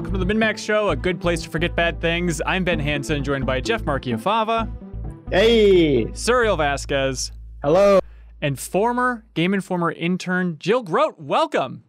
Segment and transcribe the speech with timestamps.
[0.00, 2.40] Hello and welcome to the MinnMax Show, a good place to forget bad things.
[2.46, 4.66] I'm Ben Hanson, joined by Jeff Marchiafava,
[5.30, 7.32] Hey, Suriel Vazquez,
[7.62, 8.00] hello.
[8.40, 11.20] and former Game Informer intern Jill Grodt.
[11.20, 11.84] Welcome.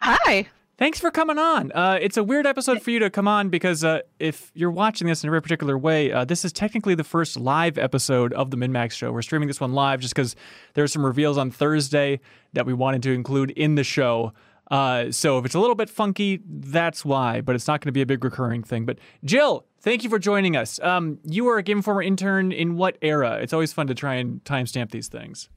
[0.00, 0.46] Hi.
[0.76, 1.72] Thanks for coming on.
[1.72, 5.08] Uh, it's a weird episode for you to come on because uh, if you're watching
[5.08, 8.52] this in a very particular way, uh, this is technically the first live episode of
[8.52, 9.10] the MinnMax show.
[9.10, 10.36] We're streaming this one live just because
[10.74, 12.20] there are some reveals on Thursday
[12.52, 14.32] that we wanted to include in the show.
[14.70, 17.92] Uh, so if it's a little bit funky, that's why, but it's not going to
[17.92, 18.84] be a big recurring thing.
[18.84, 20.78] But Jill, thank you for joining us.
[20.80, 23.38] Um, you were a Game Informer intern in what era?
[23.40, 25.48] It's always fun to try and timestamp these things.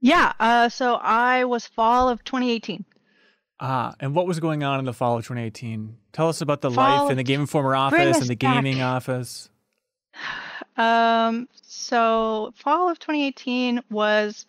[0.00, 2.84] Yeah, uh, so I was fall of 2018.
[3.58, 5.96] Ah, and what was going on in the fall of 2018?
[6.12, 8.54] Tell us about the Fall- life in the Game Informer office and the back.
[8.62, 9.48] gaming office.
[10.78, 14.44] Um, so fall of 2018 was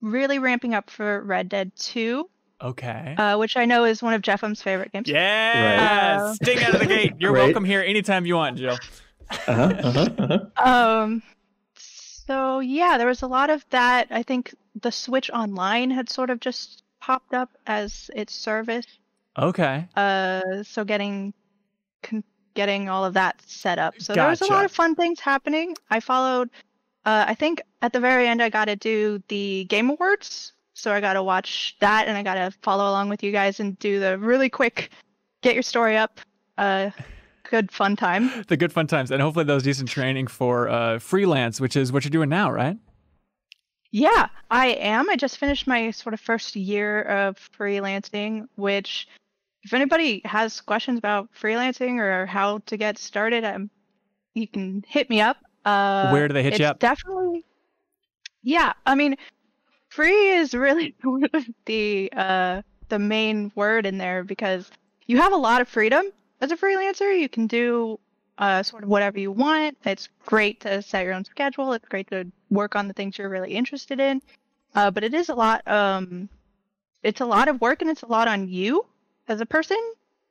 [0.00, 2.28] really ramping up for Red Dead 2,
[2.62, 3.14] Okay.
[3.18, 5.08] uh, which I know is one of Jeffum's favorite games.
[5.08, 7.14] yeah, Uh, sting out of the gate.
[7.18, 7.44] You're Right.
[7.44, 8.78] welcome here anytime you want, Jill.
[9.30, 10.70] Uh-huh, uh-huh, uh-huh.
[10.70, 11.22] Um,
[11.76, 14.06] so yeah, there was a lot of that.
[14.10, 18.86] I think the Switch Online had sort of just popped up as its service.
[19.38, 19.88] Okay.
[19.96, 21.32] Uh, so getting
[22.02, 22.22] con-
[22.54, 23.94] getting all of that set up.
[23.98, 25.74] So there was a lot of fun things happening.
[25.90, 26.50] I followed.
[27.04, 30.52] Uh, I think at the very end I got to do the Game Awards.
[30.74, 33.60] So I got to watch that, and I got to follow along with you guys
[33.60, 34.90] and do the really quick
[35.42, 36.20] get your story up.
[36.56, 36.90] Uh,
[37.50, 38.30] good fun time.
[38.48, 41.92] The good fun times, and hopefully that was decent training for uh, freelance, which is
[41.92, 42.76] what you're doing now, right?
[43.90, 45.10] Yeah, I am.
[45.10, 49.06] I just finished my sort of first year of freelancing, which
[49.64, 53.70] if anybody has questions about freelancing or how to get started, um,
[54.34, 55.36] you can hit me up.
[55.64, 56.78] Uh, Where do they hit you up?
[56.78, 57.44] Definitely.
[58.42, 59.16] Yeah, I mean,
[59.92, 60.94] free is really
[61.66, 64.70] the uh, the main word in there because
[65.06, 66.04] you have a lot of freedom
[66.40, 67.18] as a freelancer.
[67.18, 67.98] You can do
[68.38, 69.76] uh, sort of whatever you want.
[69.84, 71.72] It's great to set your own schedule.
[71.72, 74.22] It's great to work on the things you're really interested in.
[74.74, 75.66] Uh, but it is a lot.
[75.68, 76.28] Um,
[77.02, 78.86] it's a lot of work, and it's a lot on you
[79.28, 79.78] as a person.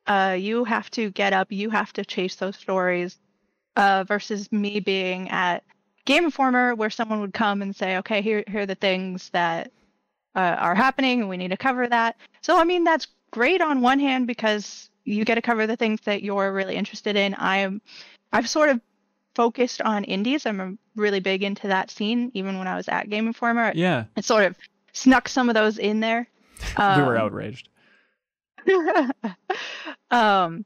[0.08, 1.52] Uh, you have to get up.
[1.52, 3.18] You have to chase those stories.
[3.78, 5.64] Uh, versus me being at
[6.06, 9.72] Game Informer, where someone would come and say, "Okay, here, here are the things that
[10.36, 13.82] uh, are happening, and we need to cover that." So, I mean, that's great on
[13.82, 17.36] one hand because you get to cover the things that you're really interested in.
[17.40, 17.82] I'm,
[18.32, 18.80] I've sort of
[19.36, 20.46] focused on indies.
[20.46, 23.72] I'm really big into that scene, even when I was at Game Informer.
[23.74, 24.06] Yeah.
[24.16, 24.56] It sort of
[24.94, 26.28] snuck some of those in there.
[26.78, 27.70] we were Um, outraged.
[30.12, 30.66] um,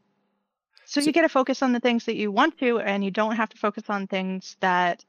[0.85, 3.35] so you get to focus on the things that you want to, and you don't
[3.35, 5.03] have to focus on things that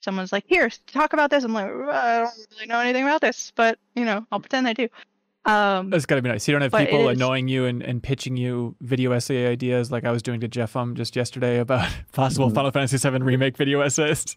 [0.00, 3.20] someone's like, "Here, talk about this." I'm like, "Uh, I don't really know anything about
[3.20, 4.88] this, but you know, I'll pretend I do.
[5.46, 6.46] Um, That's got to be nice.
[6.46, 10.10] You don't have people annoying you and, and pitching you video essay ideas like I
[10.10, 12.54] was doing to Jeff um just yesterday about possible Mhm.
[12.54, 14.36] Final Fantasy VII remake video essays.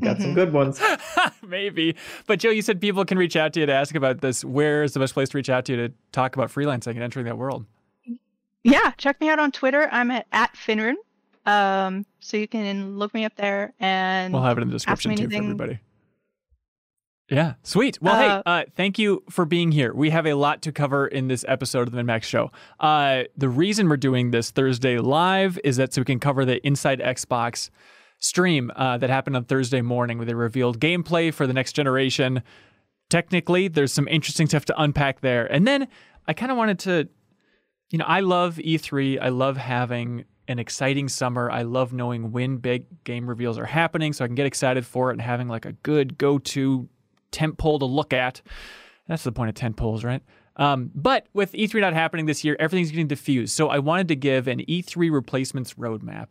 [0.00, 0.34] Got some Mhm.
[0.34, 0.80] good ones.
[1.46, 1.96] Maybe.
[2.26, 4.42] But Joe, you said people can reach out to you to ask about this.
[4.42, 7.02] Where is the best place to reach out to you to talk about freelancing and
[7.02, 7.66] entering that world?
[8.64, 9.86] yeah, check me out on Twitter.
[9.92, 10.94] I'm at, at Finruin.
[11.44, 15.16] Um, so you can look me up there and We'll have it in the description
[15.16, 15.80] too for everybody.
[17.30, 17.98] Yeah, sweet.
[18.02, 19.94] Well, hey, Uh, uh, thank you for being here.
[19.94, 22.50] We have a lot to cover in this episode of the MinnMax Show.
[22.78, 26.64] Uh, the reason we're doing this Thursday live is that so we can cover the
[26.66, 27.70] Inside Xbox
[28.18, 32.42] stream uh, that happened on Thursday morning where they revealed gameplay for the next generation.
[33.08, 35.46] Technically, there's some interesting stuff to unpack there.
[35.50, 35.88] And then
[36.28, 37.08] I kind of wanted to,
[37.90, 39.18] you know, I love E3.
[39.22, 41.50] I love having an exciting summer.
[41.50, 45.10] I love knowing when big game reveals are happening so I can get excited for
[45.10, 46.88] it and having like a good go to
[47.30, 48.42] tent pole to look at.
[49.08, 50.22] That's the point of tent poles, right?
[50.56, 53.54] Um, but with E3 not happening this year, everything's getting diffused.
[53.54, 56.28] So I wanted to give an E3 replacements roadmap.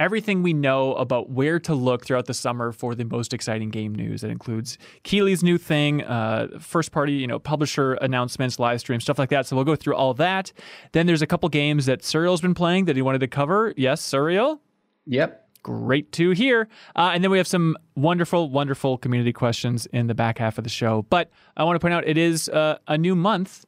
[0.00, 3.94] Everything we know about where to look throughout the summer for the most exciting game
[3.94, 4.22] news.
[4.22, 9.18] That includes Keighley's new thing, uh, first party, you know, publisher announcements, live streams, stuff
[9.18, 9.46] like that.
[9.46, 10.52] So we'll go through all that.
[10.92, 13.74] Then there's a couple games that Suriel's been playing that he wanted to cover.
[13.76, 14.58] Yes, Suriel?
[15.06, 15.48] Yep.
[15.62, 16.68] great to hear.
[16.96, 20.64] Uh, and then we have some wonderful, wonderful community questions in the back half of
[20.64, 21.02] the show.
[21.10, 23.66] But I want to point out it is uh, a new month.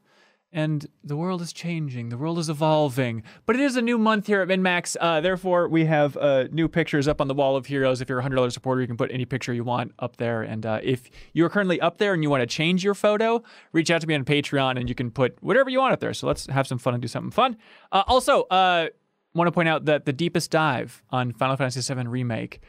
[0.52, 2.10] And the world is changing.
[2.10, 3.22] The world is evolving.
[3.46, 4.96] But it is a new month here at MinnMax.
[5.00, 8.02] Uh, therefore, we have uh, new pictures up on the wall of heroes.
[8.02, 10.42] If you're a $100 supporter, you can put any picture you want up there.
[10.42, 13.90] And uh, if you're currently up there and you want to change your photo, reach
[13.90, 16.12] out to me on Patreon and you can put whatever you want up there.
[16.12, 17.56] So let's have some fun and do something fun.
[17.90, 18.88] Uh, also, uh,
[19.34, 22.60] want to point out that the deepest dive on Final Fantasy VII Remake,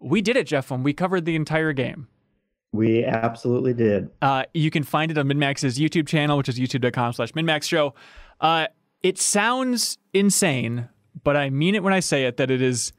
[0.00, 2.08] we did it, Jeff, when we covered the entire game.
[2.72, 4.10] We absolutely did.
[4.20, 7.94] Uh, you can find it on MinnMax's YouTube channel, which is youtube.com slash MinnMax Show.
[8.40, 8.66] Uh,
[9.02, 10.88] it sounds insane,
[11.22, 12.92] but I mean it when I say it that it is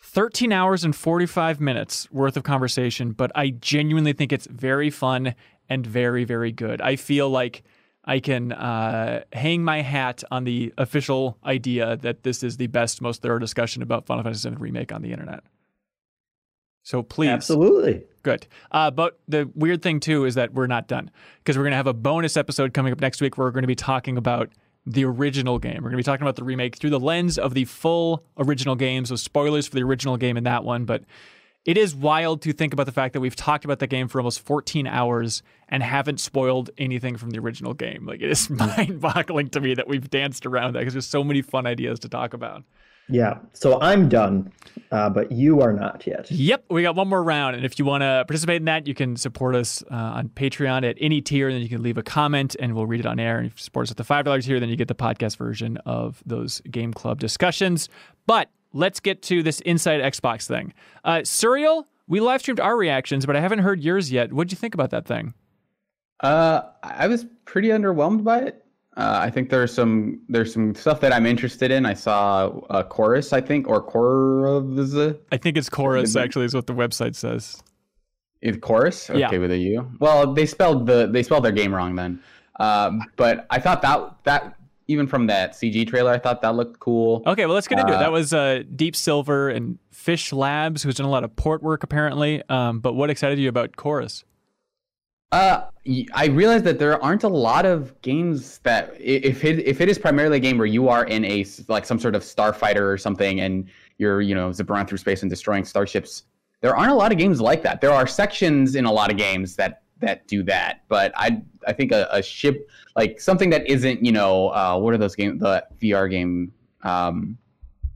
[0.00, 5.34] 13 hours and 45 minutes worth of conversation, but I genuinely think it's very fun
[5.68, 6.80] and very, very good.
[6.80, 7.64] I feel like
[8.04, 13.02] I can uh, hang my hat on the official idea that this is the best,
[13.02, 15.42] most thorough discussion about Final Fantasy VII Remake on the internet.
[16.84, 17.30] So please.
[17.30, 18.04] Absolutely.
[18.26, 18.48] Good.
[18.72, 21.76] Uh, but the weird thing, too, is that we're not done because we're going to
[21.76, 24.50] have a bonus episode coming up next week where we're going to be talking about
[24.84, 25.76] the original game.
[25.76, 28.74] We're going to be talking about the remake through the lens of the full original
[28.74, 29.04] game.
[29.04, 30.86] So, spoilers for the original game in that one.
[30.86, 31.04] But
[31.64, 34.18] it is wild to think about the fact that we've talked about the game for
[34.18, 38.06] almost 14 hours and haven't spoiled anything from the original game.
[38.06, 41.22] Like, it is mind boggling to me that we've danced around that because there's so
[41.22, 42.64] many fun ideas to talk about.
[43.08, 43.38] Yeah.
[43.52, 44.52] So I'm done,
[44.90, 46.30] uh, but you are not yet.
[46.30, 48.94] Yep, we got one more round, and if you want to participate in that, you
[48.94, 52.02] can support us uh, on Patreon at any tier, and then you can leave a
[52.02, 53.38] comment, and we'll read it on air.
[53.38, 55.36] And if you support us at the five dollars tier, then you get the podcast
[55.36, 57.88] version of those game club discussions.
[58.26, 60.74] But let's get to this inside Xbox thing.
[61.04, 64.32] Uh, Suriel, we live streamed our reactions, but I haven't heard yours yet.
[64.32, 65.34] What'd you think about that thing?
[66.20, 68.65] Uh, I was pretty underwhelmed by it.
[68.96, 71.84] Uh, I think there's some there's some stuff that I'm interested in.
[71.84, 74.94] I saw a chorus, I think, or chorus.
[75.30, 76.16] I think it's chorus.
[76.16, 77.62] Actually, is what the website says.
[78.40, 79.36] Is chorus okay Yeah.
[79.36, 79.90] with a U?
[79.98, 82.20] Well, they spelled the they spelled their game wrong then.
[82.58, 84.56] Um, but I thought that that
[84.88, 87.22] even from that CG trailer, I thought that looked cool.
[87.26, 87.96] Okay, well, let's get into it.
[87.96, 91.62] Uh, That was uh, Deep Silver and Fish Labs, who's done a lot of port
[91.62, 92.40] work apparently.
[92.48, 94.24] Um, but what excited you about chorus?
[95.32, 95.62] Uh,
[96.14, 99.98] I realized that there aren't a lot of games that if it if it is
[99.98, 103.40] primarily a game where you are in a like some sort of starfighter or something
[103.40, 103.68] and
[103.98, 106.24] you're you know zipping around through space and destroying starships,
[106.60, 107.80] there aren't a lot of games like that.
[107.80, 111.72] There are sections in a lot of games that that do that, but I I
[111.72, 115.40] think a, a ship like something that isn't you know uh, what are those games
[115.40, 116.52] the VR game
[116.82, 117.36] um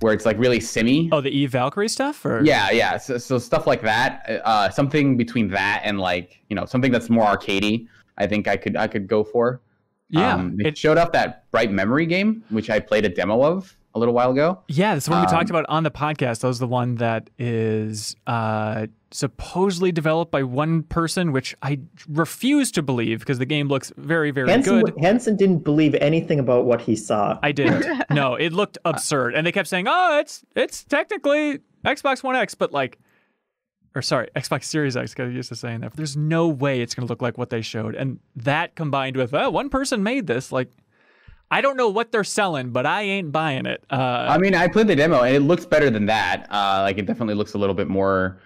[0.01, 1.09] where it's like really simmy.
[1.13, 2.97] Oh, the Eve Valkyrie stuff, or Yeah, yeah.
[2.97, 7.09] So, so stuff like that, uh, something between that and like you know something that's
[7.11, 7.87] more arcadey.
[8.19, 9.61] I think I could I could go for.
[10.09, 10.35] yeah.
[10.35, 13.77] Um, it it, showed off that Bright Memory game, which I played a demo of
[13.95, 14.61] a little while ago.
[14.69, 16.41] yeah, this the one we talked um, about on the podcast.
[16.41, 22.71] That was the one that is uh, supposedly developed by one person, which I refuse
[22.73, 24.95] to believe because the game looks very, very Hanson, good.
[25.01, 27.39] Hanson didn't believe anything about what he saw.
[27.43, 28.05] I didn't.
[28.11, 32.55] no, it looked absurd, and they kept saying, "Oh, it's it's technically Xbox One X,"
[32.55, 32.99] but like,
[33.95, 35.15] or sorry, Xbox Series X.
[35.15, 35.91] Got used to saying that.
[35.91, 39.17] But there's no way it's going to look like what they showed, and that combined
[39.17, 40.53] with, oh, one person made this.
[40.53, 40.71] Like,
[41.51, 43.83] I don't know what they're selling, but I ain't buying it.
[43.91, 46.47] Uh, I mean, I played the demo and it looks better than that.
[46.51, 48.39] Uh, like it definitely looks a little bit more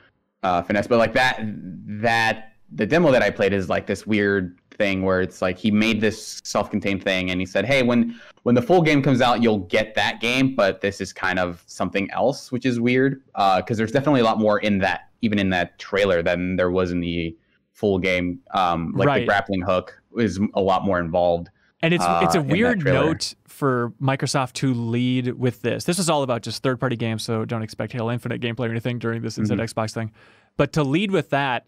[0.43, 4.59] uh, finesse, but like that that the demo that I played is like this weird
[4.71, 8.55] thing where it's like he made this self-contained thing and he said, "Hey, when when
[8.55, 12.11] the full game comes out, you'll get that game, but this is kind of something
[12.11, 15.79] else," which is weird because there's definitely a lot more in that, even in that
[15.79, 17.37] trailer, than there was in the
[17.73, 18.41] full game.
[18.53, 19.21] Um, like Right.
[19.21, 21.51] the grappling hook is a lot more involved.
[21.85, 25.85] And it's it's uh, a weird note for Microsoft to lead with this.
[25.85, 28.71] This is all about just third party games, so don't expect Halo Infinite gameplay or
[28.71, 29.79] anything during this Inside Mm-hmm.
[29.79, 30.13] Xbox thing.
[30.57, 31.67] But to lead with that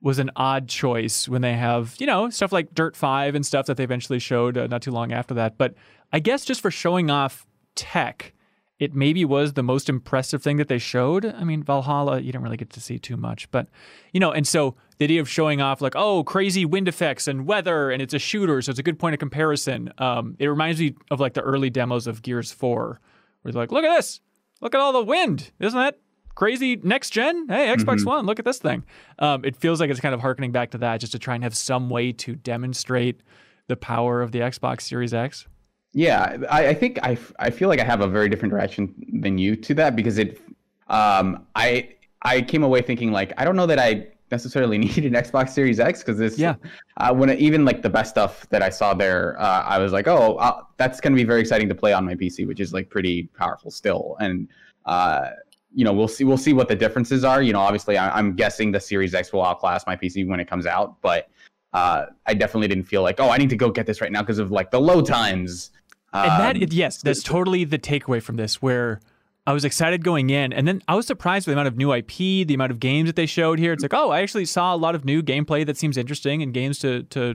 [0.00, 3.66] was an odd choice when they have, you know, stuff like Dirt 5 and stuff
[3.66, 5.58] that they eventually showed uh, not too long after that.
[5.58, 5.74] But
[6.12, 8.32] I guess just for showing off tech,
[8.78, 11.26] it maybe was the most impressive thing that they showed.
[11.26, 13.66] I mean, Valhalla, you didn't really get to see too much, but
[14.12, 17.46] you know, and so the idea of showing off like, oh, crazy wind effects and
[17.46, 19.92] weather, and it's a shooter, so it's a good point of comparison.
[19.98, 23.00] Um, it reminds me of like the early demos of Gears 4,
[23.42, 24.20] where it's like, look at this,
[24.60, 25.98] look at all the wind, isn't that
[26.34, 26.76] crazy?
[26.76, 28.84] Next gen, hey, Xbox One, look at this thing.
[29.18, 31.44] Um, it feels like it's kind of harkening back to that, just to try and
[31.44, 33.20] have some way to demonstrate
[33.68, 35.46] the power of the Xbox Series X.
[35.92, 38.94] Yeah, I, I think I, f- I feel like I have a very different reaction
[39.20, 40.40] than you to that because it
[40.88, 41.90] um I
[42.22, 45.80] I came away thinking like I don't know that I necessarily need an Xbox Series
[45.80, 46.54] X because this Yeah.
[46.98, 49.92] uh, when it, even like the best stuff that I saw there uh, I was
[49.92, 52.72] like oh uh, that's gonna be very exciting to play on my PC which is
[52.72, 54.48] like pretty powerful still and
[54.86, 55.30] uh
[55.74, 58.34] you know we'll see we'll see what the differences are you know obviously I, I'm
[58.34, 61.28] guessing the Series X will outclass my PC when it comes out but
[61.74, 64.22] uh, I definitely didn't feel like, oh, I need to go get this right now
[64.22, 65.70] because of like the load times.
[66.14, 68.62] And that, Um, it- yes, that's totally the takeaway from this.
[68.62, 69.00] Where
[69.48, 71.90] I was excited going in, and then I was surprised with the amount of new
[71.90, 73.72] IP, the amount of games that they showed here.
[73.72, 76.52] It's like, oh, I actually saw a lot of new gameplay that seems interesting and
[76.52, 77.34] games to to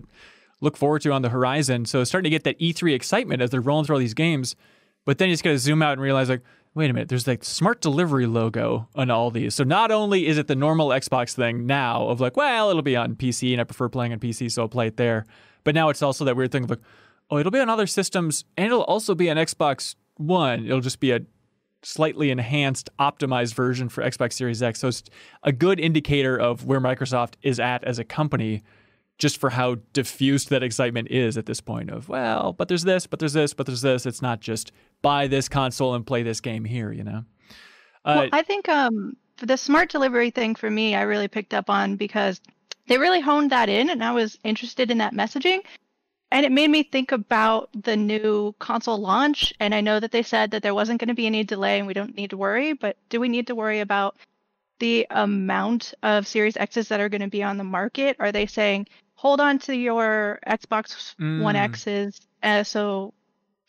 [0.62, 1.86] look forward to on the horizon.
[1.86, 4.56] So starting to get that E3 excitement as they're rolling through all these games.
[5.06, 6.44] But then you just got to zoom out and realize, like,
[6.76, 9.56] wait a minute, there's like smart delivery logo on all these.
[9.56, 12.96] So not only is it the normal Xbox thing now of like, well, it'll be
[12.96, 15.26] on PC and I prefer playing on PC, so I'll play it there.
[15.64, 16.82] But now it's also that weird thing of like,
[17.32, 20.66] oh, it'll be on other systems and it'll also be on Xbox One.
[20.66, 21.22] It'll just be a
[21.84, 24.80] slightly enhanced, optimized version for Xbox Series X.
[24.80, 25.04] So it's
[25.44, 28.64] a good indicator of where Microsoft is at as a company,
[29.18, 31.90] just for how diffused that excitement is at this point.
[31.90, 34.06] Of well, but there's this, but there's this, but there's this.
[34.06, 34.72] It's not just
[35.02, 36.92] buy this console and play this game here.
[36.92, 37.26] You know.
[38.06, 41.70] Uh, well, I think um, the smart delivery thing for me, I really picked up
[41.70, 42.42] on because
[42.88, 45.60] they really honed that in, and I was interested in that messaging.
[46.34, 49.54] And it made me think about the new console launch.
[49.60, 51.86] And I know that they said that there wasn't going to be any delay and
[51.86, 54.18] we don't need to worry, but do we need to worry about
[54.80, 58.18] the amount of Series X's that are going to be on the market?
[58.20, 61.44] Are they saying, hold on to your Xbox mm.
[61.44, 63.14] One X's uh, so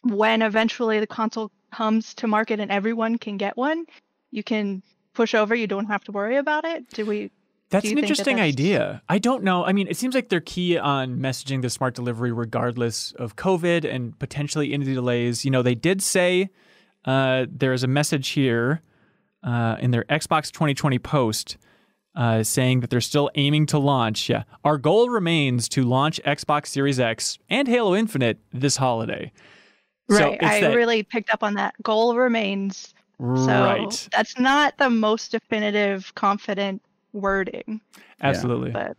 [0.02, 3.84] when eventually the console comes to market and everyone can get one,
[4.30, 6.88] you can push over, you don't have to worry about it?
[6.88, 7.30] Do we
[7.74, 9.02] that's an interesting that idea.
[9.08, 9.64] I don't know.
[9.64, 13.84] I mean, it seems like they're key on messaging the smart delivery regardless of COVID
[13.84, 15.44] and potentially any delays.
[15.44, 16.50] You know, they did say
[17.04, 18.80] uh, there is a message here
[19.42, 21.56] uh, in their Xbox 2020 post
[22.16, 24.28] uh, saying that they're still aiming to launch.
[24.28, 29.32] Yeah, our goal remains to launch Xbox Series X and Halo Infinite this holiday.
[30.08, 30.38] Right.
[30.40, 31.74] So I that, really picked up on that.
[31.82, 32.94] Goal remains.
[33.18, 34.08] So right.
[34.12, 36.82] that's not the most definitive, confident
[37.14, 37.80] wording.
[38.20, 38.70] Absolutely.
[38.70, 38.88] Yeah.
[38.88, 38.96] But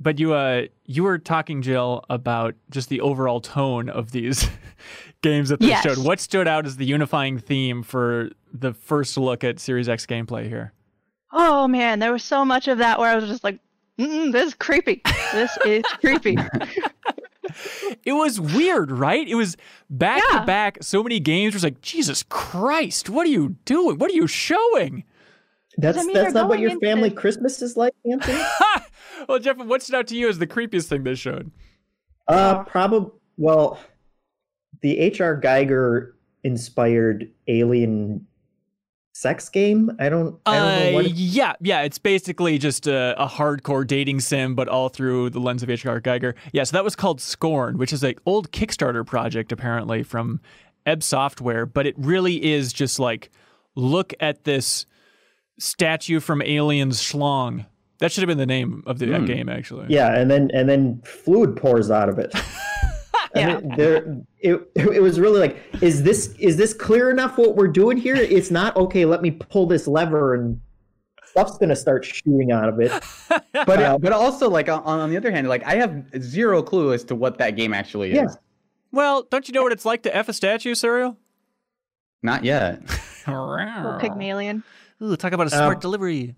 [0.00, 4.48] but you uh you were talking Jill about just the overall tone of these
[5.22, 5.82] games that they yes.
[5.82, 5.98] showed.
[5.98, 10.48] What stood out as the unifying theme for the first look at Series X gameplay
[10.48, 10.72] here?
[11.32, 13.58] Oh man, there was so much of that where I was just like,
[13.96, 15.02] "This is creepy.
[15.32, 16.36] This is creepy."
[18.04, 19.26] it was weird, right?
[19.26, 19.56] It was
[19.90, 20.40] back yeah.
[20.40, 20.78] to back.
[20.82, 23.98] So many games was like, Jesus Christ, what are you doing?
[23.98, 25.04] What are you showing?
[25.78, 26.84] That's I mean, that's not what your into...
[26.84, 28.42] family Christmas is like, Anthony.
[29.28, 31.52] well, Jeff, what stood out to you as the creepiest thing they showed?
[32.26, 33.12] Uh, probably.
[33.36, 33.78] Well,
[34.82, 35.40] the H.R.
[35.40, 38.26] Giger inspired alien
[39.12, 39.92] sex game.
[40.00, 40.40] I don't.
[40.46, 41.10] I don't uh, know what.
[41.10, 41.82] yeah, yeah.
[41.82, 46.00] It's basically just a, a, hardcore dating sim, but all through the lens of H.R.
[46.00, 46.34] Giger.
[46.52, 46.64] Yeah.
[46.64, 50.40] So that was called Scorn, which is an old Kickstarter project apparently from
[50.86, 53.30] Ebb Software, but it really is just like
[53.76, 54.86] look at this
[55.58, 57.66] statue from Aliens Schlong.
[57.98, 59.26] That should have been the name of the mm.
[59.26, 59.86] game, actually.
[59.88, 62.30] Yeah, and then and then fluid pours out of it.
[63.34, 63.56] yeah.
[63.56, 67.56] I mean, there, it, it was really like, is this is this clear enough what
[67.56, 68.14] we're doing here?
[68.14, 69.04] It's not okay.
[69.04, 70.60] Let me pull this lever and
[71.24, 72.92] stuff's gonna start shooting out of it.
[73.52, 76.92] but uh, but also like on, on the other hand, like I have zero clue
[76.92, 78.16] as to what that game actually is.
[78.16, 78.26] Yeah.
[78.92, 81.16] Well, don't you know what it's like to f a statue, Suriel?
[82.22, 82.82] Not yet.
[84.00, 84.62] Pygmalion.
[85.02, 86.34] Ooh, talk about a smart uh, delivery.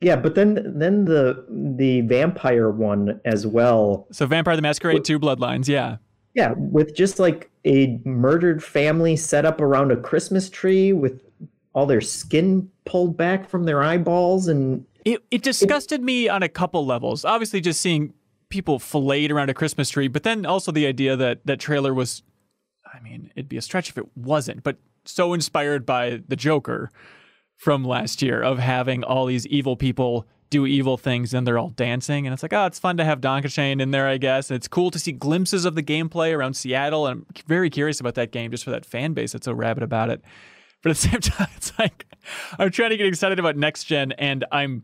[0.00, 4.08] Yeah, but then then the the vampire one as well.
[4.10, 5.98] So Vampire the Masquerade with, 2 Bloodlines, yeah.
[6.34, 11.22] Yeah, with just like a murdered family set up around a Christmas tree with
[11.72, 16.42] all their skin pulled back from their eyeballs and it, it disgusted it, me on
[16.42, 17.24] a couple levels.
[17.24, 18.12] Obviously just seeing
[18.48, 22.24] people filleted around a Christmas tree, but then also the idea that that trailer was
[22.92, 26.90] I mean, it'd be a stretch if it wasn't, but so inspired by the Joker
[27.62, 31.68] from last year of having all these evil people do evil things and they're all
[31.68, 32.26] dancing.
[32.26, 34.50] And it's like oh it's fun to have Donkashane in there I guess.
[34.50, 37.06] And it's cool to see glimpses of the gameplay around Seattle.
[37.06, 39.84] And I'm very curious about that game just for that fan base that's so rabid
[39.84, 40.22] about it.
[40.82, 42.04] But at the same time it's like
[42.58, 44.82] I'm trying to get excited about next gen and I'm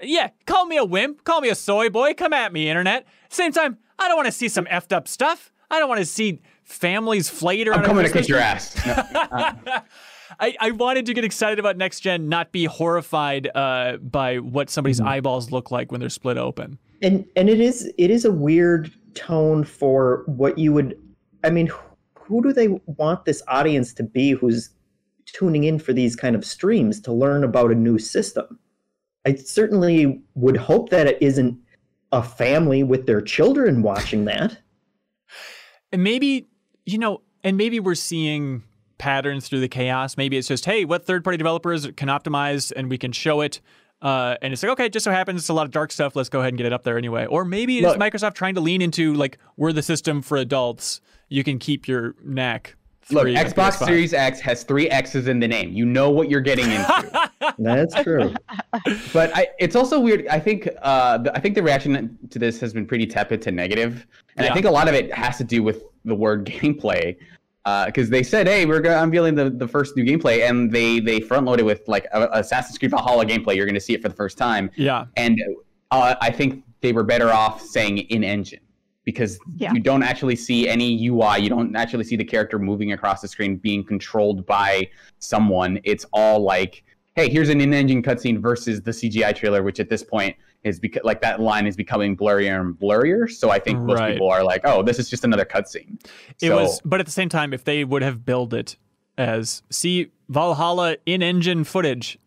[0.00, 1.24] yeah call me a wimp.
[1.24, 2.14] Call me a soy boy.
[2.14, 3.08] Come at me internet.
[3.28, 5.50] Same time I don't want to see some effed up stuff.
[5.68, 8.86] I don't want to see families flayed around I'm coming to kick your ass.
[8.86, 8.92] No.
[8.92, 9.80] Uh,
[10.40, 14.70] I, I wanted to get excited about next gen, not be horrified uh, by what
[14.70, 15.08] somebody's mm-hmm.
[15.08, 16.78] eyeballs look like when they're split open.
[17.02, 20.98] And and it is it is a weird tone for what you would.
[21.42, 21.70] I mean,
[22.14, 24.30] who do they want this audience to be?
[24.30, 24.70] Who's
[25.26, 28.58] tuning in for these kind of streams to learn about a new system?
[29.26, 31.58] I certainly would hope that it isn't
[32.12, 34.58] a family with their children watching that.
[35.92, 36.48] And maybe,
[36.86, 38.62] you know, and maybe we're seeing
[38.98, 40.16] patterns through the chaos.
[40.16, 43.60] Maybe it's just, hey, what third party developers can optimize and we can show it.
[44.02, 46.14] Uh, and it's like, okay, just so happens it's a lot of dark stuff.
[46.14, 47.26] Let's go ahead and get it up there anyway.
[47.26, 51.00] Or maybe it's Microsoft trying to lean into like, we're the system for adults.
[51.28, 52.76] You can keep your neck.
[53.10, 55.72] Look, Xbox Series X has three X's in the name.
[55.72, 57.30] You know what you're getting into.
[57.58, 58.34] That's true.
[59.12, 60.26] But I, it's also weird.
[60.28, 64.06] I think uh, I think the reaction to this has been pretty tepid to negative,
[64.36, 64.50] and yeah.
[64.50, 67.16] I think a lot of it has to do with the word gameplay
[67.64, 71.00] because uh, they said, "Hey, we're gonna unveiling the, the first new gameplay," and they
[71.00, 73.56] they front loaded with like a, Assassin's Creed Valhalla gameplay.
[73.56, 74.70] You're going to see it for the first time.
[74.76, 75.40] Yeah, and
[75.90, 78.60] uh, I think they were better off saying in engine
[79.04, 79.72] because Yeah.
[79.72, 81.38] you don't actually see any UI.
[81.40, 85.78] You don't actually see the character moving across the screen being controlled by someone.
[85.84, 90.02] It's all like, hey, here's an in-engine cutscene versus the CGI trailer, which at this
[90.02, 93.30] point is because like that line is becoming blurrier and blurrier.
[93.30, 94.12] So I think most Right.
[94.14, 96.02] people are like, oh, this is just another cutscene.
[96.40, 98.76] It So- was, but at the same time, if they would have billed it
[99.16, 102.18] as see Valhalla in-engine footage,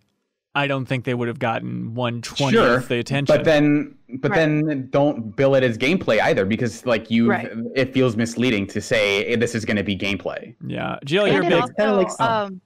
[0.56, 3.36] I don't think they would have gotten one twentieth Sure, the attention.
[3.36, 4.38] But then, but Right.
[4.38, 7.50] then don't bill it as gameplay either, because like you, Right.
[7.76, 10.56] it feels misleading to say "Hey, this is going to be gameplay.
[10.66, 11.62] yeah, Jill, And you're it big.
[11.62, 12.62] also, kinda like some- um,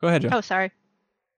[0.00, 0.30] Go ahead, Jill.
[0.34, 0.70] oh, sorry.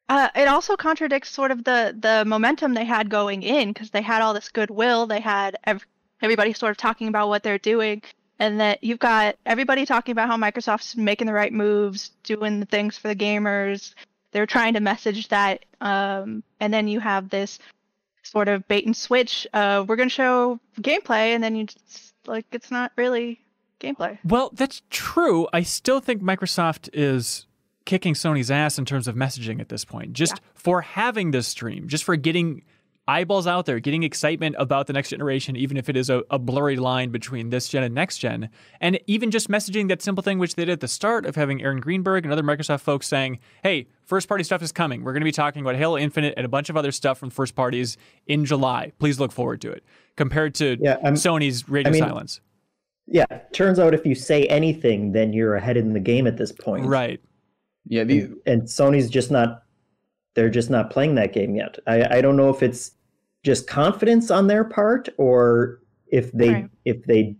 [0.08, 4.02] Uh, it also contradicts sort of the the momentum they had going in because they
[4.02, 5.06] had all this goodwill.
[5.06, 5.86] They had ev-
[6.22, 8.02] everybody sort of talking about what they're doing,
[8.38, 12.66] and that you've got everybody talking about how Microsoft's making the right moves, doing the
[12.66, 13.94] things for the gamers.
[14.32, 17.58] They're trying to message that, um, and then you have this
[18.22, 19.46] sort of bait and switch.
[19.52, 23.40] Uh, we're going to show gameplay, and then you just, like it's not really
[23.80, 24.18] gameplay.
[24.24, 25.48] Well, that's true.
[25.52, 27.46] I still think Microsoft is
[27.88, 30.12] kicking Sony's ass in terms of messaging at this point.
[30.12, 32.62] Just for having this stream, just for getting
[33.08, 36.38] eyeballs out there, getting excitement about the next generation, even if it is a, a
[36.38, 38.50] blurry line between this gen and next gen.
[38.82, 41.62] And even just messaging that simple thing which they did at the start of having
[41.62, 45.02] Aaron Greenberg and other Microsoft folks saying, hey, first party stuff is coming.
[45.02, 47.30] We're going to be talking about Halo Infinite and a bunch of other stuff from
[47.30, 48.92] first parties in July.
[48.98, 49.82] Please look forward to it.
[50.18, 52.42] Compared to Yeah, I'm- Sony's radio I mean- silence.
[53.10, 56.52] Yeah, turns out if you say anything, then you're ahead in the game at this
[56.52, 56.84] point.
[56.84, 57.22] Right.
[57.88, 59.62] Yeah, the, And, and Sony's just not.
[60.34, 61.78] They're just not playing that game yet.
[61.86, 62.92] I, I don't know if it's
[63.42, 66.70] just confidence on their part or if they Right.
[66.84, 67.36] if they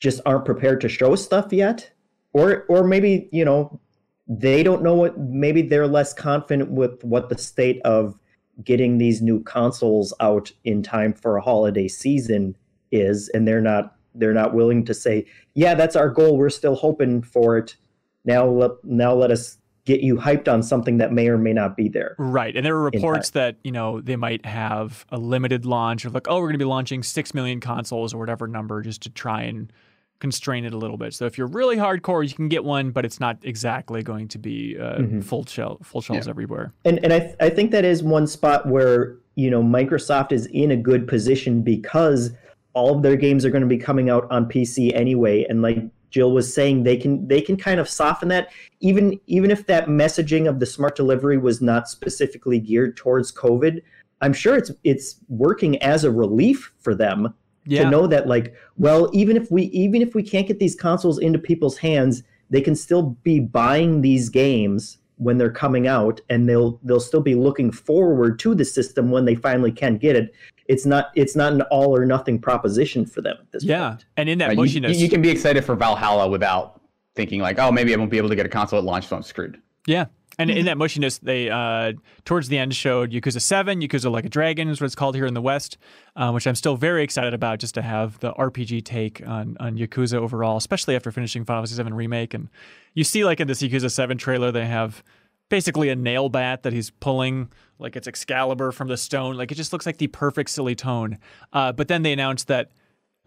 [0.00, 1.90] just aren't prepared to show stuff yet,
[2.32, 3.80] or or maybe you know
[4.26, 5.18] they don't know what.
[5.18, 8.18] Maybe they're less confident with what the state of
[8.64, 12.56] getting these new consoles out in time for a holiday season
[12.90, 16.36] is, and they're not they're not willing to say, yeah, that's our goal.
[16.36, 17.76] We're still hoping for it.
[18.24, 21.76] Now let now let us get you hyped on something that may or may not
[21.76, 22.14] be there.
[22.18, 22.54] Right.
[22.54, 26.28] And there were reports that, you know, they might have a limited launch of like,
[26.28, 29.42] oh, we're going to be launching 6 million consoles or whatever number just to try
[29.42, 29.72] and
[30.20, 31.14] constrain it a little bit.
[31.14, 34.38] So if you're really hardcore, you can get one, but it's not exactly going to
[34.38, 35.24] be uh, Mhm.
[35.24, 36.30] full shell, full shells Yeah.
[36.30, 36.74] everywhere.
[36.84, 40.44] And and I th- I think that is one spot where you know Microsoft is
[40.52, 42.32] in a good position because
[42.74, 45.78] all of their games are going to be coming out on PC anyway, and like
[46.10, 49.86] Jill was saying, they can they can kind of soften that even even if that
[49.86, 53.80] messaging of the smart delivery was not specifically geared towards COVID.
[54.20, 57.34] I'm sure it's it's working as a relief for them
[57.66, 57.84] Yeah.
[57.84, 61.18] to know that like well even if we even if we can't get these consoles
[61.18, 66.48] into people's hands they can still be buying these games when they're coming out and
[66.48, 70.32] they'll they'll still be looking forward to the system when they finally can get it
[70.70, 73.70] it's not it's not an all or nothing proposition for them at this point.
[73.70, 73.88] yeah.
[73.90, 74.96] point And in that uh, you, mushiness.
[74.96, 76.80] you can be excited for Valhalla without
[77.16, 79.16] thinking like, oh, maybe I won't be able to get a console at launch, so
[79.16, 79.60] I'm screwed.
[79.86, 80.06] Yeah.
[80.38, 81.92] And in that mushiness, they uh,
[82.24, 85.26] towards the end showed Yakuza Seven, Yakuza Like a Dragon is what it's called here
[85.26, 85.76] in the West,
[86.16, 89.76] uh, which I'm still very excited about, just to have the RPG take on on
[89.76, 92.32] Yakuza overall, especially after finishing Final Fantasy Seven remake.
[92.32, 92.48] And
[92.94, 95.02] you see, like in this Yakuza Seven trailer, they have
[95.50, 99.36] basically a nail bat that he's pulling, like it's Excalibur from the stone.
[99.36, 101.18] Like it just looks like the perfect silly tone.
[101.52, 102.70] Uh, but then they announced that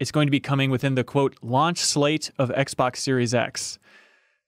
[0.00, 3.78] it's going to be coming within the quote launch slate of Xbox Series X.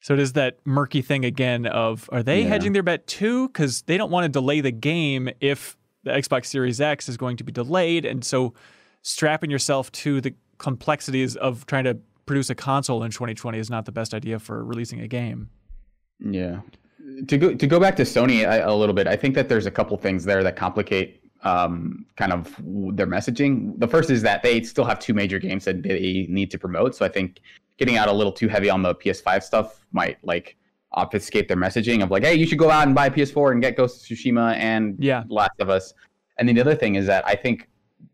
[0.00, 2.48] So it is that murky thing again of are they Yeah.
[2.48, 3.48] hedging their bet too?
[3.48, 7.36] Because they don't want to delay the game if the Xbox Series X is going
[7.36, 8.04] to be delayed.
[8.04, 8.54] And so
[9.02, 13.84] strapping yourself to the complexities of trying to produce a console in 2020 is not
[13.84, 15.48] the best idea for releasing a game.
[16.18, 16.60] Yeah.
[17.28, 19.66] To go to go back to Sony a, a little bit, I think that there's
[19.66, 22.54] a couple things there that complicate um, kind of
[22.96, 23.78] their messaging.
[23.78, 26.94] The first is that they still have two major games that they need to promote.
[26.94, 27.40] So I think
[27.78, 30.56] getting out a little too heavy on the PS5 stuff might like
[30.92, 33.62] obfuscate their messaging of like, hey, you should go out and buy a PS4 and
[33.62, 35.24] get Ghost of Tsushima and Yeah.
[35.28, 35.92] Last of Us.
[36.38, 37.68] And then the other thing is that I think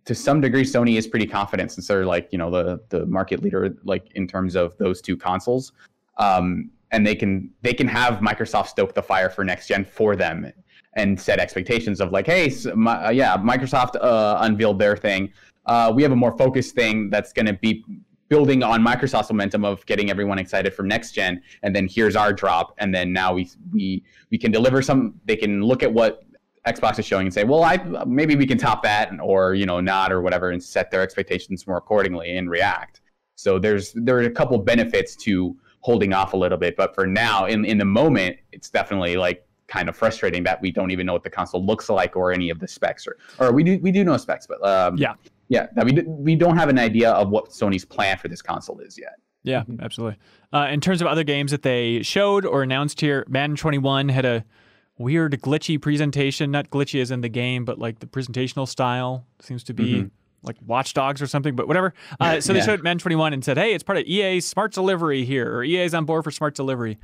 [0.05, 3.43] to some degree Sony is pretty confident since they're like you know the the market
[3.43, 5.73] leader like in terms of those two consoles.
[6.19, 10.15] Um, and they can they can have Microsoft stoke the fire for next gen for
[10.15, 10.53] them
[10.95, 15.33] and set expectations of like, hey, s my, uh, yeah, Microsoft uh, unveiled their thing.
[15.67, 17.85] Uh, we have a more focused thing that's going to be
[18.29, 22.33] building on Microsoft's momentum of getting everyone excited for next gen, and then here's our
[22.33, 25.15] drop, and then now we we we can deliver some.
[25.25, 26.25] They can look at what
[26.67, 27.77] Xbox is showing and say, well, I
[28.07, 31.67] maybe we can top that, or you know, not or whatever, and set their expectations
[31.67, 33.01] more accordingly and react.
[33.35, 37.07] So there's there are a couple benefits to holding off a little bit, but for
[37.07, 41.07] now, in in the moment, it's definitely like kind of frustrating that we don't even
[41.07, 43.79] know what the console looks like or any of the specs or or we do
[43.83, 45.15] we do know specs, but um, Yeah.
[45.49, 48.79] yeah, that we we don't have an idea of what Sony's plan for this console
[48.81, 49.15] is yet.
[49.45, 50.19] Yeah, absolutely.
[50.53, 54.25] Uh, in terms of other games that they showed or announced here, Madden 21 had
[54.25, 54.45] a
[54.99, 56.53] weird glitchy presentation.
[56.53, 60.11] Not glitchy as in the game, but like the presentational style seems to be Mhm.
[60.43, 61.55] Like Watch Dogs or something.
[61.57, 61.95] But whatever.
[62.21, 62.65] Uh, so they Yeah.
[62.67, 65.95] showed Madden 21 and said, "Hey, it's part of EA Smart Delivery here, or EA's
[65.95, 66.99] on board for Smart Delivery."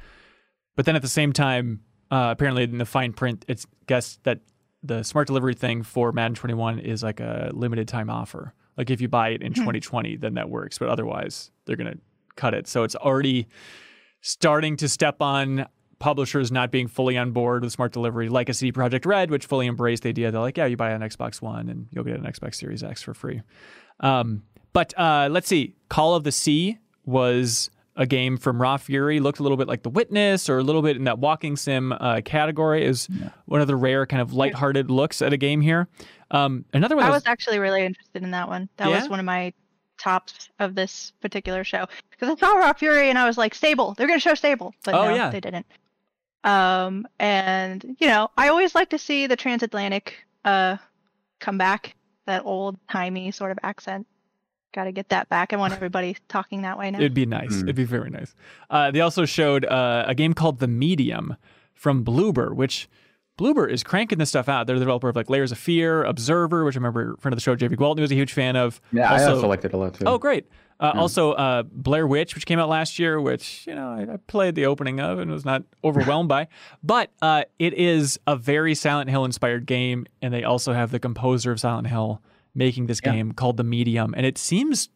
[0.76, 4.40] But then at the same time, uh, apparently in the fine print, it's guessed that
[4.82, 8.54] the Smart Delivery thing for Madden 21 is like a limited time offer.
[8.76, 10.78] Like if you buy it in 2020, then that works.
[10.78, 11.96] But otherwise, they're gonna
[12.36, 12.68] cut it.
[12.68, 13.46] So it's already
[14.20, 15.66] starting to step on
[15.98, 19.46] publishers not being fully on board with smart delivery, like a CD Projekt Red, which
[19.46, 22.16] fully embraced the idea that like, yeah, you buy an Xbox One and you'll get
[22.16, 23.42] an Xbox Series X for free.
[24.00, 29.18] Um, but uh, let's see, Call of the Sea was a game from Raw Fury.
[29.18, 31.92] Looked a little bit like The Witness, or a little bit in that walking sim
[31.92, 32.84] uh, category.
[32.84, 33.08] Is
[33.46, 35.88] one of the rare kind of lighthearted looks at a game here.
[36.30, 38.68] Um, another one I that was actually really interested in that one.
[38.76, 39.00] That Yeah?
[39.00, 39.52] was one of my
[39.98, 43.94] tops of this particular show because I saw Raw Fury and I was like, Sable.
[43.94, 45.30] They're gonna show Sable, but Oh, no, yeah.
[45.30, 45.66] they didn't.
[46.44, 50.76] Um, and you know, I always like to see the transatlantic uh
[51.40, 51.94] come back.
[52.26, 54.06] That old timey sort of accent.
[54.74, 55.54] Got to get that back.
[55.54, 56.98] I want everybody talking that way now.
[56.98, 57.54] It'd be nice.
[57.56, 57.62] Mm.
[57.62, 58.34] It'd be very nice.
[58.68, 61.36] Uh, they also showed uh, a game called The Medium
[61.72, 62.86] from Bloober, which
[63.38, 64.66] Bloober is cranking this stuff out.
[64.66, 67.40] They're the developer of like Layers of Fear, Observer, which I remember friend of the
[67.40, 68.80] show, Javy Gwaltney was a huge fan of.
[68.92, 70.04] Yeah, I also liked it a lot too.
[70.06, 70.46] Oh, great.
[70.80, 74.16] Uh, Also, uh, Blair Witch, which came out last year, which you know I, I
[74.28, 76.46] played the opening of and was not overwhelmed by,
[76.82, 81.00] but uh, it is a very Silent Hill inspired game, and they also have the
[81.00, 82.22] composer of Silent Hill
[82.54, 83.12] making this Yeah.
[83.12, 84.88] game called The Medium, and it seems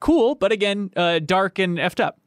[0.00, 2.18] cool, but again, uh, dark and effed up.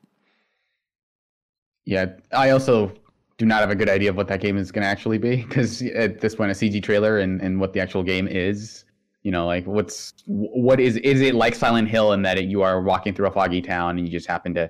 [1.85, 2.91] Yeah, I also
[3.37, 5.35] do not have a good idea of what that game is going to actually be
[5.43, 8.84] because at this point, a CG trailer and, and what the actual game is,
[9.25, 12.61] you know, like what's what is is it like Silent Hill in that it, you
[12.61, 14.69] are walking through a foggy town and you just happen to,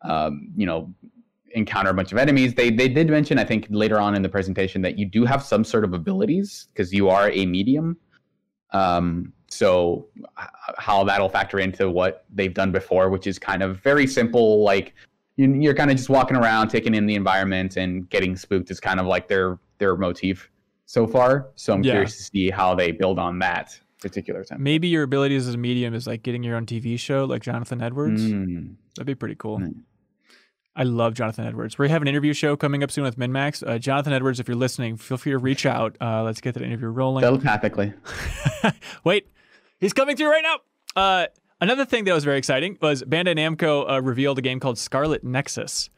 [0.00, 0.90] um, you know,
[1.54, 2.54] encounter a bunch of enemies.
[2.54, 5.42] They they did mention I think later on in the presentation that you do have
[5.42, 7.98] some sort of abilities because you are a medium.
[8.70, 10.06] Um, so
[10.40, 10.46] h-
[10.78, 14.94] how that'll factor into what they've done before, which is kind of very simple, like
[15.36, 18.80] you- you're kind of just walking around, taking in the environment, and getting spooked is
[18.80, 20.50] kind of like their their motif
[20.86, 21.50] so far.
[21.54, 21.92] So I'm Yeah.
[21.92, 24.62] curious to see how they build on that particular time.
[24.62, 27.82] Maybe your abilities as a medium is like getting your own TV show, like Jonathan
[27.82, 28.22] Edwards.
[28.22, 28.74] Mm.
[28.96, 29.58] That'd be pretty cool.
[29.58, 29.82] Mm.
[30.76, 31.78] I love Jonathan Edwards.
[31.78, 33.68] We have an interview show coming up soon with MinnMax.
[33.68, 35.96] Uh, Jonathan Edwards, if you're listening, feel free to reach out.
[36.00, 37.22] Uh, let's get that interview rolling.
[37.22, 37.92] Telepathically.
[39.04, 39.28] Wait,
[39.78, 40.58] he's coming through right now.
[40.94, 41.26] Uh,
[41.60, 45.24] another thing that was very exciting was Bandai Namco uh, revealed a game called Scarlet
[45.24, 45.90] Nexus,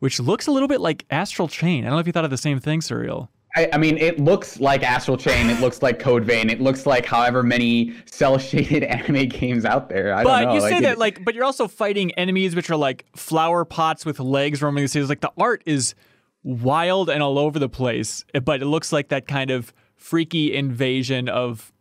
[0.00, 1.84] which looks a little bit like Astral Chain.
[1.84, 3.28] I don't know if you thought of the same thing, Suriel.
[3.56, 5.50] I, I mean, it looks like Astral Chain.
[5.50, 6.50] It looks like Code Vein.
[6.50, 10.14] It looks like however many cell shaded anime games out there.
[10.14, 10.54] I But don't know.
[10.54, 14.20] you say that like, but you're also fighting enemies which are like flower pots with
[14.20, 15.08] legs roaming the cities.
[15.08, 15.94] Like the art is
[16.42, 21.28] wild and all over the place, but it looks like that kind of freaky invasion
[21.28, 21.72] of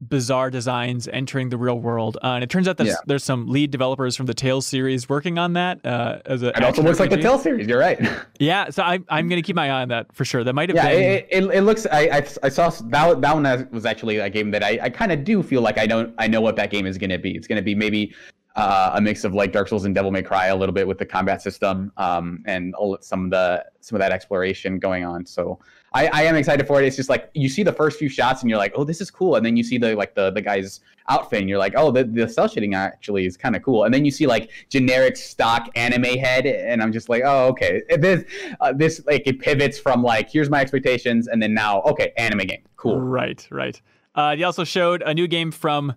[0.00, 2.18] bizarre designs entering the real world.
[2.22, 2.96] Uh, and it turns out that Yeah.
[3.06, 6.48] there's some lead developers from the Tales series working on that uh, as a.
[6.48, 7.22] It also looks like the RPG.
[7.22, 7.66] Tales series.
[7.66, 7.98] You're right.
[8.38, 10.44] Yeah, so I, I'm going to keep my eye on that for sure.
[10.44, 11.02] That might have yeah, been.
[11.02, 11.86] it, it, it looks.
[11.90, 15.10] I, I I saw that that one was actually a game that I, I kind
[15.10, 17.34] of do feel like I don't I know what that game is going to be.
[17.34, 18.14] It's going to be maybe
[18.56, 20.98] uh, a mix of like Dark Souls and Devil May Cry a little bit with
[20.98, 25.24] the combat system um, and some of the some of that exploration going on.
[25.24, 25.58] So
[25.94, 26.86] I, I am excited for it.
[26.86, 29.10] It's just like you see the first few shots and you're like, oh, this is
[29.10, 31.90] cool, and then you see the like the the guy's outfit and you're like, oh,
[31.90, 35.16] the the cell shading actually is kind of cool, and then you see like generic
[35.16, 38.24] stock anime head, and I'm just like, oh, okay, this
[38.60, 42.46] uh, this like it pivots from like here's my expectations, and then now okay, anime
[42.46, 43.00] game, cool.
[43.00, 43.80] Right, right.
[44.16, 45.94] Uh, they also showed a new game from,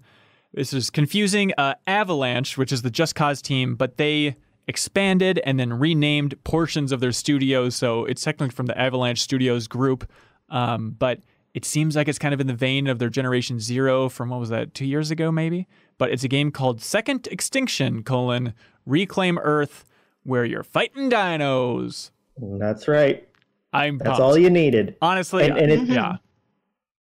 [0.54, 4.36] this is confusing, uh, Avalanche, which is the Just Cause team, but they
[4.70, 7.76] expanded and then renamed portions of their studios.
[7.76, 10.10] So it's technically from the Avalanche Studios group,
[10.50, 11.22] um, but
[11.56, 14.40] it seems like it's kind of in the vein of their Generation Zero from what
[14.40, 15.68] was that, two years ago maybe?
[15.98, 18.54] But it's a game called Second Extinction, colon,
[18.86, 19.86] Reclaim Earth,
[20.24, 22.12] where you're fighting dinos.
[22.38, 23.28] That's right.
[23.74, 24.22] I'm That's pumped.
[24.22, 24.96] all you needed.
[25.02, 26.18] Honestly, And, and it yeah.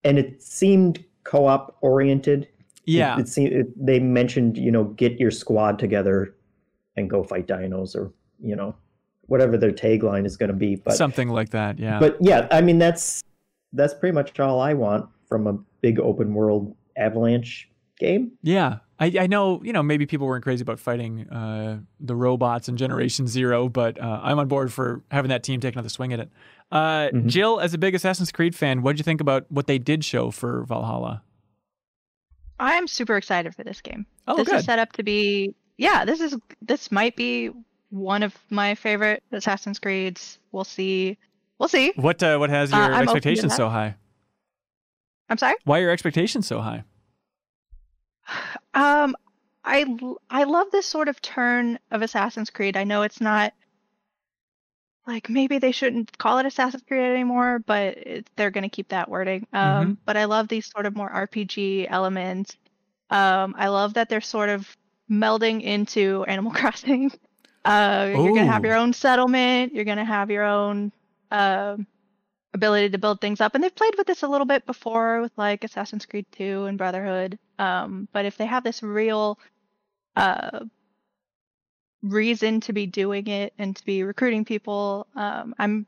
[0.06, 2.47] and it seemed co-op oriented.
[2.86, 3.17] Yeah.
[3.17, 6.34] It, it seemed it, they mentioned you know get your squad together
[6.98, 8.76] and go fight dinos or you know
[9.28, 10.76] whatever their tagline is going to be.
[10.76, 12.00] But Something like that, yeah.
[12.00, 13.24] but yeah, I mean that's
[13.74, 18.32] that's pretty much all I want from a big open world Avalanche game.
[18.42, 19.62] Yeah, I, I know.
[19.64, 24.00] You know, maybe people weren't crazy about fighting uh, the robots in Generation Zero, but
[24.02, 26.30] uh, I'm on board for having that team take another swing at it.
[26.72, 27.28] Uh, Mhm.
[27.28, 30.04] Jill, as a big Assassin's Creed fan, what did you think about what they did
[30.06, 31.24] show for Valhalla?
[32.60, 34.06] I'm super excited for this game.
[34.28, 34.58] Oh, this good.
[34.58, 37.52] is set up to be yeah, this is this might be
[37.90, 40.40] one of my favorite Assassin's Creeds.
[40.52, 41.18] We'll see.
[41.60, 41.94] We'll see.
[41.96, 43.96] What uh, what has Uh, your to expectations so high?
[45.30, 45.56] I'm sorry.
[45.63, 46.84] Why are your expectations so high?
[48.74, 49.16] Um,
[49.63, 49.86] I
[50.30, 52.78] I love this sort of turn of Assassin's Creed.
[52.78, 53.54] I know it's not
[55.06, 59.10] like maybe they shouldn't call it Assassin's Creed anymore, but it, they're gonna keep that
[59.10, 59.48] wording.
[59.54, 62.58] Um, but I love these sort of more RPG elements.
[63.10, 64.76] Um, I love that they're sort of
[65.10, 67.12] melding into Animal Crossing.
[67.65, 69.74] Uh, you're gonna have your own settlement.
[69.74, 70.91] You're gonna have your own
[71.32, 71.86] um
[72.54, 75.32] ability to build things up, and they've played with this a little bit before with
[75.38, 77.38] like Assassin's Creed 2 and Brotherhood.
[77.60, 79.38] Um, but if they have this real
[80.15, 80.62] uh
[82.04, 85.86] reason to be doing it and to be recruiting people, um, I'm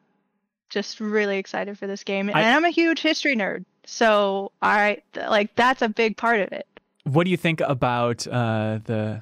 [0.69, 2.29] just really excited for this game.
[2.29, 6.51] And I- I'm a huge history nerd, so I like that's a big part of
[6.51, 6.67] it.
[7.03, 9.21] What do you think about uh, the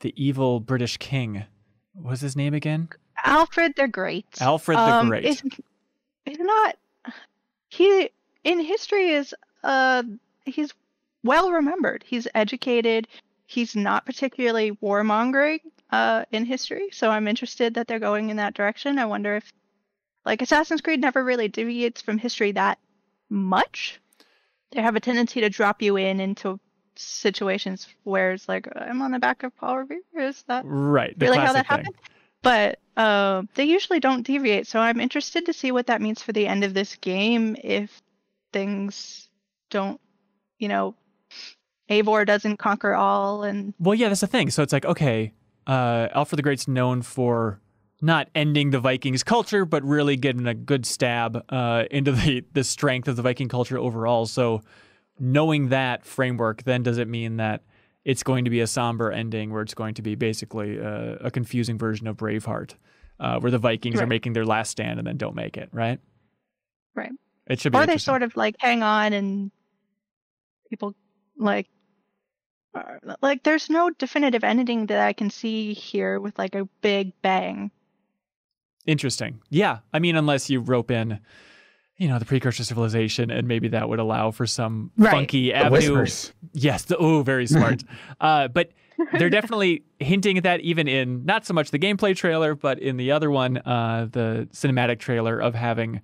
[0.00, 1.44] the evil British king?
[1.92, 2.88] What was his name again?
[3.24, 4.26] Alfred the Great.
[4.40, 5.24] Alfred the um, Great.
[5.24, 5.42] Is,
[6.26, 6.76] is not
[7.68, 8.10] he
[8.44, 10.02] in history is uh
[10.44, 10.72] he's
[11.22, 12.04] well remembered.
[12.06, 13.08] He's educated.
[13.46, 18.54] He's not particularly warmongering uh in history, so I'm interested that they're going in that
[18.54, 18.98] direction.
[18.98, 19.52] I wonder if
[20.24, 22.78] like Assassin's Creed never really deviates from history that
[23.28, 24.00] much.
[24.72, 26.60] They have a tendency to drop you in into
[26.96, 30.00] situations where it's like I'm on the back of Paul Revere.
[30.18, 31.18] Is that Right.
[31.18, 31.78] The really how that thing.
[31.78, 31.94] happened.
[32.42, 36.32] But uh, they usually don't deviate, so I'm interested to see what that means for
[36.32, 38.00] the end of this game if
[38.52, 39.28] things
[39.68, 40.00] don't,
[40.58, 40.94] you know,
[41.90, 44.48] Eivor doesn't conquer all, and Well, yeah, that's the thing.
[44.50, 45.32] So it's like, okay,
[45.66, 47.60] uh, Alfred the Great's known for
[48.00, 52.64] not ending the Vikings culture, but really getting a good stab uh, into the, the
[52.64, 54.24] strength of the Viking culture overall.
[54.26, 54.62] So
[55.20, 57.62] knowing that framework, then does it mean that
[58.04, 61.30] it's going to be a somber ending where it's going to be basically uh, a
[61.30, 62.74] confusing version of Braveheart,
[63.20, 66.00] uh, where the Vikings are making their last stand and then don't make it, right?
[66.94, 67.12] Right.
[67.46, 69.50] It should be or they sort of like hang on and
[70.68, 70.94] people
[71.36, 71.68] like.
[73.20, 77.72] Like, there's no definitive ending that I can see here with like a big bang.
[78.86, 79.42] Interesting.
[79.50, 79.78] Yeah.
[79.92, 81.18] I mean, unless you rope in,
[82.00, 85.10] you know, the precursor civilization, and maybe that would allow for some Right.
[85.12, 85.72] funky The avenue.
[85.94, 86.32] whispers.
[86.52, 86.84] Yes.
[86.86, 87.84] The, oh, very smart.
[88.20, 88.70] uh, but
[89.18, 92.96] they're definitely hinting at that, even in not so much the gameplay trailer, but in
[92.96, 96.00] the other one, uh, the cinematic trailer of having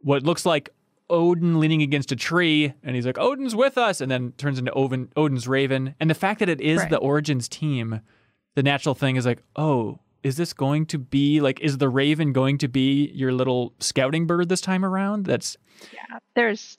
[0.00, 0.70] what looks like
[1.10, 4.72] Odin leaning against a tree, and he's like, "Odin's with us," and then turns into
[4.72, 5.94] Odin, Odin's Raven.
[6.00, 6.90] And the fact that it is Right.
[6.90, 8.00] the Origins team,
[8.54, 11.60] the natural thing is like, "Oh, is this going to be like?
[11.60, 15.56] Is the Raven going to be your little scouting bird this time around?" That's
[15.92, 16.78] Yeah, there's.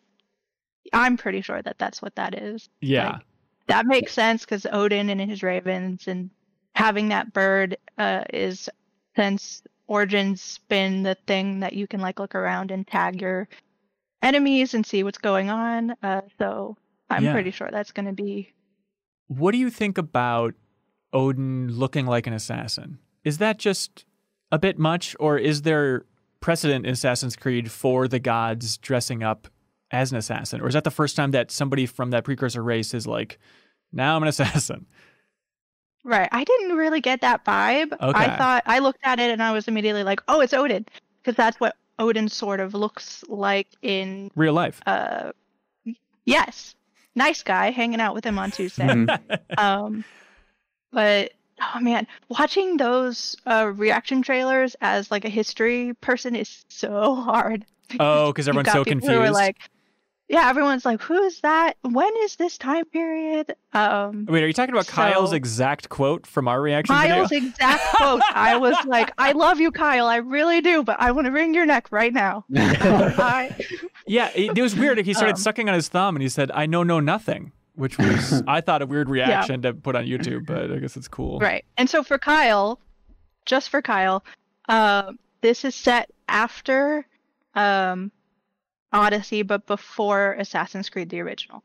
[0.93, 2.67] I'm pretty sure that that's what that is.
[2.81, 3.21] yeah, Like,
[3.67, 6.31] that makes sense because Odin and his ravens and
[6.73, 8.69] having that bird uh, is
[9.15, 13.47] since Origins been the thing that you can like look around and tag your
[14.23, 15.91] enemies and see what's going on.
[16.01, 16.75] Uh, so
[17.09, 17.33] I'm Yeah.
[17.33, 18.53] pretty sure that's going to be.
[19.27, 20.55] What do you think about
[21.13, 22.97] Odin looking like an assassin?
[23.23, 24.05] Is that just
[24.51, 26.05] a bit much, or is there
[26.39, 29.47] precedent in Assassin's Creed for the gods dressing up
[29.91, 30.61] as an assassin?
[30.61, 33.37] Or is that the first time that somebody from that precursor race is like,
[33.91, 34.85] now I'm an assassin?
[36.05, 36.29] Right.
[36.31, 37.91] I didn't really get that vibe.
[37.93, 38.17] Okay.
[38.19, 40.85] I thought I looked at it and I was immediately like, oh, it's Odin
[41.21, 44.79] because that's what Odin sort of looks like in Real life.
[44.87, 45.33] uh
[46.25, 46.75] yes
[47.15, 49.19] nice guy hanging out with him on tuesday Mhm.
[49.57, 50.05] um
[50.93, 57.15] but oh man watching those uh reaction trailers as like a history person is so
[57.15, 57.65] hard
[57.99, 59.13] Oh, because You've everyone's got so confused.
[59.13, 59.57] who are like
[60.27, 64.53] yeah everyone's like who is that when is this time period um Wait, are you
[64.53, 67.47] talking about Kyle's exact quote from our reaction Kyle's video?
[67.49, 68.21] exact quote.
[68.33, 70.05] I was like, I love you, Kyle.
[70.05, 72.45] I really do, but I want to wring your neck right now.
[72.55, 73.55] I,
[74.05, 74.99] Yeah, it, it was weird.
[74.99, 77.97] He started Um, sucking on his thumb and he said, I know, know nothing, which
[77.97, 81.39] was, I thought, a weird reaction to put on YouTube, but I guess it's cool.
[81.39, 81.65] Right.
[81.77, 82.79] And so for Kyle,
[83.45, 84.23] just for Kyle,
[84.67, 87.05] uh, this is set after
[87.55, 88.11] um,
[88.93, 91.63] Odyssey, but before Assassin's Creed the original,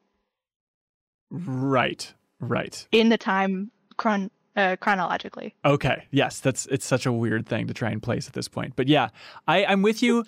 [1.31, 2.87] Right, right.
[2.93, 5.55] in the time chron- uh, chronologically.
[5.65, 6.05] Okay.
[6.13, 8.75] Yes, that's it's such a weird thing to try and place at this point.
[8.77, 9.09] But yeah,
[9.49, 10.25] I, I'm with you.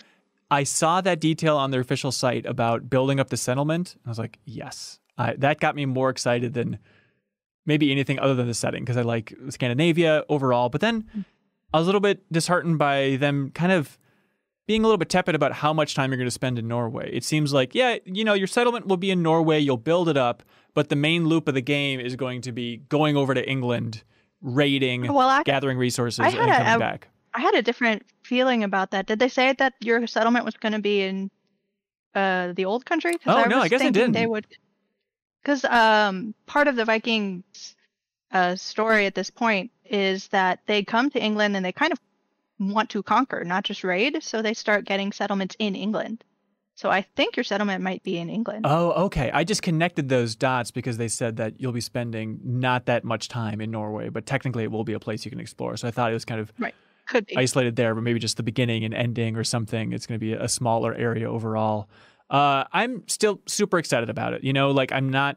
[0.51, 3.97] I saw that detail on their official site about building up the settlement.
[4.05, 6.79] I was like, yes, I, that got me more excited than
[7.65, 10.69] maybe anything other than the setting because I like Scandinavia overall.
[10.69, 11.25] But then
[11.73, 13.99] I was a little bit disheartened by them kind of
[14.67, 17.11] being a little bit tepid about how much time you're going to spend in Norway.
[17.13, 20.17] It seems like, yeah, you know, your settlement will be in Norway, you'll build it
[20.17, 20.43] up,
[20.75, 24.03] but the main loop of the game is going to be going over to England,
[24.41, 27.09] raiding, Well, I, gathering resources, and coming a- back.
[27.33, 29.07] I had a different feeling about that.
[29.07, 31.31] Did they say that your settlement was going to be in
[32.15, 33.13] uh, the old country?
[33.27, 34.13] Oh, I no, I guess it They didn't.
[34.13, 34.47] They would,
[35.47, 37.77] because um, part of the Vikings
[38.33, 42.01] uh, story at this point is that they come to England and they kind of
[42.59, 44.25] want to conquer, not just raid.
[44.25, 46.25] So they start getting settlements in England.
[46.75, 48.67] So I think your settlement might be in England.
[48.69, 49.31] Oh, okay.
[49.31, 53.29] I just connected those dots because they said that you'll be spending not that much
[53.29, 55.77] time in Norway, but technically it will be a place you can explore.
[55.77, 56.75] So I thought it was kind of right.
[57.07, 57.37] Could be.
[57.37, 59.93] isolated there, but maybe just the beginning and ending or something.
[59.93, 61.89] It's going to be a smaller area overall.
[62.31, 64.45] Uh, I'm still super excited about it.
[64.45, 65.37] You know, like I'm not.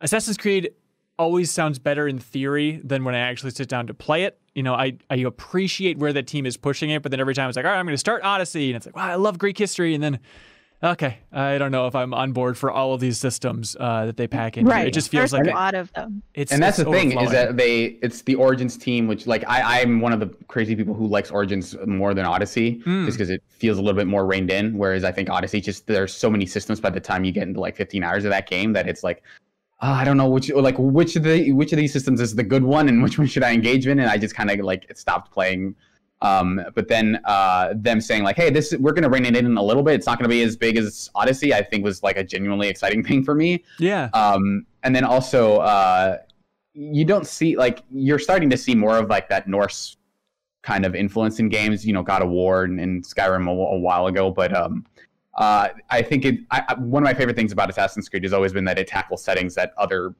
[0.00, 0.70] Assassin's Creed
[1.18, 4.38] always sounds better in theory than when I actually sit down to play it.
[4.54, 7.48] You know, I, I appreciate where the team is pushing it, but then every time
[7.48, 8.70] it's like, all right, I'm going to start Odyssey.
[8.70, 9.94] And it's like, wow, I love Greek history.
[9.94, 10.20] And then,
[10.82, 14.16] okay, I don't know if I'm on board for all of these systems uh, that
[14.16, 14.64] they pack in.
[14.66, 14.86] right.
[14.86, 16.22] It just feels There's like a lot of them.
[16.34, 16.52] it's.
[16.52, 19.80] and that's it's the thing is that they it's the origins team which like I,
[19.82, 23.06] i'm one of the crazy people who likes origins more than odyssey Mm.
[23.06, 25.86] just because it feels a little bit more reined in whereas i think odyssey just
[25.86, 28.48] there's so many systems by the time you get into like 15 hours of that
[28.48, 29.22] game that it's like
[29.82, 32.42] oh, i don't know which like which of the which of these systems is the
[32.44, 34.90] good one and which one should i engage in and i just kind of like
[34.96, 35.74] stopped playing
[36.22, 39.62] um, but then uh, them saying like, "Hey, this we're gonna rein it in a
[39.62, 39.94] little bit.
[39.94, 43.02] It's not gonna be as big as Odyssey." I think was like a genuinely exciting
[43.08, 43.64] thing for me.
[43.78, 44.08] Yeah.
[44.14, 46.18] Um, and then also, uh,
[46.74, 49.96] you don't see like you're starting to see more of like that Norse
[50.62, 51.86] kind of influence in games.
[51.86, 54.84] You know, God of War and, and Skyrim a, a while ago, but um,
[55.36, 56.40] uh, I think it.
[56.50, 58.86] I, I- one of my favorite things about Assassin's Creed has always been that it
[58.88, 60.14] tackles settings that other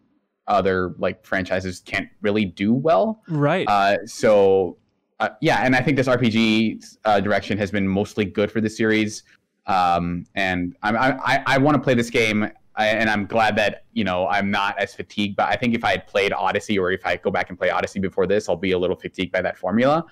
[0.46, 3.20] other like franchises can't really do well.
[3.28, 3.66] right.
[3.68, 4.78] Uh, so
[5.20, 8.70] uh, yeah, and I think this RPG uh, direction has been mostly good for the
[8.70, 9.24] series.
[9.66, 13.84] Um, and I'm, I I, I want to play this game, and I'm glad that
[13.92, 15.36] you know I'm not as fatigued.
[15.36, 17.70] But I think if I had played Odyssey, or if I go back and play
[17.70, 20.04] Odyssey before this, I'll be a little fatigued by that formula.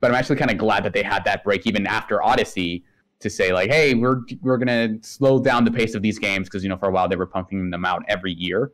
[0.00, 2.84] But I'm actually kind of glad that they had that break even after Odyssey
[3.20, 6.62] to say like, hey, we're we're gonna slow down the pace of these games because
[6.62, 8.72] you know for a while they were pumping them out every year.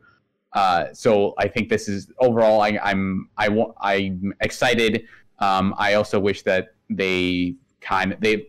[0.53, 2.61] Uh, so I think this is overall.
[2.61, 5.05] I, I'm I want I'm excited.
[5.39, 8.47] Um, I also wish that they kind of they.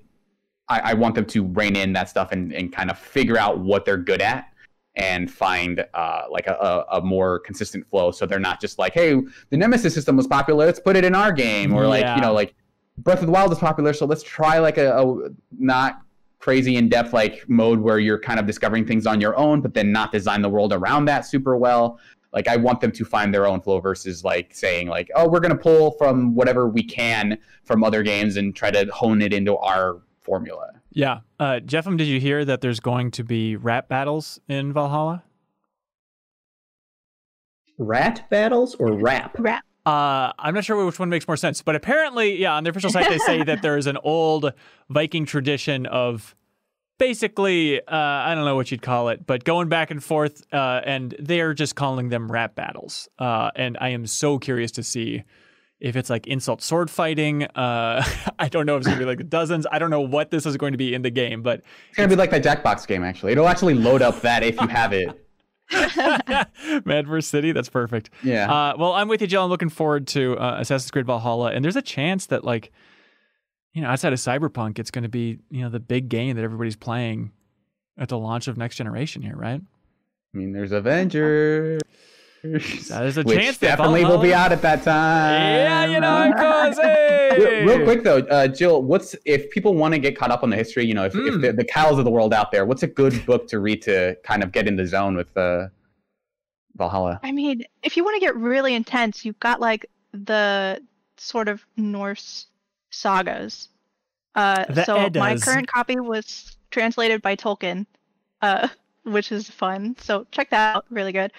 [0.71, 3.59] I, I want them to rein in that stuff and, and kind of figure out
[3.59, 4.49] what they're good at
[4.97, 8.11] and find uh, like a, a, more consistent flow.
[8.11, 9.15] So they're not just like, hey,
[9.49, 12.17] the Nemesis system was popular, let's put it in our game, or like Yeah.
[12.17, 12.55] you know like
[12.99, 16.03] Breath of the Wild is popular, so let's try like a, a not
[16.41, 19.73] crazy in depth like mode where you're kind of discovering things on your own, but
[19.73, 21.99] then not design the world around that super well.
[22.33, 25.41] Like I want them to find their own flow versus like saying like, oh, we're
[25.41, 29.57] gonna pull from whatever we can from other games and try to hone it into
[29.57, 30.73] our formula.
[30.93, 31.21] Yeah.
[31.39, 35.23] Uh, Jeffem, did you hear that there's going to be rap battles in Valhalla?
[37.79, 39.37] Rat battles or rap?
[39.39, 39.65] Rap.
[39.87, 42.91] Uh, I'm not sure which one makes more sense, but apparently, yeah, on the official
[42.91, 44.53] site, they say that there is an old
[44.91, 46.35] Viking tradition of
[46.99, 50.81] basically, uh, I don't know what you'd call it, but going back and forth, uh,
[50.85, 53.09] and they're just calling them rap battles.
[53.19, 55.25] Uh, and I am so curious to see
[55.81, 57.45] if it's like insult sword fighting.
[57.45, 58.05] Uh,
[58.39, 59.67] I don't know if it's gonna be like dozens.
[59.71, 62.09] I don't know what this is going to be in the game, but It's gonna
[62.09, 63.33] be like that Jackbox game actually.
[63.33, 65.25] It'll actually load up that if you have it.
[66.87, 68.11] Mad Verse City, that's perfect.
[68.23, 68.51] Yeah.
[68.53, 69.45] Uh, well, I'm with you, Jill.
[69.45, 72.73] I'm looking forward to uh, Assassin's Creed Valhalla, and there's a chance that, like,
[73.73, 76.43] you know, outside of Cyberpunk, it's going to be, you know, the big game that
[76.45, 77.33] everybody's playing
[77.97, 79.61] at the launch of next generation here, right?
[80.35, 81.81] I mean, there's Avengers.
[82.43, 85.41] There's a which chance that definitely will be out at that time.
[85.43, 86.79] Yeah, you know, it goes.
[87.39, 87.65] Real, Hey!
[87.65, 90.57] real quick though, uh, Jill, what's if people want to get caught up on the
[90.57, 90.85] history?
[90.87, 91.43] You know, if, if Mm.
[91.43, 94.17] the, the cows of the world out there, what's a good book to read to
[94.25, 95.67] kind of get in the zone with uh,
[96.77, 97.21] Valhalla?
[97.23, 100.81] I mean, if you want to get really intense, you've got like the
[101.17, 102.47] sort of Norse
[102.91, 103.69] sagas.
[104.35, 107.87] Uh, so my current copy was translated by Tolkien,
[108.43, 108.69] uh,
[109.05, 109.97] which is fun.
[109.99, 111.33] So check that out, really good.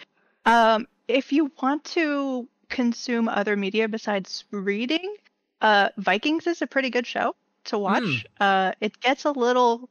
[0.46, 5.16] Um, if you want to consume other media besides reading,
[5.62, 7.36] uh, Vikings is a pretty good show
[7.66, 8.04] to watch.
[8.04, 8.44] Hmm.
[8.44, 9.90] Uh, it gets a little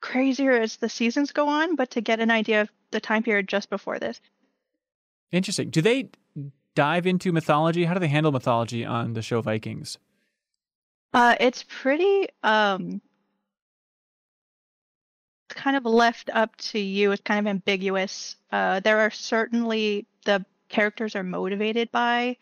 [0.00, 3.48] crazier as the seasons go on, but to get an idea of the time period
[3.48, 4.20] just before this.
[5.30, 5.70] Interesting.
[5.70, 6.10] Do they
[6.74, 7.84] dive into mythology?
[7.84, 9.98] How do they handle mythology on the show Vikings?
[11.14, 13.00] Uh, it's pretty um
[15.48, 17.12] kind of left up to you.
[17.12, 18.36] It's kind of ambiguous.
[18.50, 22.36] Uh, there are certainly the characters are motivated by,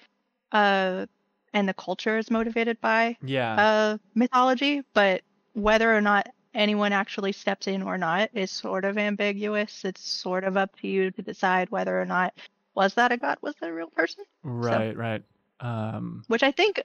[0.53, 1.07] uh,
[1.53, 3.55] and the culture is motivated by Yeah.
[3.61, 5.23] uh mythology, but
[5.55, 9.85] whether or not anyone actually steps in or not is sort of ambiguous.
[9.85, 12.35] It's sort of up to you to decide whether or not
[12.75, 14.25] was that a god, was that a real person?
[14.45, 15.23] Right, right.
[15.59, 16.83] Um, Which I think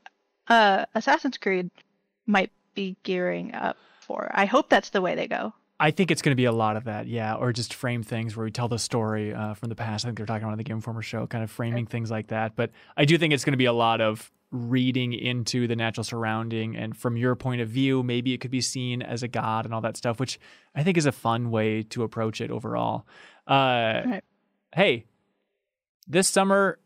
[0.48, 1.70] uh, Assassin's Creed
[2.26, 4.30] might be gearing up for.
[4.34, 5.54] I hope that's the way they go.
[5.80, 8.36] I think it's going to be a lot of that, yeah, or just frame things
[8.38, 10.06] where we tell the story uh, from the past.
[10.06, 12.56] I think they're talking about the Game Informer show, kind of framing things like that.
[12.56, 16.06] But I do think it's going to be a lot of reading into the natural
[16.06, 19.66] surrounding, and from your point of view, maybe it could be seen as a god
[19.66, 20.40] and all that stuff, which
[20.74, 23.06] I think is a fun way to approach it overall.
[23.46, 24.24] Uh, Right.
[24.74, 25.06] Hey,
[26.08, 26.80] this summer,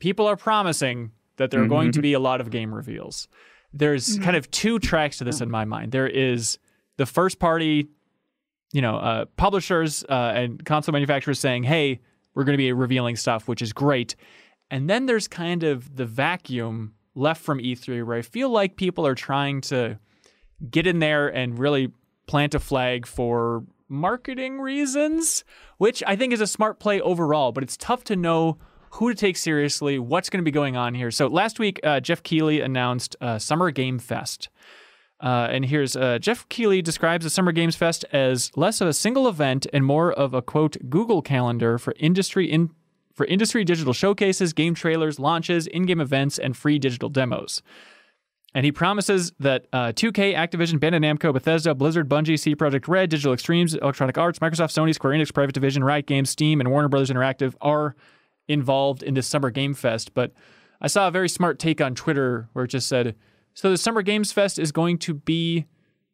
[0.00, 3.28] people are promising that there are going to be a lot of game reveals.
[3.72, 4.22] There's Mhm.
[4.22, 5.92] kind of two tracks to this in my mind.
[5.92, 6.58] There is
[6.96, 7.88] the first party,
[8.72, 12.00] you know, uh, publishers uh, and console manufacturers saying, "Hey,
[12.34, 14.16] we're going to be revealing stuff," which is great.
[14.70, 19.06] And then there's kind of the vacuum left from E3 where I feel like people
[19.06, 19.98] are trying to
[20.70, 21.92] get in there and really
[22.26, 25.44] plant a flag for marketing reasons,
[25.78, 28.58] which I think is a smart play overall, but it's tough to know
[28.96, 31.10] who to take seriously, what's going to be going on here.
[31.10, 34.48] So last week, uh, Jeff Keighley announced uh, Summer Game Fest.
[35.20, 38.92] Uh, and here's uh, Jeff Keighley describes the Summer Games Fest as less of a
[38.92, 42.70] single event and more of a quote Google calendar for industry in
[43.14, 47.62] for industry digital showcases, game trailers, launches, in-game events, and free digital demos.
[48.54, 53.08] And he promises that uh, 2K, Activision, Bandai Namco, Bethesda, Blizzard, Bungie, CD Projekt Red,
[53.08, 56.88] Digital Extremes, Electronic Arts, Microsoft, Sony, Square Enix, Private Division, Riot Games, Steam, and Warner
[56.88, 57.96] Brothers Interactive are
[58.48, 60.14] involved in this Summer Game Fest.
[60.14, 60.32] But
[60.80, 63.16] I saw a very smart take on Twitter where it just said,
[63.54, 65.66] "So the Summer Games Fest is going to be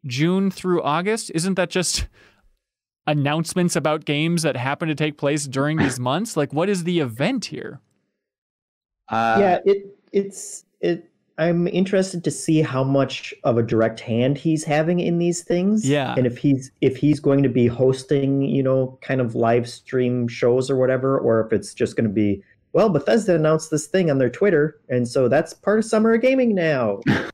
[0.07, 1.31] June through August.
[1.35, 2.09] Isn't that just
[3.07, 6.37] announcements about games that happen to take place during these months?
[6.37, 7.81] Like, what is the event here?"
[9.09, 11.12] Uh, yeah, it it's it.
[11.39, 15.89] I'm interested to see how much of a direct hand he's having in these things.
[15.89, 16.15] Yeah.
[16.17, 20.29] and if he's if he's going to be hosting, you know, kind of live stream
[20.29, 22.43] shows or whatever, or if it's just going to be.
[22.75, 26.23] Well, Bethesda announced this thing on their Twitter, and so that's part of Summer of
[26.23, 27.01] Gaming now.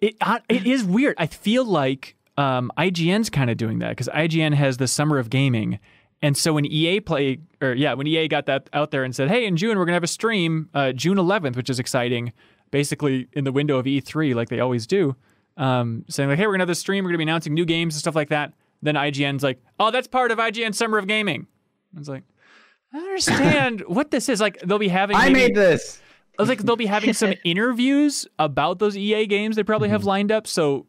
[0.00, 0.16] It
[0.48, 1.14] it is weird.
[1.18, 5.28] I feel like um, IGN's kind of doing that because IGN has the Summer of
[5.28, 5.78] Gaming,
[6.22, 9.28] and so when EA play or yeah, when EA got that out there and said,
[9.28, 12.32] "Hey, in June we're gonna have a stream, uh, June 11th, which is exciting,"
[12.70, 15.16] basically in the window of E3 like they always do,
[15.56, 17.94] um, saying like, "Hey, we're gonna have this stream, we're gonna be announcing new games
[17.94, 18.52] and stuff like that."
[18.82, 21.46] Then IGN's like, "Oh, that's part of IGN Summer of Gaming."
[21.96, 22.22] It's like.
[22.92, 24.40] I don't understand what this is.
[24.40, 25.16] Like they'll be having.
[25.16, 26.00] I maybe- made this.
[26.38, 29.92] I was like, they'll be having some interviews about those EA games they probably Mm-hmm.
[29.92, 30.46] have lined up.
[30.46, 30.86] So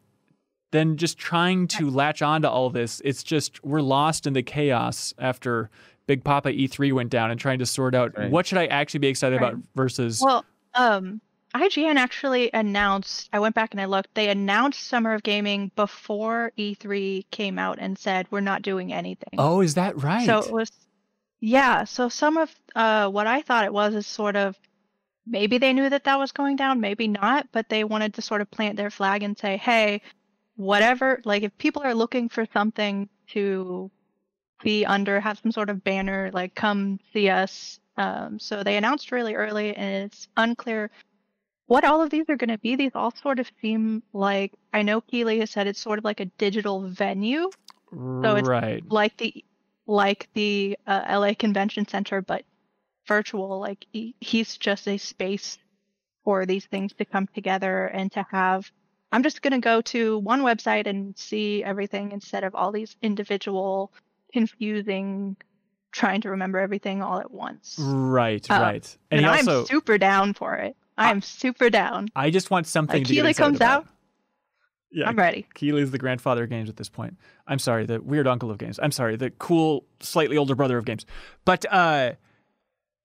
[0.72, 4.42] then just trying to latch on to all this, it's just we're lost in the
[4.42, 5.70] chaos after
[6.08, 8.32] Big Papa E3 went down and trying to sort out Right.
[8.32, 11.20] what should I actually be excited about versus Well, um,
[11.56, 13.30] IGN actually announced.
[13.34, 14.14] I went back and I looked.
[14.16, 19.34] They announced Summer of Gaming before E3 came out and said we're not doing anything.
[19.38, 20.26] Oh, is that right?
[20.26, 20.72] So it was,
[21.40, 21.84] yeah.
[21.84, 24.58] So some of uh, what I thought it was is sort of
[25.26, 28.42] maybe they knew that that was going down, maybe not, but they wanted to sort
[28.42, 30.02] of plant their flag and say, hey,
[30.56, 33.92] whatever, like if people are looking for something to
[34.64, 37.80] be under, have some sort of banner, like come see us.
[37.98, 40.90] Um, so they announced really early, and it's unclear
[41.72, 42.76] what all of these are going to be.
[42.76, 46.20] These all sort of seem like I know Keighley has said it's sort of like
[46.20, 47.50] a digital venue
[47.94, 48.84] so it's- right.
[48.90, 49.44] like the
[49.88, 52.44] like the uh, LA Convention Center, but
[53.08, 53.60] virtual.
[53.60, 55.58] Like he, he's just a space
[56.24, 58.70] for these things to come together and to have.
[59.12, 63.92] I'm just gonna go to one website and see everything instead of all these individual,
[64.34, 65.36] confusing,
[65.92, 67.76] trying to remember everything all at once.
[67.80, 68.98] Right, Uh, right.
[69.10, 70.76] And, And, he I'm also super down for it.
[70.98, 72.10] I'm super down.
[72.16, 73.84] I just want something Like get comes about.
[73.84, 73.88] out,
[74.92, 75.48] Yeah, I'm ready.
[75.56, 77.18] Keighley's the grandfather of games at this point.
[77.48, 78.80] I'm sorry, the weird uncle of games.
[78.82, 81.06] I'm sorry, the cool, slightly older brother of games.
[81.46, 82.14] But uh,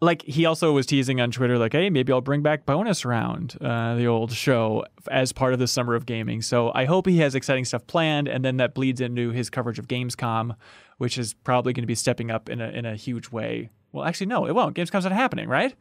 [0.00, 3.56] like he also was teasing on Twitter, like, hey, maybe I'll bring back bonus round,
[3.60, 6.42] uh, the old show, as part of the summer of gaming.
[6.42, 9.78] So I hope he has exciting stuff planned, and then that bleeds into his coverage
[9.78, 10.54] of Gamescom,
[10.98, 13.70] which is probably going to be stepping up in a in a huge way.
[13.92, 14.76] Well, actually, no, it won't.
[14.76, 15.74] Gamescom's not happening, right?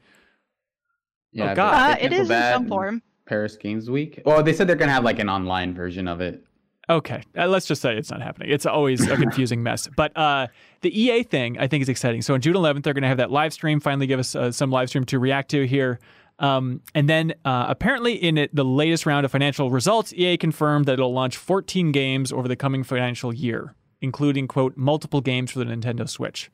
[1.35, 1.73] Yeah, God.
[1.73, 3.01] Uh, they it canceled is in some form.
[3.25, 4.21] Paris Games Week.
[4.25, 6.43] Well, they said they're gonna have like an online version of it.
[6.87, 8.51] Okay, uh, let's just say it's not happening.
[8.51, 9.89] It's always a confusing mess.
[9.95, 10.47] But uh,
[10.81, 12.21] the EA thing, I think, is exciting.
[12.21, 13.79] So on June 11th, they're going to have that live stream.
[13.79, 15.99] Finally, give us uh, some live stream to react to here.
[16.37, 20.85] Um, and then uh, apparently, in it, the latest round of financial results, EA confirmed
[20.85, 25.59] that it'll launch 14 games over the coming financial year, including quote multiple games for
[25.59, 26.51] the Nintendo Switch.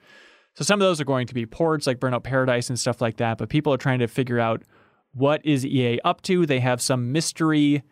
[0.55, 3.17] So some of those are going to be ports like Burnout Paradise and stuff like
[3.17, 3.37] that.
[3.37, 4.63] But people are trying to figure out
[5.13, 6.45] what is EA up to.
[6.45, 7.83] They have some mystery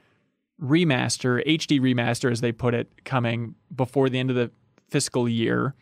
[0.62, 4.52] remaster, HD remaster, as they put it, coming before the end of the
[4.90, 5.74] fiscal year.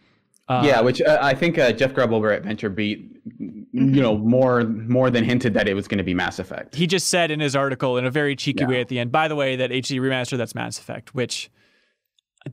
[0.50, 3.10] Uh, yeah, which uh, I think uh, Jeff Grubb over at VentureBeat,
[3.40, 6.74] you know, more more than hinted that it was going to be Mass Effect.
[6.76, 8.68] he just said in his article in a very cheeky Yeah.
[8.70, 11.50] way at the end, by the way, that HD remaster, that's Mass Effect, which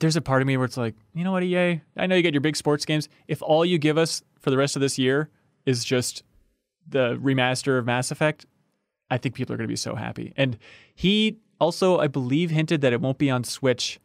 [0.00, 1.80] there's a part of me where it's like, you know what, EA?
[1.96, 3.08] I know you get your big sports games.
[3.28, 5.30] If all you give us for the rest of this year
[5.66, 6.22] is just
[6.88, 8.46] the remaster of Mass Effect,
[9.10, 10.32] I think people are going to be so happy.
[10.36, 10.58] And
[10.94, 14.00] he also, I believe, hinted that it won't be on Switch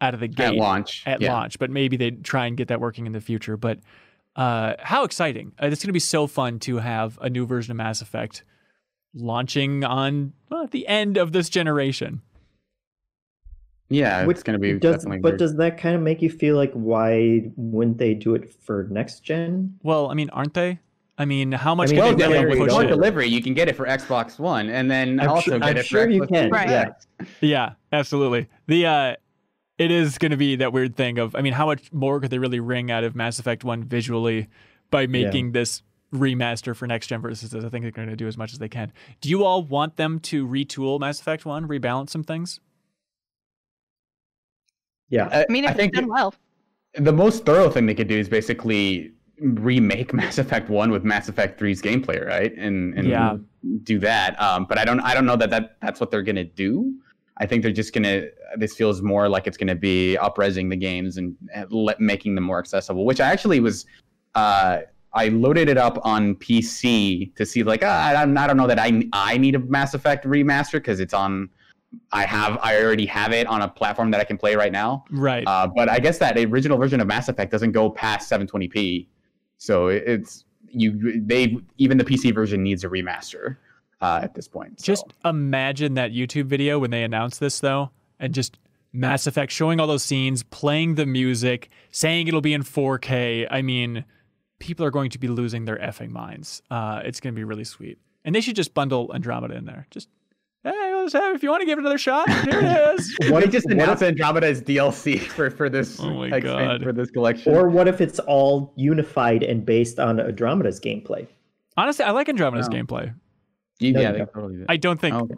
[0.00, 1.02] out of the gate At launch.
[1.06, 1.32] at yeah.
[1.32, 3.56] launch, but maybe they try and get that working in the future.
[3.56, 3.80] But
[4.36, 5.52] uh, how exciting!
[5.62, 8.44] Uh, it's going to be so fun to have a new version of Mass Effect
[9.14, 12.20] launching on well, at the end of this generation.
[13.94, 15.18] Yeah, Which it's going to be does, definitely.
[15.20, 15.38] but weird.
[15.38, 19.20] does that kind of make you feel like why wouldn't they do it for next
[19.20, 19.78] gen?
[19.82, 20.80] Well, I mean, aren't they?
[21.16, 22.68] I mean, how much mean, can well, they yeah, really there you if push you
[22.70, 22.74] go.
[22.74, 22.90] want it?
[22.90, 25.76] delivery, you can get it for Xbox One, and then I'm also sure- get I'm
[25.76, 26.68] it sure for you Xbox can, Right.
[26.68, 26.92] yeah.
[27.40, 28.48] Yeah, absolutely.
[28.66, 29.14] The uh
[29.78, 32.30] it is going to be that weird thing of I mean, how much more could
[32.30, 34.48] they really wring out of Mass Effect 1 visually
[34.90, 35.82] by making this
[36.12, 38.68] remaster for next gen versus I think they're going to do as much as they
[38.68, 38.92] can.
[39.20, 42.60] Do you all want them to retool Mass Effect 1, rebalance some things?
[45.14, 45.28] Yeah.
[45.30, 46.34] I, I mean, if I it's think done well.
[46.94, 51.28] the most thorough thing they could do is basically remake Mass Effect One with Mass
[51.28, 52.52] Effect 3's gameplay, right?
[52.56, 53.36] And and Yeah.
[53.84, 54.40] do that.
[54.42, 56.94] Um, but I don't I don't know that, that that's what they're gonna do.
[57.38, 58.26] I think they're just gonna.
[58.56, 62.44] This feels more like it's gonna be upresing the games and and let, making them
[62.44, 63.04] more accessible.
[63.04, 63.86] Which I actually was.
[64.34, 64.80] Uh,
[65.16, 68.80] I loaded it up on PC to see like ah, I, I don't know that
[68.80, 71.50] I I need a Mass Effect remaster because it's on.
[72.12, 75.04] I have I already have it on a platform that I can play right now.
[75.10, 75.44] Right.
[75.46, 79.06] Uh, but I guess that original version of Mass Effect doesn't go past 720p,
[79.58, 81.20] so it- it's you.
[81.20, 83.56] They even the PC version needs a remaster
[84.00, 84.80] uh, at this point.
[84.80, 84.84] so.
[84.86, 88.58] Just imagine that YouTube video when they announced this, though, and just
[88.92, 93.46] Mass Effect showing all those scenes, playing the music, saying it'll be in 4K.
[93.50, 94.04] I mean,
[94.58, 96.62] people are going to be losing their effing minds.
[96.70, 97.98] Uh, it's going to be really sweet.
[98.24, 99.86] And they should just bundle Andromeda in there.
[99.90, 100.08] Just,
[100.64, 103.14] hey, let's have, if you want to give it another shot, here it is.
[103.20, 106.40] what What they if- just what announced Andromeda as DLC for for this Oh my
[106.40, 106.82] God.
[106.82, 107.54] for this collection.
[107.54, 111.26] Or what if it's all unified and based on Andromeda's gameplay?
[111.76, 112.72] Honestly, I like Andromeda's Oh.
[112.72, 113.14] gameplay.
[113.80, 114.32] You- No, yeah, you they don't.
[114.34, 114.64] totally.
[114.68, 115.14] I don't think.
[115.14, 115.28] Oh.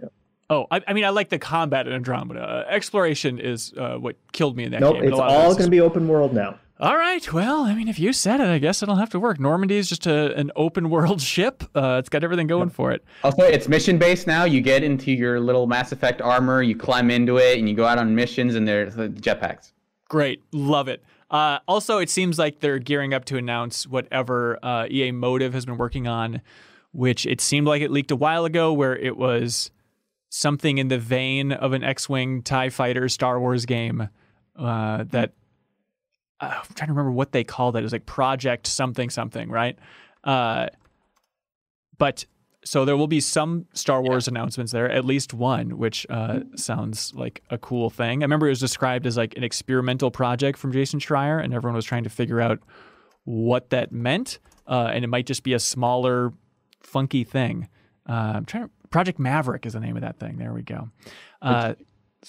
[0.48, 2.40] Oh, I, I mean, I like the combat in Andromeda.
[2.40, 5.04] Uh, exploration is uh, what killed me in that Nope, game.
[5.08, 6.56] it's lot all going to be open world now.
[6.78, 7.32] All right.
[7.32, 9.40] Well, I mean, if you said it, I guess it'll have to work.
[9.40, 11.64] Normandy is just a, an open world ship.
[11.74, 13.02] Uh, it's got everything going for it.
[13.24, 14.44] Also, it's mission based now.
[14.44, 17.86] You get into your little Mass Effect armor, you climb into it, and you go
[17.86, 19.72] out on missions, and there's jetpacks.
[20.08, 20.42] Great.
[20.52, 21.02] Love it.
[21.30, 25.64] Uh, also, it seems like they're gearing up to announce whatever uh, EA Motive has
[25.64, 26.42] been working on,
[26.92, 29.70] which it seemed like it leaked a while ago, where it was
[30.28, 34.10] something in the vein of an X Wing TIE fighter Star Wars game
[34.56, 35.32] uh, that
[36.40, 37.80] I'm trying to remember what they called it.
[37.80, 39.78] It was like Project something something, right?
[40.24, 40.66] Uh,
[41.98, 42.24] but
[42.64, 47.14] so there will be some Star Wars announcements there, at least one, which uh, sounds
[47.14, 48.22] like a cool thing.
[48.22, 51.76] I remember it was described as like an experimental project from Jason Schreier, and everyone
[51.76, 52.58] was trying to figure out
[53.24, 54.40] what that meant.
[54.66, 56.32] Uh, and it might just be a smaller,
[56.82, 57.68] funky thing.
[58.08, 58.70] Uh, I'm trying to.
[58.90, 60.36] Project Maverick is the name of that thing.
[60.36, 60.90] There we go.
[61.42, 61.74] Uh,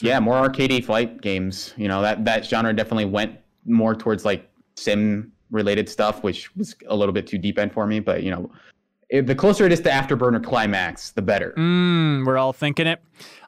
[0.02, 1.74] Yeah, more arcadey flight games.
[1.78, 6.76] You know that that genre definitely went more towards like sim related stuff, which was
[6.88, 8.00] a little bit too deep end for me.
[8.00, 8.52] But you know,
[9.10, 11.54] it, the closer it is to Afterburner Climax, the better.
[11.58, 13.02] mm, we're all thinking it.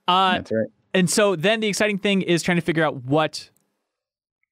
[0.08, 0.68] Uh, That's right.
[0.94, 3.50] And so then the exciting thing is trying to figure out what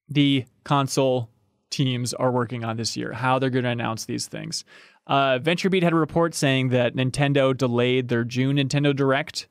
[0.10, 1.30] the console
[1.70, 4.64] teams are working on this year, how they're going to announce these things.
[5.08, 9.48] Uh, VentureBeat had a report saying that Nintendo delayed their June Nintendo Direct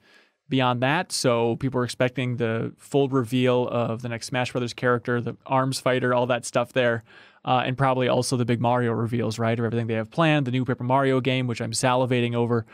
[0.48, 1.12] beyond that.
[1.12, 5.80] So people are expecting the full reveal of the next Smash Brothers character, the Arms
[5.80, 7.02] fighter, all that stuff there.
[7.44, 9.58] Uh, and probably also the big Mario reveals, right?
[9.58, 12.66] Or everything they have planned, the new Paper Mario game, which I'm salivating over.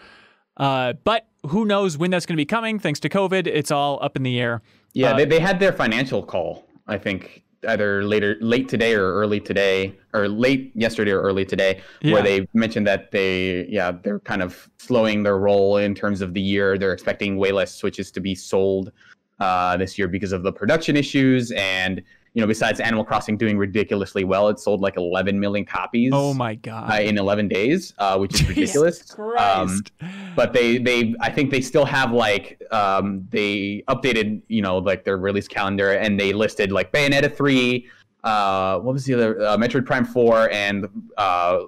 [0.56, 2.78] Uh, but who knows when that's going to be coming?
[2.78, 4.62] Thanks to COVID, it's all up in the air.
[4.94, 6.66] Yeah, Uh, they, they had their financial call.
[6.86, 11.80] I think either later, late today or early today, or late yesterday or early today,
[12.00, 12.14] Yeah.
[12.14, 16.34] where they mentioned that they, yeah, they're kind of slowing their roll in terms of
[16.34, 16.76] the year.
[16.78, 18.92] They're expecting way less Switches to be sold
[19.40, 22.02] uh, this year because of the production issues, and
[22.34, 26.12] you know, besides Animal Crossing doing ridiculously well, it sold like 11 million copies.
[26.14, 26.90] Oh my God.
[26.90, 28.98] Uh, in 11 days, uh, which is ridiculous.
[29.00, 29.92] Jesus Christ.
[30.34, 35.04] but they they I think they still have like um they updated you know like
[35.04, 37.86] their release calendar and they listed like Bayonetta three,
[38.24, 41.60] uh what was the other uh, Metroid Prime four and uh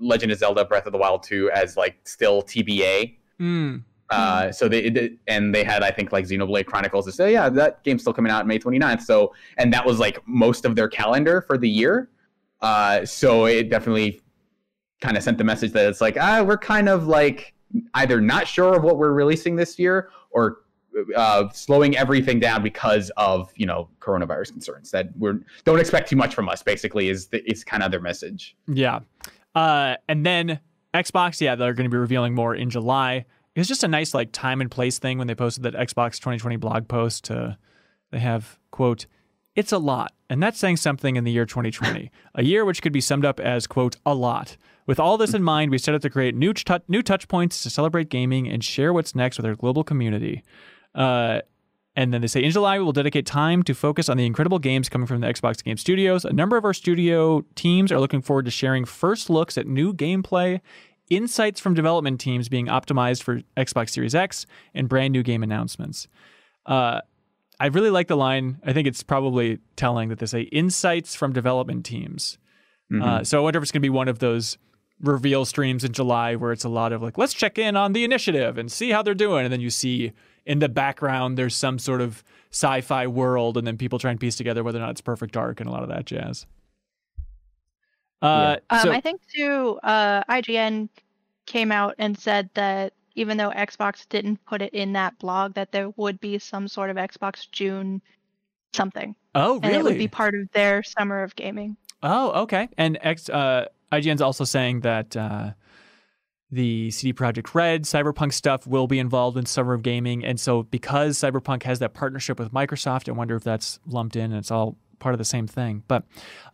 [0.00, 3.16] Legend of Zelda Breath of the Wild two as like still TBA.
[3.40, 3.82] Mm.
[4.10, 7.48] Uh, so they did, and they had I think like Xenoblade Chronicles to say, yeah,
[7.50, 9.02] that game's still coming out May 29th.
[9.02, 12.10] So and that was like most of their calendar for the year.
[12.60, 14.20] Uh, so it definitely
[15.00, 17.54] kind of sent the message that it's like, ah, we're kind of like
[17.94, 20.58] either not sure of what we're releasing this year or
[21.14, 24.90] uh, slowing everything down because of you know coronavirus concerns.
[24.90, 26.62] That we're don't expect too much from us.
[26.62, 28.56] Basically, is the, is kind of their message.
[28.66, 29.00] Yeah,
[29.54, 30.60] uh, and then
[30.94, 33.26] Xbox, yeah, they're going to be revealing more in July.
[33.58, 36.20] It was just a nice like time and place thing when they posted that Xbox
[36.20, 37.24] 2020 blog post.
[37.24, 37.58] To,
[38.12, 39.06] they have quote,
[39.56, 42.92] "It's a lot," and that's saying something in the year 2020, a year which could
[42.92, 44.56] be summed up as quote a lot.
[44.86, 47.60] With all this in mind, we set out to create new, t- new touch points
[47.64, 50.44] to celebrate gaming and share what's next with our global community.
[50.94, 51.40] Uh,
[51.98, 54.60] and then they say in July, we will dedicate time to focus on the incredible
[54.60, 56.24] games coming from the Xbox Game Studios.
[56.24, 59.92] A number of our studio teams are looking forward to sharing first looks at new
[59.92, 60.60] gameplay,
[61.10, 66.08] insights from development teams being optimized for Xbox Series X, and brand new game announcements.
[66.66, 67.00] Uh,
[67.60, 68.58] I really like the line.
[68.64, 72.38] I think it's probably telling that they say insights from development teams.
[72.92, 73.02] Mm-hmm.
[73.02, 74.58] Uh, so I wonder if it's going to be one of those
[75.00, 78.04] reveal streams in July where it's a lot of like, let's check in on the
[78.04, 79.44] initiative and see how they're doing.
[79.44, 80.12] And then you see
[80.46, 84.18] in the background, there's some sort of sci fi world, and then people try and
[84.18, 86.46] piece together whether or not it's perfect dark and a lot of that jazz.
[88.20, 88.82] Uh, yeah.
[88.82, 90.88] so, um, I think too, uh, IGN
[91.46, 95.72] came out and said that even though Xbox didn't put it in that blog, that
[95.72, 98.00] there would be some sort of Xbox June
[98.72, 99.14] something.
[99.34, 99.60] Oh, really?
[99.64, 101.76] And it would be part of their summer of gaming.
[102.02, 102.68] Oh, okay.
[102.76, 105.52] And X, uh, IGN's also saying that uh,
[106.50, 110.62] the CD Projekt Red Cyberpunk stuff will be involved in Summer of Gaming, and so
[110.64, 114.50] because Cyberpunk has that partnership with Microsoft, I wonder if that's lumped in and it's
[114.50, 115.82] all part of the same thing.
[115.88, 116.04] But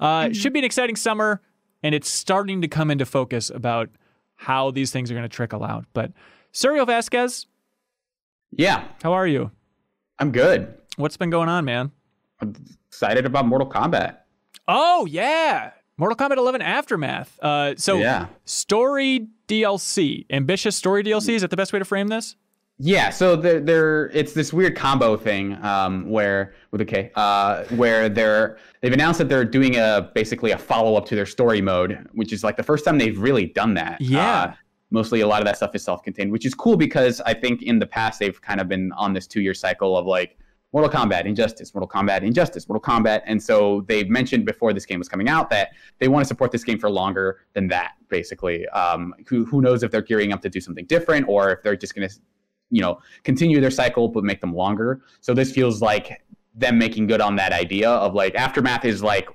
[0.00, 0.30] uh, mm-hmm.
[0.30, 1.42] it should be an exciting summer,
[1.84, 3.90] and it's starting to come into focus about
[4.36, 5.84] how these things are going to trickle out.
[5.92, 6.12] But
[6.52, 7.44] Suriel Vazquez,
[8.50, 9.50] yeah, how are you?
[10.18, 10.74] I'm good.
[10.96, 11.92] What's been going on, man?
[12.40, 12.54] I'm
[12.88, 14.16] excited about Mortal Kombat.
[14.66, 17.38] Oh yeah, Mortal Kombat 11 Aftermath.
[17.42, 18.26] Uh, so yeah.
[18.46, 21.34] story DLC, ambitious story DLC.
[21.34, 22.34] Is that the best way to frame this?
[22.78, 27.64] Yeah, so they're, they're it's this weird combo thing um, where with a K, uh,
[27.76, 31.60] where they're they've announced that they're doing a basically a follow up to their story
[31.60, 34.00] mode, which is like the first time they've really done that.
[34.00, 34.42] Yeah.
[34.42, 34.54] Uh,
[34.90, 37.62] mostly a lot of that stuff is self contained, which is cool because I think
[37.62, 40.36] in the past they've kind of been on this two year cycle of like
[40.74, 43.22] Mortal Kombat, Injustice, Mortal Kombat, Injustice, Mortal Kombat.
[43.26, 45.68] And so they've mentioned before this game was coming out that
[46.00, 48.66] they want to support this game for longer than that, basically.
[48.70, 51.76] Um, who, who knows if they're gearing up to do something different or if they're
[51.76, 52.14] just going to,
[52.70, 55.02] you know, continue their cycle but make them longer.
[55.20, 56.22] So this feels like
[56.54, 59.28] them making good on that idea of like Aftermath is like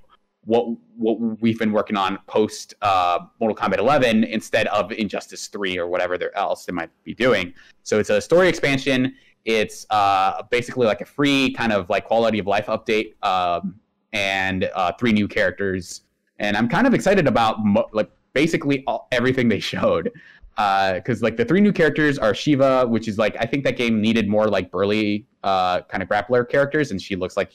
[0.45, 0.65] what
[0.97, 5.87] what we've been working on post uh, Mortal Kombat 11 instead of Injustice 3 or
[5.87, 7.53] whatever else they might be doing.
[7.83, 9.15] So it's a story expansion
[9.45, 13.79] it's uh, basically like a free kind of like quality of life update um,
[14.13, 16.01] and uh, three new characters.
[16.39, 20.11] And I'm kind of excited about mo- like basically all, everything they showed
[20.55, 23.77] because uh, like the three new characters are Sheeva, which is like I think that
[23.77, 27.51] game needed more like burly uh, kind of grappler characters, and she looks like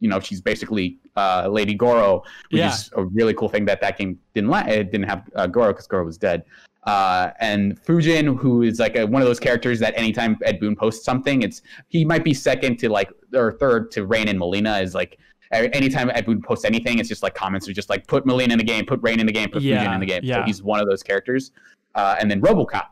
[0.00, 2.72] you know she's basically uh, Lady Goro, which yeah.
[2.72, 5.68] is a really cool thing that that game didn't let it didn't have uh, Goro
[5.68, 6.44] because Goro was dead.
[6.84, 10.74] Uh, and Fujin, who is like a, one of those characters that anytime Ed Boon
[10.74, 14.82] posts something, it's he might be second to like or third to Rain and Mileena
[14.82, 15.18] is like
[15.52, 18.58] anytime Ed Boon posts anything, it's just like comments are just like put Mileena in
[18.58, 20.20] the game, put Rain in the game, put yeah, Fujin in the game.
[20.22, 20.36] Yeah.
[20.36, 21.52] So he's one of those characters.
[21.94, 22.86] Uh, and then RoboCop,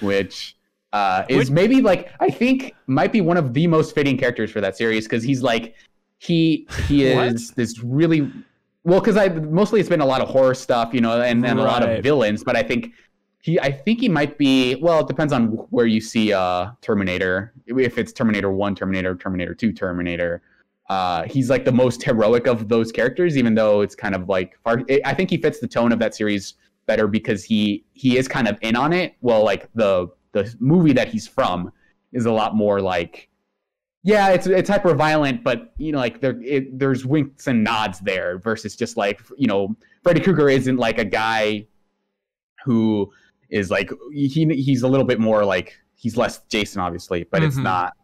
[0.00, 0.56] which
[0.92, 1.50] uh, is which...
[1.50, 5.06] maybe like I think might be one of the most fitting characters for that series
[5.06, 5.74] because he's like
[6.18, 8.30] he he is this really
[8.84, 11.58] well because I mostly it's been a lot of horror stuff, you know, and, and
[11.58, 11.64] right.
[11.64, 12.92] a lot of villains, but I think
[13.40, 17.52] he I think he might be well it depends on where you see uh Terminator
[17.66, 20.42] if it's Terminator 1 Terminator Terminator 2 Terminator
[20.90, 24.58] uh he's like the most heroic of those characters even though it's kind of like
[24.62, 26.54] far I think he fits the tone of that series
[26.86, 30.92] better because he he is kind of in on it well like the the movie
[30.92, 31.72] that he's from
[32.12, 33.28] is a lot more like
[34.06, 38.00] yeah, it's it's hyper violent, but you know, like there it, there's winks and nods
[38.00, 41.66] there versus just like you know, Freddy Krueger isn't like a guy
[42.66, 43.10] who
[43.48, 47.48] is like he he's a little bit more like he's less Jason obviously, but mm-hmm.
[47.48, 47.94] it's not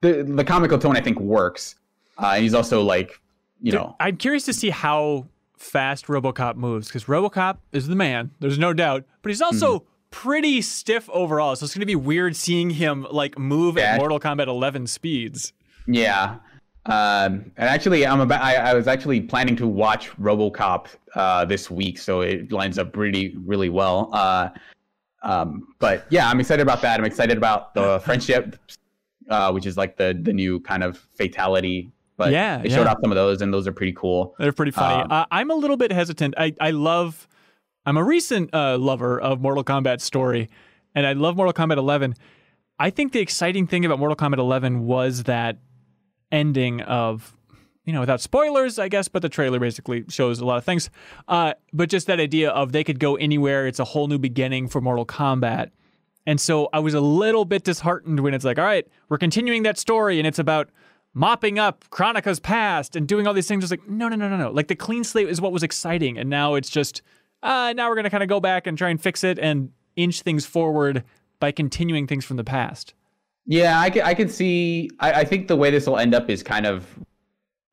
[0.00, 1.76] the the comical tone I think works.
[2.20, 3.20] Uh, and he's also like
[3.60, 8.30] you know I'm curious to see how fast RoboCop moves because RoboCop is the man.
[8.40, 9.86] There's no doubt, but he's also mm-hmm.
[10.10, 11.54] pretty stiff overall.
[11.56, 13.92] So it's going to be weird seeing him like move yeah.
[13.92, 15.52] at Mortal Kombat 11 speeds.
[15.86, 16.36] Yeah.
[16.86, 18.42] Um, and actually, I'm about.
[18.42, 22.96] I, I, was actually planning to watch RoboCop uh, this week, so it lines up
[22.96, 24.08] really, really well.
[24.14, 24.48] Uh,
[25.22, 26.98] Um, but yeah, I'm excited about that.
[26.98, 28.56] I'm excited about the friendship,
[29.28, 31.92] uh, which is like the the new kind of fatality.
[32.20, 32.90] But Yeah, they showed yeah.
[32.90, 34.34] off some of those, and those are pretty cool.
[34.38, 35.04] They're pretty funny.
[35.04, 36.34] Um, uh, I'm a little bit hesitant.
[36.36, 37.26] I, I love,
[37.86, 40.50] I'm a recent uh, lover of Mortal Kombat story,
[40.94, 42.14] and I love Mortal Kombat 11.
[42.78, 45.60] I think the exciting thing about Mortal Kombat 11 was that
[46.30, 47.34] ending of,
[47.86, 50.90] you know, without spoilers, I guess, but the trailer basically shows a lot of things.
[51.26, 53.66] Uh, but just that idea of they could go anywhere.
[53.66, 55.70] It's a whole new beginning for Mortal Kombat.
[56.26, 59.62] And so I was a little bit disheartened when it's like, all right, we're continuing
[59.62, 60.68] that story, and it's about
[61.14, 63.64] mopping up Kronika's past and doing all these things.
[63.64, 64.50] It's like, no, no, no, no, no.
[64.50, 67.02] Like the clean slate is what was exciting, and now it's just,
[67.42, 70.22] uh, now we're gonna kind of go back and try and fix it and inch
[70.22, 71.04] things forward
[71.40, 72.94] by continuing things from the past.
[73.46, 74.90] Yeah, I can, I can see.
[75.00, 76.86] I, I think the way this will end up is kind of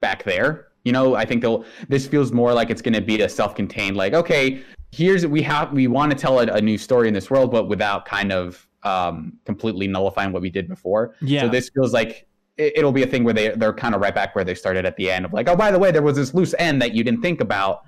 [0.01, 0.67] back there.
[0.85, 1.65] You know, I think they'll.
[1.89, 3.97] This feels more like it's going to be a self-contained.
[3.97, 7.29] Like, okay, here's we have we want to tell a, a new story in this
[7.29, 11.15] world, but without kind of um, completely nullifying what we did before.
[11.21, 11.41] Yeah.
[11.41, 12.26] So this feels like
[12.57, 14.85] it, it'll be a thing where they they're kind of right back where they started
[14.85, 16.93] at the end of like, oh, by the way, there was this loose end that
[16.93, 17.83] you didn't think about.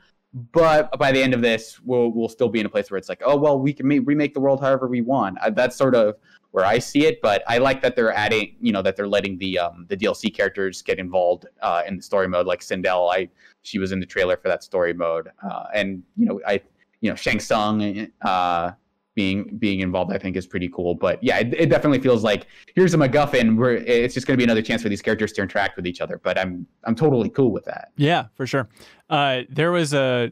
[0.52, 3.10] But by the end of this, we'll we'll still be in a place where it's
[3.10, 5.40] like, oh well, we can ma- remake the world however we want.
[5.40, 6.16] Uh, that's sort of
[6.52, 7.20] where I see it.
[7.22, 10.34] But I like that they're adding, you know, that they're letting the um, the DLC
[10.34, 12.46] characters get involved uh, in the story mode.
[12.46, 13.30] Like Sindel, I
[13.64, 16.62] she was in the trailer for that story mode, uh, and you know, I
[17.02, 18.72] you know Shang Tsung uh,
[19.20, 20.96] being being involved, I think is pretty cool.
[20.96, 24.38] But yeah, it, it definitely feels like here's a MacGuffin where it's just going to
[24.38, 26.22] be another chance for these characters to interact with each other.
[26.24, 27.92] But I'm I'm totally cool with that.
[27.98, 28.70] Yeah, for sure.
[29.10, 30.32] Uh, there was a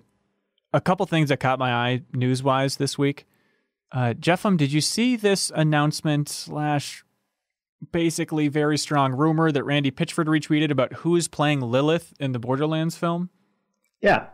[0.71, 3.25] a couple things that caught my eye news wise this week.
[3.91, 7.03] Uh, Jeffem, did you see this announcement slash
[7.91, 12.39] basically very strong rumor that Randy Pitchford retweeted about who is playing Lilith in the
[12.39, 13.31] Borderlands film?
[14.01, 14.27] Yeah,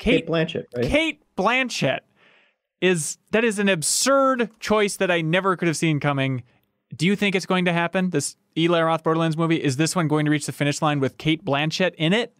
[0.00, 0.84] Cate Cate Blanchett, right?
[0.84, 2.00] Cate Blanchett
[2.82, 6.42] is that is an absurd choice that I never could have seen coming.
[6.94, 8.10] Do you think it's going to happen?
[8.10, 11.16] This Eli Roth Borderlands movie is this one going to reach the finish line with
[11.16, 12.34] Cate Blanchett in it?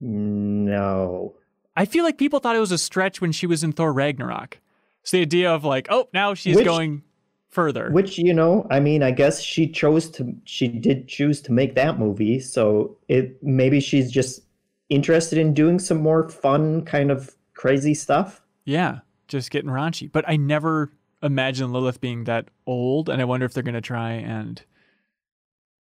[0.00, 1.34] No.
[1.76, 4.58] I feel like people thought it was a stretch when she was in Thor Ragnarok.
[5.02, 7.02] So the idea of like, oh, now she's Which- going
[7.48, 7.90] further.
[7.90, 10.34] Which you know, I mean, I guess she chose to.
[10.44, 14.42] She did choose to make that movie, so it maybe she's just
[14.88, 18.40] interested in doing some more fun, kind of crazy stuff.
[18.64, 19.00] yeah,
[19.30, 20.10] just getting raunchy.
[20.10, 23.80] But I never imagined Lilith being that old, and I wonder if they're going to
[23.80, 24.62] try and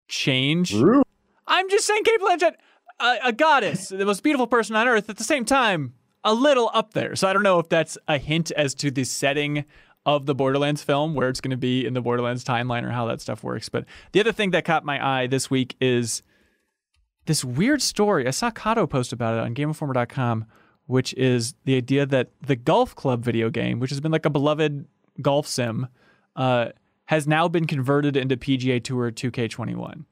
[0.07, 0.73] change.
[1.47, 2.53] I'm just saying, Cate Blanchett,
[2.99, 6.69] a, a goddess, the most beautiful person on earth, at the same time, a little
[6.73, 7.15] up there.
[7.15, 9.65] So I don't know if that's a hint as to the setting
[10.05, 13.05] of the Borderlands film, where it's going to be in the Borderlands timeline, or how
[13.07, 13.69] that stuff works.
[13.69, 16.23] But the other thing that caught my eye this week is
[17.25, 18.27] this weird story.
[18.27, 20.45] I saw Kato post about it on GameInformer.com,
[20.87, 24.29] which is the idea that the Golf Club video game, which has been like a
[24.29, 24.85] beloved
[25.21, 25.87] golf sim,
[26.35, 26.69] uh,
[27.05, 30.05] has now been converted into PGA Tour 2K21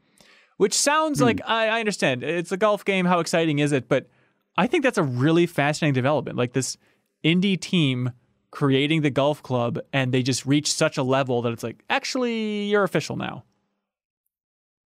[0.60, 3.06] which sounds like I, I understand it's a golf game.
[3.06, 3.88] How exciting is it?
[3.88, 4.10] But
[4.58, 6.38] I think that's a really fascinating development.
[6.38, 6.76] Like this
[7.24, 8.12] indie team
[8.52, 12.66] creating the golf club, and they just reach such a level that it's like, actually,
[12.66, 13.46] you're official now.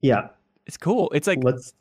[0.01, 0.27] Yeah,
[0.65, 1.09] It's cool.
[1.15, 1.73] It's like let's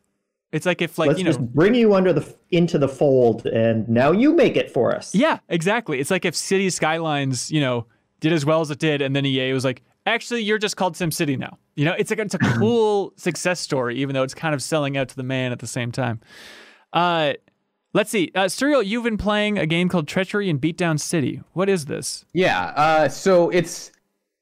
[0.52, 1.30] it's like if like let's you know.
[1.30, 5.14] just bring you under the into the fold, and now you make it for us.
[5.14, 6.00] Yeah, exactly.
[6.00, 7.86] It's like if City Skylines, you know,
[8.20, 10.94] did as well as it did, and then EA was like, actually, you're just called
[10.94, 11.58] SimCity now.
[11.76, 14.96] You know, it's like it's a cool success story, even though it's kind of selling
[14.96, 16.20] out to the man at the same time.
[16.92, 17.34] Uh,
[17.92, 21.42] let's see, uh, Suriel, you've been playing a game called Treachery in Beatdown City.
[21.52, 22.24] What is this?
[22.32, 22.72] Yeah.
[22.76, 23.92] Uh, so it's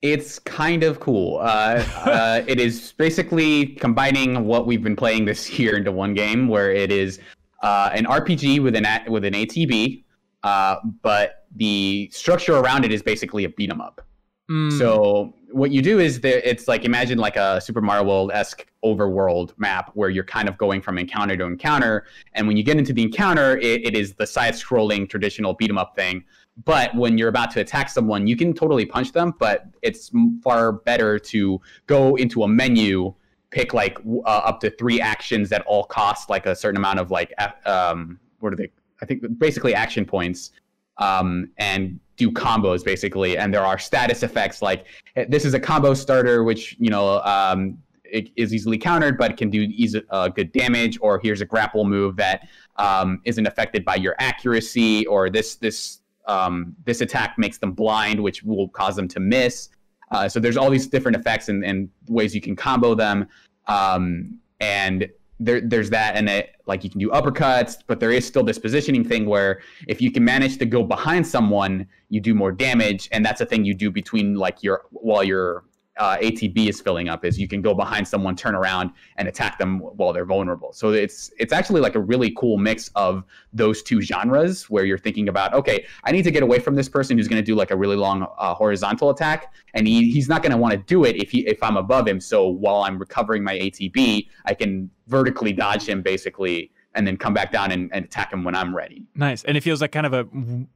[0.03, 1.39] it's kind of cool.
[1.39, 6.49] Uh, uh, it is basically combining what we've been playing this year into one game,
[6.49, 7.19] where it is
[7.63, 10.05] uh, an RPG with an a- with an ATB,
[10.45, 14.07] uh, but the structure around it is basically a beat 'em up.
[14.51, 18.31] Mm, So what you do is there, it's like imagine like a Super Mario World
[18.33, 22.63] esque overworld map where you're kind of going from encounter to encounter, and when you
[22.63, 26.23] get into the encounter, it, it is the side scrolling traditional beat 'em up thing.
[26.65, 30.11] But when you're about to attack someone, you can totally punch them, but it's
[30.43, 33.15] far better to go into a menu,
[33.51, 37.11] pick like uh, up to three actions that all cost like a certain amount of
[37.11, 37.33] like
[37.67, 38.71] um what are they?
[39.03, 40.53] I think basically action points
[40.99, 43.39] um, and do combos basically.
[43.39, 44.87] And there are status effects like
[45.17, 49.37] eh, this is a combo starter, which you know um, it is easily countered, but
[49.37, 50.99] can do easy, uh, good damage.
[51.01, 55.98] Or here's a grapple move that um, isn't affected by your accuracy, or this this
[56.29, 59.71] um, this attack makes them blind, which will cause them to miss.
[60.11, 63.27] Uh, so there's all these different effects and, and ways you can combo them.
[63.67, 65.09] Um, and
[65.41, 68.59] there there's that and it like you can do uppercuts but there is still this
[68.59, 73.09] positioning thing where if you can manage to go behind someone you do more damage
[73.13, 75.63] and that's a thing you do between like your while your
[75.99, 79.59] uh, ATB is filling up is you can go behind someone, turn around, and attack
[79.59, 80.73] them while they're vulnerable.
[80.73, 84.99] So it's it's actually like a really cool mix of those two genres where you're
[84.99, 87.55] thinking about, okay, I need to get away from this person who's going to do
[87.55, 90.79] like a really long uh, horizontal attack, and he, he's not going to want to
[90.79, 92.21] do it if he if I'm above him.
[92.21, 97.35] So while I'm recovering my ATB, I can vertically dodge him basically and then come
[97.35, 99.05] back down and, and, attack him when I'm ready.
[99.15, 99.45] Nice.
[99.45, 100.27] And it feels like kind of a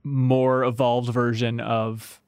[0.05, 2.22] more evolved version of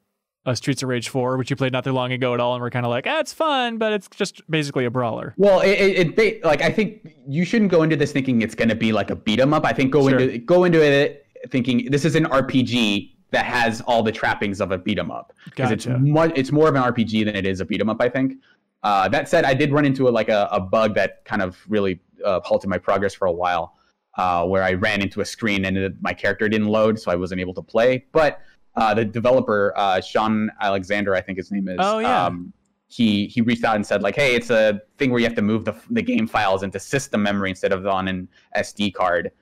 [0.47, 2.63] uh, Streets of Rage 4, which you played not too long ago at all, and
[2.63, 5.35] we're kind of like, ah, it's fun, but it's just basically a brawler.
[5.37, 8.69] Well, it, it, it like I think you shouldn't go into this thinking it's going
[8.69, 9.65] to be like a beat 'em up.
[9.65, 10.19] I think go sure.
[10.19, 14.71] into go into it thinking this is an RPG that has all the trappings of
[14.71, 15.95] a beat 'em up because gotcha.
[15.95, 18.01] it's more it's more of an RPG than it is a beat 'em up.
[18.01, 18.35] I think.
[18.83, 21.59] Uh, that said, I did run into a, like a, a bug that kind of
[21.71, 23.79] really uh, halted my progress for a while,
[24.19, 27.41] uh, where I ran into a screen and my character didn't load, so I wasn't
[27.41, 28.05] able to play.
[28.13, 28.41] But
[28.77, 31.77] uh, the developer uh, Shaun Alexander, I think his name is.
[31.79, 32.27] Oh yeah.
[32.27, 32.53] Um,
[32.87, 35.43] he he reached out and said like, hey, it's a thing where you have to
[35.43, 39.33] move the the game files into system memory instead of on an SD card.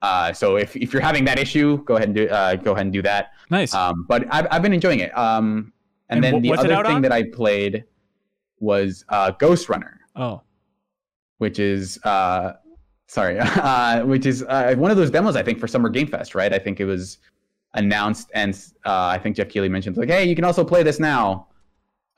[0.00, 2.86] Uh, so if, if you're having that issue, go ahead and do uh, go ahead
[2.86, 3.32] and do that.
[3.50, 3.74] Nice.
[3.74, 5.16] Um, but I've I've been enjoying it.
[5.16, 5.72] Um,
[6.10, 7.02] and, and then the other thing on?
[7.02, 7.84] that I played
[8.60, 9.94] was uh, Ghostrunner.
[10.16, 10.42] Oh.
[11.38, 12.54] Which is uh,
[13.06, 16.34] sorry, uh, which is uh, one of those demos I think for Summer Game Fest,
[16.34, 16.52] right?
[16.52, 17.18] I think it was
[17.78, 18.54] announced, and
[18.84, 21.48] uh, I think Jeff Keighley mentioned like, hey, you can also play this now.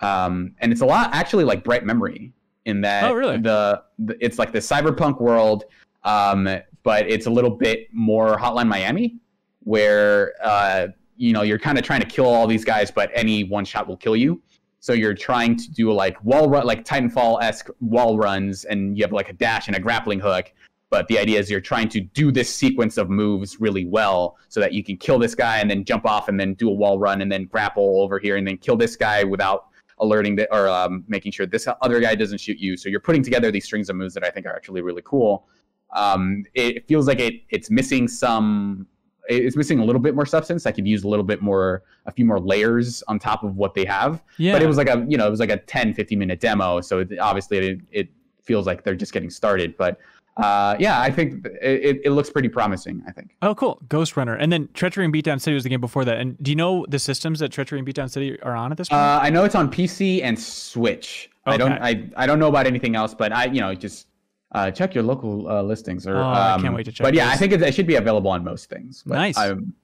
[0.00, 2.32] Um, and it's a lot actually like Bright Memory
[2.64, 3.38] in that oh, really?
[3.38, 5.64] the, the it's like the cyberpunk world,
[6.04, 6.48] um,
[6.82, 9.16] but it's a little bit more Hotline Miami,
[9.60, 13.44] where uh, you know you're kind of trying to kill all these guys, but any
[13.44, 14.42] one shot will kill you.
[14.82, 19.04] So you're trying to do like wall run, like Titanfall esque wall runs, and you
[19.04, 20.52] have like a dash and a grappling hook,
[20.90, 24.60] but the idea is you're trying to do this sequence of moves really well so
[24.60, 26.98] that you can kill this guy and then jump off and then do a wall
[26.98, 29.68] run and then grapple over here and then kill this guy without
[30.00, 32.76] alerting that or um, making sure this other guy doesn't shoot you.
[32.76, 35.46] So you're putting together these strings of moves that I think are actually really cool.
[35.94, 38.86] Um, it feels like it it's missing some
[39.28, 40.66] it's missing a little bit more substance.
[40.66, 43.74] I could use a little bit more, a few more layers on top of what
[43.74, 44.24] they have.
[44.38, 44.52] Yeah.
[44.52, 46.80] But it was like a, you know, it was like a 10, 15 minute demo.
[46.80, 48.08] So it, obviously it, it
[48.42, 49.76] feels like they're just getting started.
[49.76, 50.00] But
[50.36, 53.02] uh, yeah, I think it, it looks pretty promising.
[53.06, 53.36] I think.
[53.42, 56.18] Oh, cool, Ghostrunner, and then Treachery in Beatdown City was the game before that.
[56.18, 58.88] And do you know the systems that Treachery in Beatdown City are on at this
[58.88, 59.00] point?
[59.00, 61.30] Uh, I know it's on PC and Switch.
[61.46, 61.54] Okay.
[61.54, 61.72] I don't.
[61.72, 64.06] I, I don't know about anything else, but I you know just
[64.52, 66.06] uh, check your local uh, listings.
[66.06, 67.04] Or, oh, um, I can't wait to check.
[67.04, 67.34] But yeah, those.
[67.34, 69.02] I think it, it, should be available on most things.
[69.06, 69.36] nice.
[69.36, 69.74] I'm,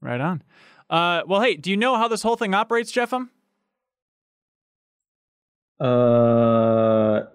[0.00, 0.42] right on.
[0.90, 3.28] Uh, well, hey, do you know how this whole thing operates, Jeffem?
[5.80, 5.84] Uh,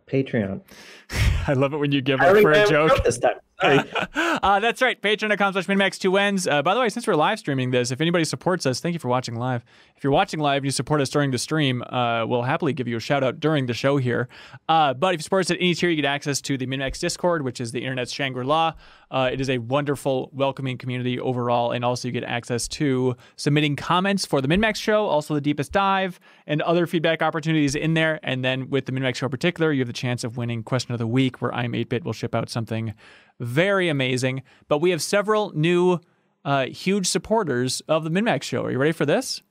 [0.10, 0.62] Patreon.
[1.48, 3.04] I love it when you give up for a joke.
[3.04, 3.36] This time.
[3.62, 5.02] uh, that's right.
[5.02, 6.50] Patreon.com/slash/minmax2wins.
[6.50, 9.00] Uh, by the way, since we're live streaming this, if anybody supports us, thank you
[9.00, 9.66] for watching live.
[9.98, 12.88] If you're watching live and you support us during the stream, uh, we'll happily give
[12.88, 14.30] you a shout out during the show here.
[14.70, 17.00] Uh, but if you support us at any tier, you get access to the MinnMax
[17.00, 18.74] Discord, which is the internet's Shangri La.
[19.12, 21.72] Uh, it is a wonderful, welcoming community overall.
[21.72, 25.72] And also, you get access to submitting comments for the MinnMax show, also the deepest
[25.72, 28.20] dive, and other feedback opportunities in there.
[28.24, 30.94] And then with the MinnMax show in particular, you have the chance of winning Question
[30.94, 32.94] of the Week, where iam8bit will ship out something
[33.40, 34.44] very amazing.
[34.68, 36.00] But we have several new
[36.46, 38.64] uh, huge supporters of the MinnMax show.
[38.64, 39.42] Are you ready for this?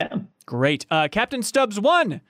[0.00, 0.18] Yeah.
[0.46, 0.86] Great.
[0.90, 2.20] Uh, Captain Stubbs one.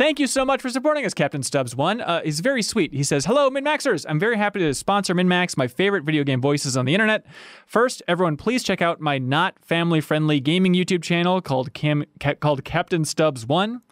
[0.00, 2.00] Thank you so much for supporting us, Captain Stubbs one.
[2.00, 2.94] Uh, he's very sweet.
[2.94, 4.06] He says, "Hello, MinnMaxers.
[4.08, 7.26] I'm very happy to sponsor MinnMax, my favorite video game voices on the internet.
[7.66, 12.64] First, everyone, please check out my not family-friendly gaming YouTube channel called Cam- ca- called
[12.64, 13.82] Captain Stubbs one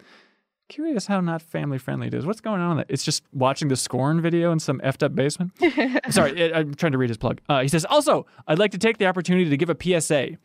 [0.70, 2.24] curious how not family friendly it is.
[2.24, 2.92] What's going on with it?
[2.92, 5.52] It's just watching the Scorn video in some effed up basement.
[6.10, 7.42] Sorry, I'm trying to read his plug.
[7.50, 10.38] Uh, he says, also, I'd like to take the opportunity to give a PSA.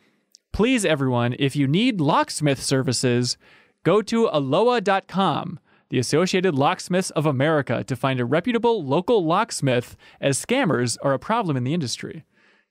[0.51, 3.37] Please, everyone, if you need locksmith services,
[3.83, 5.59] go to aloha.com,
[5.89, 11.19] the Associated Locksmiths of America, to find a reputable local locksmith, as scammers are a
[11.19, 12.25] problem in the industry.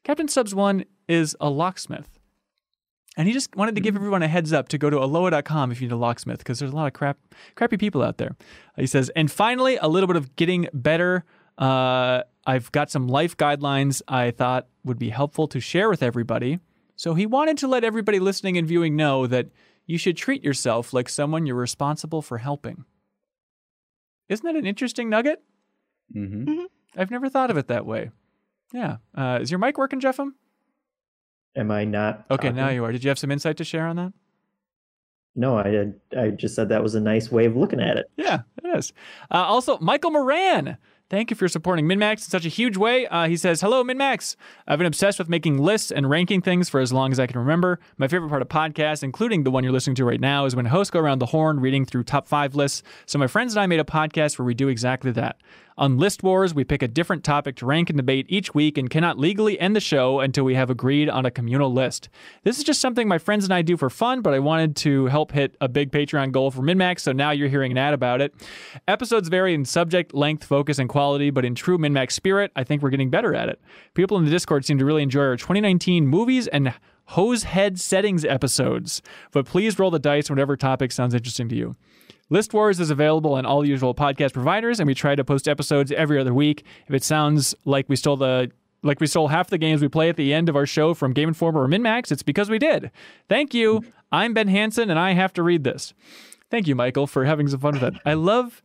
[0.05, 2.19] Captain Subs 1 is a locksmith.
[3.17, 5.81] And he just wanted to give everyone a heads up to go to aloha.com if
[5.81, 7.19] you need a locksmith because there's a lot of crap,
[7.55, 8.35] crappy people out there.
[8.77, 11.25] He says, and finally, a little bit of getting better.
[11.59, 16.59] Uh, I've got some life guidelines I thought would be helpful to share with everybody.
[16.97, 19.49] So he wanted to let everybody listening and viewing know that
[19.87, 22.85] you should treat yourself like someone you're responsible for helping.
[24.29, 25.43] Isn't that an interesting nugget?
[26.15, 26.45] Mm-hmm.
[26.45, 26.65] Mm-hmm.
[26.97, 28.11] I've never thought of it that way.
[28.73, 28.99] Yeah.
[29.15, 30.31] Uh, is your mic working, Jeffem?
[31.57, 32.25] Am I not?
[32.31, 32.57] Okay, talking?
[32.57, 32.93] now you are.
[32.93, 34.13] Did you have some insight to share on that?
[35.35, 38.07] No, I I just said that was a nice way of looking at it.
[38.17, 38.93] Yeah, it is.
[39.31, 40.77] Uh, also, Michael Moran.
[41.13, 43.07] Thank you for supporting MinnMax in such a huge way.
[43.07, 44.35] Uh, he says, Hello, MinnMax.
[44.67, 47.39] I've been obsessed with making lists and ranking things for as long as I can
[47.39, 47.81] remember.
[47.99, 50.65] My favorite part of podcasts, including the one you're listening to right now, is when
[50.65, 52.83] hosts go around the horn reading through top five lists.
[53.05, 55.37] So my friends and I made a podcast where we do exactly that.
[55.79, 58.91] On List Wars, we pick a different topic to rank and debate each week and
[58.91, 62.11] cannot legally end the show until we have agreed on a communal list.
[62.43, 65.07] This is just something my friends and I do for fun, but I wanted to
[65.07, 68.21] help hit a big Patreon goal for MinnMax, so now you're hearing an ad about
[68.21, 68.35] it.
[68.87, 72.83] Episodes vary in subject, length, focus, and quality, but in true MinnMax spirit, I think
[72.83, 73.61] we're getting better at it.
[73.95, 76.75] People in the Discord seem to really enjoy our 2019 movies and
[77.07, 79.01] hose head settings episodes,
[79.33, 81.77] but please roll the dice on whatever topic sounds interesting to you.
[82.33, 85.93] List Wars is available on all usual podcast providers, and we try to post episodes
[85.93, 86.65] every other week.
[86.89, 88.51] If it sounds like we stole the
[88.83, 91.13] like we stole half the games we play at the end of our show from
[91.13, 92.91] Game Informer or MinnMax, it's because we did.
[93.29, 93.85] Thank you.
[94.11, 95.93] I'm Ben Hanson, and I have to read this.
[96.51, 98.01] Thank you, Michael, for having some fun with that.
[98.07, 98.63] I love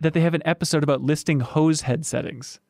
[0.00, 2.60] that they have an episode about listing hose head settings.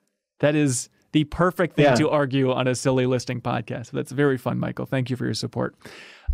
[0.41, 1.95] That is the perfect thing Yeah.
[1.95, 3.93] to argue on a silly listing podcast.
[3.93, 4.87] That's very fun, Michael.
[4.87, 5.77] Thank you for your support.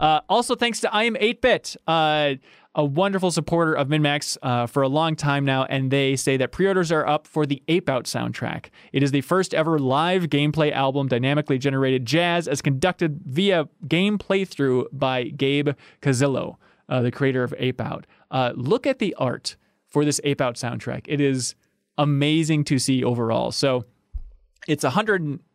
[0.00, 2.34] Uh, also, thanks to iam8bit, uh,
[2.74, 6.52] a wonderful supporter of MinnMax uh, for a long time now, and they say that
[6.52, 8.66] pre-orders are up for the Ape Out soundtrack.
[8.92, 14.16] It is the first ever live gameplay album, dynamically generated jazz, as conducted via game
[14.16, 15.70] playthrough by Gabe
[16.00, 16.56] Cuzzillo,
[16.88, 18.06] uh, the creator of Ape Out.
[18.30, 19.56] Uh, look at the art
[19.86, 21.02] for this Ape Out soundtrack.
[21.08, 21.54] It is
[21.98, 23.52] amazing to see overall.
[23.52, 23.84] So
[24.66, 24.84] it's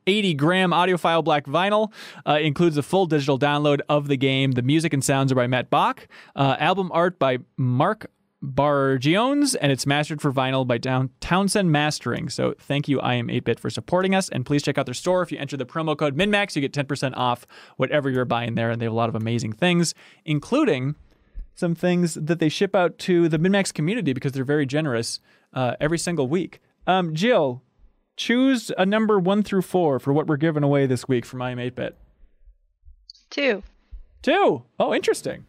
[0.07, 1.91] 180 gram audiophile black vinyl.
[2.25, 4.53] Uh, includes a full digital download of the game.
[4.53, 6.05] The music and sounds are by Matt Boch.
[6.33, 8.09] Uh, album art by Mark
[8.41, 12.29] Bargiones, and it's mastered for vinyl by Down- Townsend Mastering.
[12.29, 14.29] So thank you, iam8bit, for supporting us.
[14.29, 15.21] And please check out their store.
[15.23, 17.45] If you enter the promo code MinnMax, you get 10% off
[17.75, 18.69] whatever you're buying there.
[18.69, 19.93] And they have a lot of amazing things,
[20.23, 20.95] including
[21.53, 25.19] some things that they ship out to the MinnMax community because they're very generous
[25.53, 26.61] uh, every single week.
[26.85, 27.63] Um, Jill,
[28.17, 31.93] choose a number one through four for what we're giving away this week from iam8bit.
[33.29, 33.63] Two.
[34.21, 34.63] Two.
[34.79, 35.45] Oh, interesting.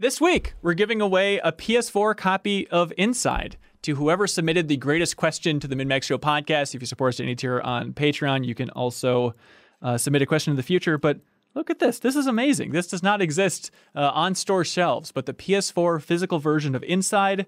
[0.00, 5.16] This week, we're giving away a PS4 copy of Inside to whoever submitted the greatest
[5.16, 6.74] question to the MinnMax Show podcast.
[6.74, 9.34] If you support us at any tier on Patreon, you can also
[9.82, 10.98] uh, submit a question in the future.
[10.98, 11.20] But
[11.54, 11.98] look at this.
[11.98, 12.72] This is amazing.
[12.72, 17.46] This does not exist uh, on store shelves, but the PS4 physical version of Inside.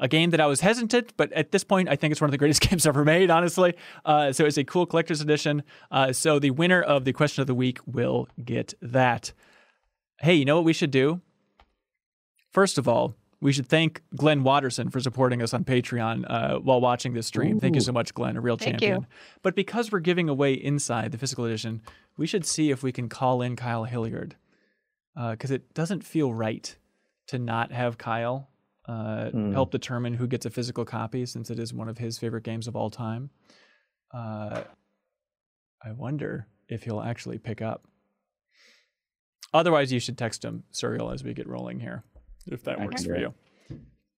[0.00, 2.32] A game that I was hesitant, but at this point, I think it's one of
[2.32, 3.74] the greatest games ever made, honestly.
[4.04, 5.62] Uh, so it's a cool collector's edition.
[5.90, 9.32] Uh, so the winner of the question of the week will get that.
[10.20, 11.20] Hey, you know what we should do?
[12.50, 16.80] First of all, we should thank Glenn Watterson for supporting us on Patreon uh, while
[16.80, 17.58] watching this stream.
[17.58, 19.00] Thank you so much, Glenn, a real Thank champion.
[19.00, 19.06] you.
[19.42, 21.82] But because we're giving away Inside, the physical edition,
[22.16, 24.36] we should see if we can call in Kyle Hilliard.
[25.14, 26.74] Because it doesn't feel right
[27.26, 28.48] to not have Kyle
[28.88, 32.44] uh, help determine who gets a physical copy since it is one of his favorite
[32.44, 33.30] games of all time.
[34.12, 34.62] Uh,
[35.84, 37.86] I wonder if he'll actually pick up.
[39.54, 42.04] Otherwise, you should text him, Suriel, as we get rolling here,
[42.46, 43.34] if that I works for you.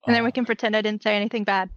[0.07, 1.71] And then we can pretend I didn't say anything bad.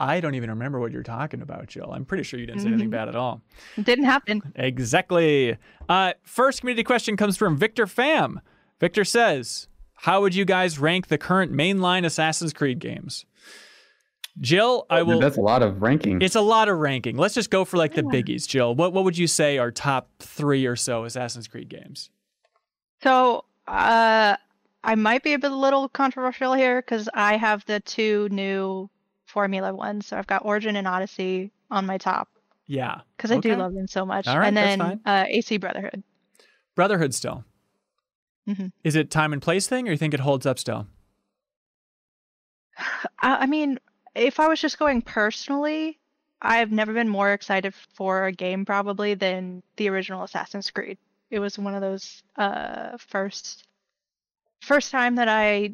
[0.00, 1.90] I don't even remember what you're talking about, Jill.
[1.92, 3.42] I'm pretty sure you didn't say anything bad at all.
[3.76, 4.52] It didn't happen.
[4.54, 5.56] Exactly.
[5.88, 8.36] Uh, first community question comes from Victor Pham.
[8.78, 9.66] Victor says,
[10.02, 13.24] How would you guys rank the current mainline Assassin's Creed games?
[14.40, 15.18] Jill, I will.
[15.18, 16.22] That's a lot of ranking.
[16.22, 17.16] It's a lot of ranking.
[17.16, 18.74] Let's just go for like the biggies, Jill.
[18.76, 22.10] What what would you say are top three or so Assassin's Creed games?
[23.02, 24.36] So, uh,
[24.84, 28.88] I might be a bit a little controversial here because I have the two new
[29.26, 30.06] Formula ones.
[30.06, 32.28] So I've got Origin and Odyssey on my top
[32.66, 33.00] Yeah.
[33.16, 34.26] because I do love them so much.
[34.28, 35.00] All right, and that's then fine.
[35.04, 36.02] uh, AC Brotherhood.
[36.76, 37.44] Brotherhood still.
[38.48, 38.72] Mhm.
[38.82, 40.86] Is it time and place thing, or you think it holds up still?
[43.20, 43.78] I, I mean,
[44.14, 45.98] if I was just going personally,
[46.40, 50.98] I've never been more excited for a game probably than the original Assassin's Creed.
[51.30, 53.64] It was one of those uh first
[54.62, 55.72] first time that I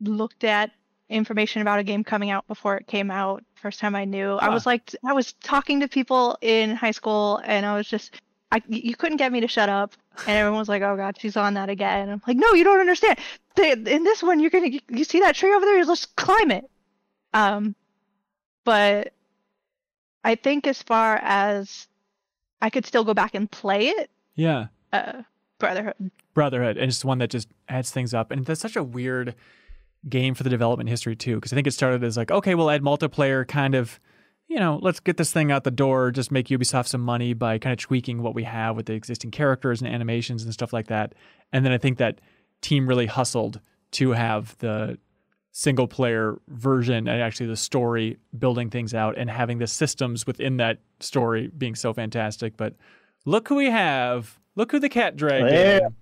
[0.00, 0.70] looked at
[1.10, 3.44] information about a game coming out before it came out.
[3.54, 4.34] First time I knew.
[4.36, 8.16] I was like I was talking to people in high school and I was just
[8.54, 9.94] I you couldn't get me to shut up
[10.26, 12.78] and everyone was like, "Oh god, she's on that again." I'm like, "No, you don't
[12.80, 13.18] understand.
[13.56, 15.84] The, in this one, you're going to you see that tree over there?
[15.84, 16.70] Let's climb it."
[17.32, 17.74] Um
[18.64, 19.12] but
[20.22, 21.88] I think as far as
[22.62, 24.66] I could still go back and play it, Yeah.
[24.92, 25.22] uh
[25.58, 26.10] Brotherhood.
[26.34, 28.30] Brotherhood, and it's one that just adds things up.
[28.30, 29.34] And that's such a weird
[30.08, 32.70] game for the development history too, because I think it started as like, okay, we'll
[32.70, 33.98] add multiplayer, kind of,
[34.54, 37.58] you know, let's get this thing out the door, just make Ubisoft some money by
[37.58, 40.86] kind of tweaking what we have with the existing characters and animations and stuff like
[40.86, 41.12] that.
[41.52, 42.20] And then I think that
[42.60, 43.58] team really hustled
[43.92, 44.96] to have the
[45.50, 50.56] single player version and actually the story building things out and having the systems within
[50.58, 52.56] that story being so fantastic.
[52.56, 52.74] But
[53.24, 54.38] look who we have.
[54.54, 55.78] Look who the cat dragged Yeah.
[55.86, 55.94] in.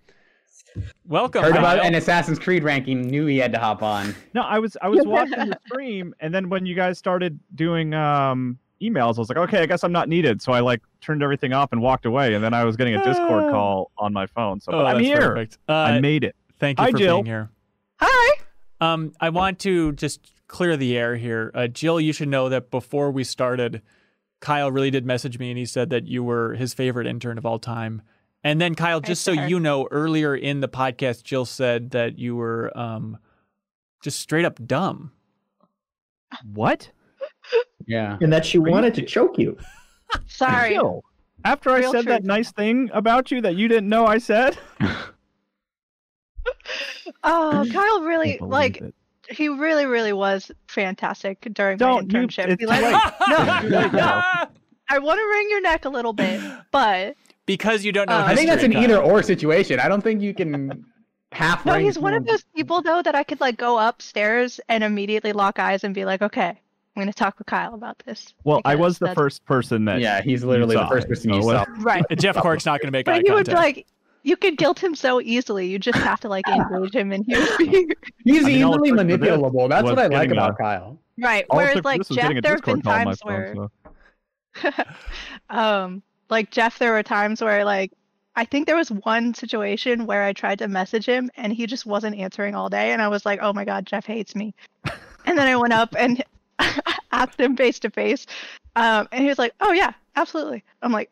[1.07, 1.43] Welcome.
[1.43, 4.15] Heard about an Assassin's Creed ranking, knew he had to hop on.
[4.35, 7.93] No, I was I was watching the stream, and then when you guys started doing
[7.95, 10.41] um, emails, I was like, okay, I guess I'm not needed.
[10.43, 13.05] So I like turned everything off and walked away, and then I was getting a
[13.05, 13.51] Discord Ah.
[13.51, 14.61] call on my phone.
[14.61, 15.47] So Oh, I'm here.
[15.69, 16.35] Uh, I made it.
[16.59, 17.17] thank you Hi, for Jill.
[17.19, 17.51] being here.
[18.01, 18.39] Hi.
[18.81, 21.51] Um, I want to just clear the air here.
[21.55, 23.81] Uh, Jill, you should know that before we started,
[24.41, 27.47] Kyle really did message me and he said that you were his favorite intern of
[27.47, 28.03] all time.
[28.45, 32.35] And then, Kyle, just so you know, earlier in the podcast, Jill said that you
[32.35, 33.19] were um,
[34.03, 35.13] just straight up dumb.
[36.53, 36.91] What?
[37.87, 38.19] Yeah.
[38.21, 39.57] And that she you wanted to choke you.
[40.27, 40.71] Sorry.
[40.75, 41.03] Jill,
[41.45, 44.59] After I Real said that nice thing about you that you didn't know I said,
[47.25, 48.95] Oh, Kyle really like it.
[49.31, 52.49] he really really was fantastic during Don't my internship.
[52.49, 53.13] it's He, like, late.
[53.29, 53.37] no,
[53.79, 54.49] Right now.
[54.89, 56.41] I want to wring your neck a little bit,
[56.71, 57.15] but
[57.47, 58.17] because you don't know.
[58.17, 59.81] Uh, I think that's an either or situation.
[59.81, 60.85] I don't think you can
[61.33, 64.85] half no, he's one of those people though that I could like go upstairs and
[64.85, 68.35] immediately lock eyes and be like, okay, I'm gonna talk with Kyle about this.
[68.45, 70.01] Well, I was the that's- first person that.
[70.01, 71.75] Yeah, he's literally the first it, person so you what- saw.
[71.83, 72.05] Right.
[72.19, 73.87] Jeff Cork's not going to make eye But he would like
[74.25, 75.67] you could guilt him so easily.
[75.67, 77.89] You just have to like engage him and he would be
[78.25, 79.69] He's I mean, easily took for this manipulable.
[79.69, 80.99] That's what I like getting a- about Kyle.
[81.19, 81.45] right.
[81.51, 83.55] All Whereas like Jeff, there have been Discord call on my times where.
[84.63, 84.71] So.
[85.51, 86.03] um
[86.33, 87.93] like Jeff there were times where like
[88.35, 91.85] I think there was one situation where I tried to message him and he just
[91.85, 94.55] wasn't answering all day and I was like, "Oh my god, Jeff hates me."
[95.27, 96.25] and then I went up and
[97.13, 98.27] asked him face to face.
[98.75, 101.11] Um and he was like, "Oh yeah, absolutely." I'm like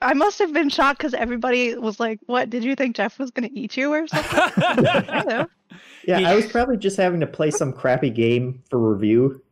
[0.00, 2.50] I must have been shocked because everybody was like, "What?
[2.50, 5.46] Did you think Jeff was gonna eat you or something?" I know.
[6.06, 9.42] Yeah, I was probably just having to play some crappy game for review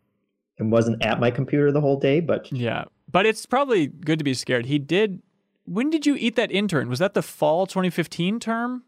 [0.58, 4.24] and wasn't at my computer the whole day, but yeah, but it's probably good to
[4.24, 4.66] be scared.
[4.66, 5.22] He did.
[5.66, 6.88] When did you eat that intern?
[6.88, 8.84] Was that the fall 2015 term?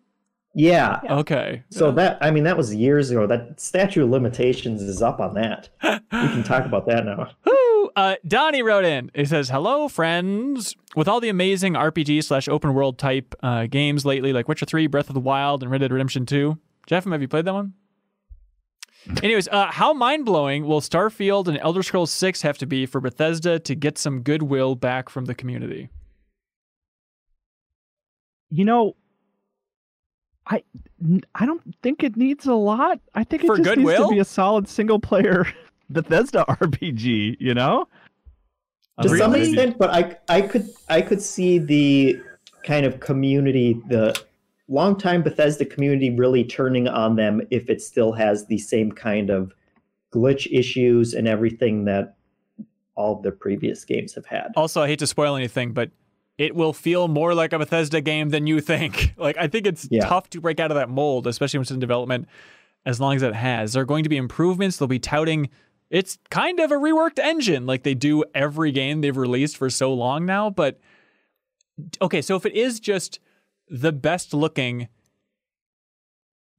[0.54, 1.00] yeah.
[1.04, 1.16] Yeah.
[1.16, 1.62] Okay.
[1.70, 3.26] So that I mean that was years ago.
[3.26, 5.68] That statute of limitations is up on that.
[5.82, 7.30] We can talk about that now.
[7.46, 7.90] Woo!
[7.94, 9.10] Uh, Donnie wrote in.
[9.14, 10.74] He says, "Hello, friends.
[10.94, 14.86] With all the amazing RPG slash open world type uh, games lately, like Witcher Three,
[14.86, 16.58] Breath of the Wild, and Red Dead Redemption Two.
[16.86, 17.74] Jeff, have you played that one?
[19.22, 23.00] Anyways, uh, how mind blowing will Starfield and Elder Scrolls Six have to be for
[23.00, 25.90] Bethesda to get some goodwill back from the community?
[28.50, 28.96] You know,
[30.46, 30.62] I
[31.34, 33.00] I don't think it needs a lot.
[33.14, 35.46] I think it For just needs to be a solid single player
[35.90, 37.36] Bethesda RPG.
[37.40, 37.88] You know,
[39.02, 39.48] To some Really?
[39.48, 42.20] extent, but I I could I could see the
[42.64, 44.20] kind of community, the
[44.68, 49.52] longtime Bethesda community really turning on them if it still has the same kind of
[50.14, 52.16] glitch issues and everything that
[52.94, 54.52] all the previous games have had.
[54.56, 55.90] Also, I hate to spoil anything, but
[56.38, 59.14] it will feel more like a Bethesda game than you think.
[59.18, 60.06] Like, I think it's Yeah.
[60.06, 62.26] tough to break out of that mold, especially when it's in development,
[62.84, 63.72] as long as it has.
[63.72, 64.76] There are going to be improvements.
[64.78, 65.48] They'll be touting
[65.88, 69.94] it's kind of a reworked engine, like they do every game they've released for so
[69.94, 70.50] long now.
[70.50, 70.80] But
[72.02, 73.20] okay, so if it is just
[73.68, 74.88] the best looking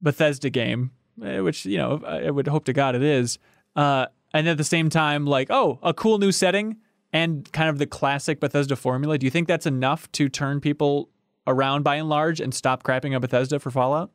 [0.00, 0.92] Bethesda game,
[1.24, 3.38] eh, which, you know, I would hope to God it is,
[3.76, 6.76] uh, and at the same time, like, oh, a cool new setting
[7.12, 9.18] and kind of the classic Bethesda formula.
[9.18, 11.08] Do you think that's enough to turn people
[11.46, 14.10] around by and large and stop crapping on Bethesda for Fallout?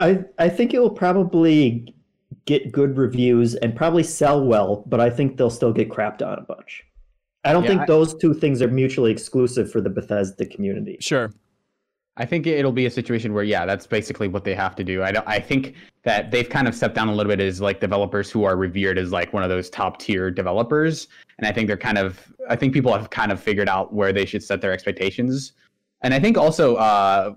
[0.00, 1.94] I I think it will probably
[2.46, 6.38] get good reviews and probably sell well, but I think they'll still get crapped on
[6.38, 6.82] a bunch.
[7.44, 10.96] I don't Yeah, think I- those two things are mutually exclusive for the Bethesda community.
[11.00, 11.30] Sure.
[12.18, 15.02] I think it'll be a situation where, yeah, that's basically what they have to do.
[15.02, 17.80] I don't, I think that they've kind of stepped down a little bit as like
[17.80, 21.08] developers who are revered as like one of those top tier developers,
[21.38, 24.12] and I think they're kind of, I think people have kind of figured out where
[24.12, 25.52] they should set their expectations.
[26.04, 27.32] And I think also, uh,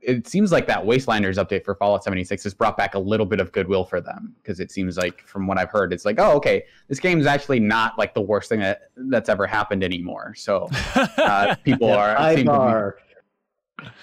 [0.00, 3.38] it seems like that Wastelanders update for Fallout 76 has brought back a little bit
[3.38, 6.32] of goodwill for them because it seems like, from what I've heard, it's like, oh,
[6.32, 10.34] okay, this game's actually not like the worst thing that that's ever happened anymore.
[10.36, 13.07] So uh, people are, High seem to be-.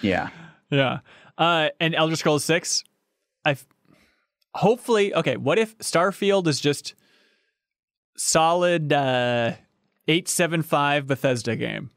[0.00, 0.30] Yeah.
[0.70, 1.00] Yeah.
[1.38, 2.84] Uh, and Elder Scrolls 6,
[3.44, 3.66] I've
[4.54, 6.94] hopefully, okay, what if Starfield is just
[8.16, 9.52] solid uh,
[10.08, 11.90] 875 Bethesda game,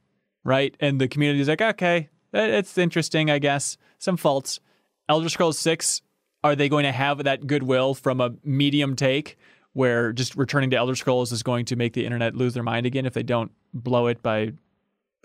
[0.43, 0.75] right?
[0.79, 3.77] And the community is like, okay, it's interesting, I guess.
[3.97, 4.59] Some faults.
[5.07, 6.01] Elder Scrolls 6,
[6.43, 9.37] are they going to have that goodwill from a medium take
[9.73, 12.85] where just returning to Elder Scrolls is going to make the internet lose their mind
[12.85, 14.51] again if they don't blow it by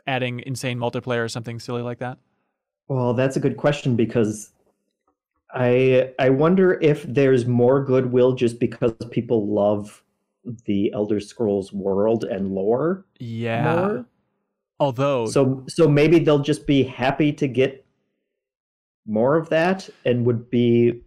[0.06, 2.18] adding insane multiplayer or something silly like that?
[2.88, 4.50] Well, that's a good question because
[5.52, 10.02] I I wonder if there's more goodwill just because people love
[10.66, 13.04] the Elder Scrolls world and lore.
[13.18, 13.74] Yeah.
[13.74, 14.06] More?
[14.80, 17.86] Although So so maybe they'll just be happy to get
[19.06, 21.00] more of that and would be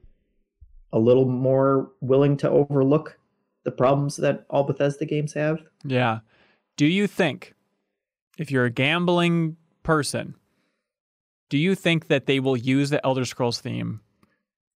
[0.93, 3.19] a little more willing to overlook
[3.63, 5.59] the problems that all Bethesda games have.
[5.83, 6.19] Yeah.
[6.77, 7.53] Do you think,
[8.37, 10.35] if you're a gambling person,
[11.49, 14.01] do you think that they will use the Elder Scrolls theme,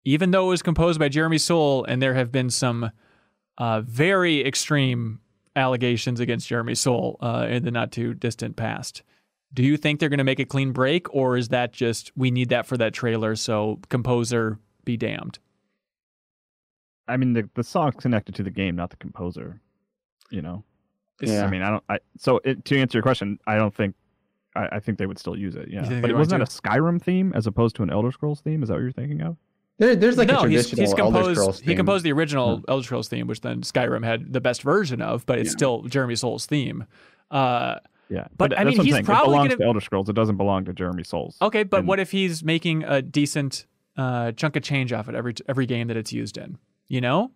[0.05, 2.91] even though it was composed by Jeremy Soule and there have been some
[3.59, 5.21] uh, very extreme
[5.57, 9.03] allegations against Jeremy Soule uh, in the not too distant past?
[9.53, 12.31] Do you think they're going to make a clean break, or is that just we
[12.31, 15.41] need that for that trailer, so composer be damned?
[17.09, 19.61] I mean, the the song's connected to the game, not the composer.
[20.31, 20.65] You know.
[21.21, 21.45] Yeah.
[21.45, 21.85] I mean, I don't.
[21.89, 23.97] I so it, to answer your question, I don't think.
[24.57, 25.69] I, I think they would still use it.
[25.69, 25.83] Yeah.
[26.01, 28.63] But it wasn't that a Skyrim theme as opposed to an Elder Scrolls theme?
[28.63, 29.37] Is that what you're thinking of?
[29.79, 31.41] There, there's like no, a he's, traditional he's Elder composed.
[31.41, 35.01] Scrolls he composed the original Elder Scrolls theme, which then Skyrim had the best version
[35.01, 35.57] of, but it's Yeah.
[35.57, 36.85] still Jeremy Soule's theme.
[37.31, 37.77] Uh,
[38.11, 38.27] Yeah.
[38.37, 39.05] But, I mean, he's saying.
[39.05, 40.09] probably it belongs gonna- to Elder Scrolls.
[40.09, 41.37] It doesn't belong to Jeremy Soule's.
[41.41, 43.67] okay, but And- what if he's making a decent
[43.97, 46.59] uh, chunk of change off it every every game that it's used in?
[46.89, 47.31] You know,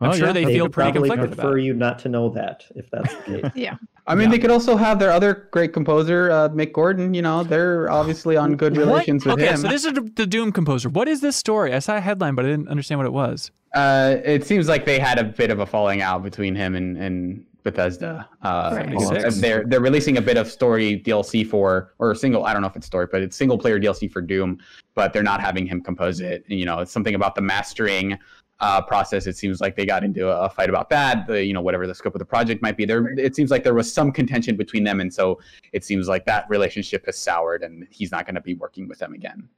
[0.00, 0.32] I'm Oh, sure yeah.
[0.32, 1.62] they They feel would pretty probably conflicted prefer about it.
[1.64, 3.50] you not to know that if that's the case.
[3.54, 3.76] Yeah.
[4.06, 4.32] I mean, Yeah.
[4.32, 7.14] they could also have their other great composer, uh, Mick Gordon.
[7.14, 9.36] You know, they're obviously on good relations what?
[9.36, 9.60] with okay, him.
[9.60, 10.88] so this is the- the Doom composer.
[10.90, 11.72] What is this story?
[11.72, 13.50] I saw a headline, but I didn't understand what it was.
[13.74, 16.96] Uh, it seems like they had a bit of a falling out between him and,
[16.98, 18.28] and Bethesda.
[18.42, 19.32] Uh, Right.
[19.40, 22.44] they're they're releasing a bit of story DLC for or a single.
[22.44, 24.58] I don't know if it's story, but it's single player DLC for Doom.
[24.94, 26.44] But they're not having him compose it.
[26.46, 28.18] You know, it's something about the mastering
[28.64, 29.26] uh, process.
[29.26, 31.26] It seems like they got into a, a fight about that.
[31.26, 32.86] The you know whatever the scope of the project might be.
[32.86, 35.38] There, it seems like there was some contention between them, and so
[35.72, 38.98] it seems like that relationship has soured, and he's not going to be working with
[38.98, 39.48] them again.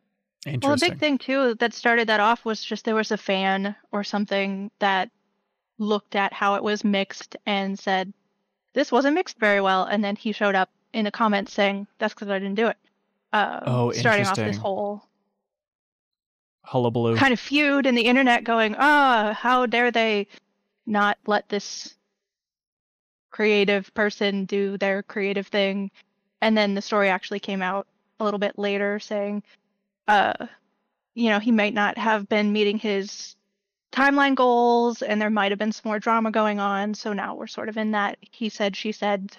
[0.62, 3.74] Well, a big thing too that started that off was just there was a fan
[3.92, 5.10] or something that
[5.78, 8.12] looked at how it was mixed and said,
[8.72, 12.14] "This wasn't mixed very well," and then he showed up in the comments saying, "That's
[12.14, 12.76] because I didn't do it."
[13.32, 15.04] Uh, Oh, starting off this whole
[16.66, 17.16] Hullabaloo.
[17.16, 20.26] kind of feud in the internet, going, "Ah, how dare they
[20.86, 21.94] not let this
[23.30, 25.90] creative person do their creative thing?"
[26.40, 27.86] And then the story actually came out
[28.20, 29.42] a little bit later, saying,
[30.08, 30.46] "Uh,
[31.14, 33.36] you know, he might not have been meeting his
[33.92, 36.94] timeline goals, and there might have been some more drama going on.
[36.94, 39.36] So now we're sort of in that he said, she said,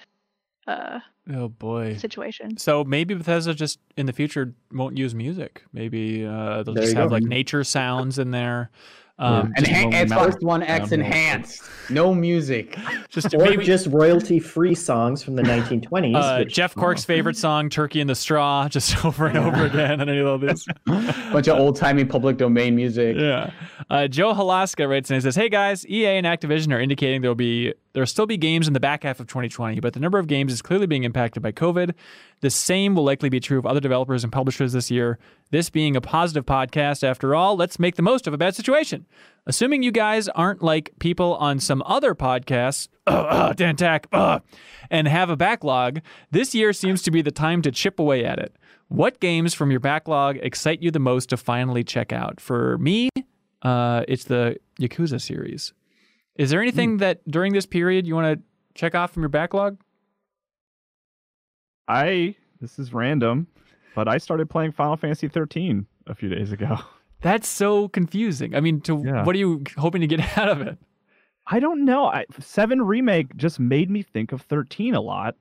[0.68, 1.00] uh,
[1.34, 1.96] oh boy.
[1.98, 5.64] situation." So maybe Bethesda just in the future won't use music.
[5.74, 7.16] Maybe uh, they'll There just have go.
[7.16, 8.70] like nature sounds in there.
[9.20, 10.48] Um, Just Enhan- lonely Xbox mountain.
[10.48, 12.78] One X Um, enhanced, no music.
[13.10, 16.16] just or maybe just royalty-free songs from the 1920s.
[16.16, 20.02] uh, which- Jeff Cork's favorite song, "Turkey in the Straw," just over and over again
[20.02, 20.68] on any of these.
[20.86, 23.16] bunch of old timey public domain music.
[23.18, 23.50] Yeah.
[23.90, 27.34] Uh, Joe Halaska writes and he says, "Hey guys, EA and Activision are indicating there'll
[27.34, 30.28] be there'll still be games in the back half of 2020, but the number of
[30.28, 31.96] games is clearly being impacted by COVID.
[32.42, 35.18] The same will likely be true of other developers and publishers this year.
[35.50, 39.08] This being a positive podcast, after all, let's make the most of a bad situation.
[39.48, 44.42] Assuming you guys aren't like people on some other podcasts, uh, uh, Dan Tack, uh,
[44.92, 48.38] and have a backlog, this year seems to be the time to chip away at
[48.38, 48.56] it."
[48.90, 52.40] What games from your backlog excite you the most to finally check out?
[52.40, 53.10] For me,
[53.64, 55.74] uh, it's the Yakuza series.
[56.38, 56.98] Is there anything hmm.
[56.98, 58.44] that during this period you want to
[58.80, 59.78] check off from your backlog?
[61.88, 63.48] I this is random,
[63.96, 66.78] but I started playing Final Fantasy 13 a few days ago.
[67.22, 68.56] That's so confusing.
[68.56, 69.24] I mean, to Yeah.
[69.24, 70.78] what are you hoping to get out of it?
[71.48, 72.06] I don't know.
[72.08, 75.36] I, Seven remake just made me think of 13 a lot.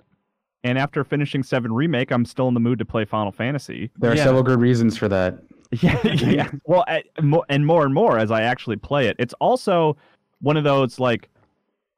[0.62, 3.90] And after finishing Seven remake, I'm still in the mood to play Final Fantasy.
[3.98, 4.24] There are Yeah.
[4.24, 5.38] several good reasons for that.
[5.72, 6.50] Yeah, yeah.
[6.64, 7.02] Well, I,
[7.48, 9.16] and more and more as I actually play it.
[9.18, 9.96] It's also
[10.40, 11.28] one of those like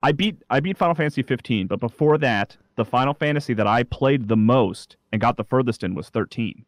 [0.02, 3.82] I beat I beat Final Fantasy 15, but before that, the Final Fantasy that I
[3.82, 6.64] played the most and got the furthest in was 13.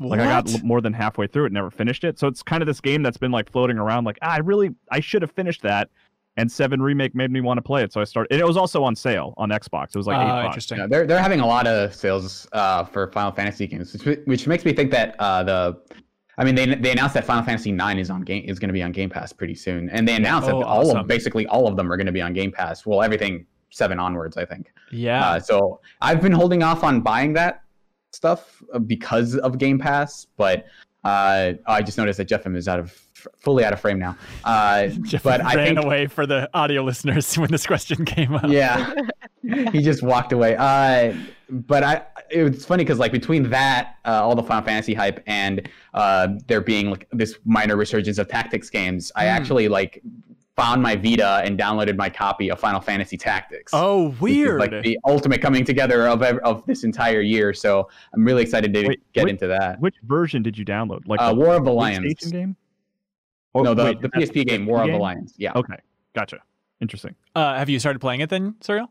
[0.00, 2.20] Like I got more than halfway through it, never finished it.
[2.20, 4.04] So it's kind of this game that's been like floating around.
[4.04, 5.88] Like ah, I really I should have finished that.
[6.36, 8.30] And Seven remake made me want to play it, so I started.
[8.32, 9.88] And it was also on sale on Xbox.
[9.88, 10.46] It was like eight Ah, bucks.
[10.52, 10.78] interesting.
[10.78, 14.46] Yeah, they're they're having a lot of sales uh, for Final Fantasy games, which, which
[14.46, 15.80] makes me think that uh, the,
[16.38, 18.72] I mean, they they announced that Final Fantasy Nine is on game is going to
[18.72, 20.98] be on Game Pass pretty soon, and they announced Oh, that all awesome.
[20.98, 22.86] of basically all of them are going to be on Game Pass.
[22.86, 24.72] Well, everything seven onwards, I think.
[24.92, 25.28] Yeah.
[25.32, 27.62] Uh, so I've been holding off on buying that
[28.12, 30.66] stuff uh, because of Game Pass, but
[31.04, 32.92] uh, I just noticed that Jeff is out of
[33.38, 34.16] fully out of frame now.
[34.44, 34.88] Uh,
[35.24, 38.44] but I ran think away for the audio listeners when this question came up.
[38.48, 38.94] yeah
[39.42, 41.14] he just walked away uh
[41.50, 45.66] but i it's funny because like between that, uh, all the Final Fantasy hype, and
[45.94, 49.28] uh, there being like this minor resurgence of tactics games, I Hmm.
[49.30, 50.02] actually like
[50.56, 53.70] found my Vita and downloaded my copy of Final Fantasy Tactics.
[53.72, 54.60] Oh, which is, weird.
[54.60, 57.54] Like the ultimate coming together of of this entire year.
[57.54, 59.80] So I'm really excited to Wait, get wait, into that.
[59.80, 61.06] Which version did you download?
[61.06, 62.14] Like Uh, the War of the Lions.
[62.30, 62.56] Game?
[63.54, 64.98] Oh, no, the, wait, the PSP game, War of the?
[64.98, 65.32] Lions.
[65.38, 65.52] Yeah.
[65.56, 65.76] Okay,
[66.14, 66.40] gotcha.
[66.80, 67.14] Interesting.
[67.34, 68.88] uh, have you started playing it then, Suriel?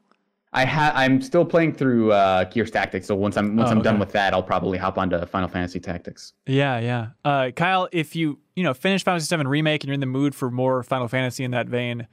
[0.54, 3.82] I ha- I'm still playing through uh, Gears Tactics, so once I'm once Oh, I'm
[3.82, 6.34] done with that, I'll probably hop onto Final Fantasy Tactics.
[6.46, 7.08] Yeah, yeah.
[7.26, 10.06] Uh, Kyle, if you you know finish Final Fantasy VII remake and you're in the
[10.06, 12.08] mood for more Final Fantasy in that vein,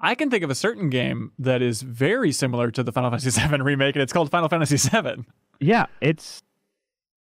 [0.00, 3.38] I can think of a certain game that is very similar to the Final Fantasy
[3.48, 5.24] VII remake, and it's called Final Fantasy VII.
[5.60, 6.42] Yeah, it's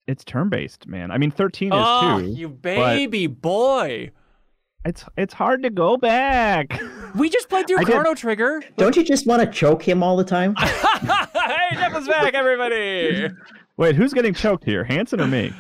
[0.08, 1.12] it's turn based, man.
[1.12, 2.28] I mean, thirteen is Oh, too.
[2.28, 4.12] you baby boy!
[4.88, 6.82] It's it's hard to go back.
[7.16, 8.64] We just played through I did- Chrono Trigger.
[8.78, 10.56] Don't you just want to choke him all the time?
[10.58, 10.68] hey,
[11.74, 13.28] Jeff is back, everybody!
[13.76, 15.54] Wait, who's getting choked here, Hanson or me?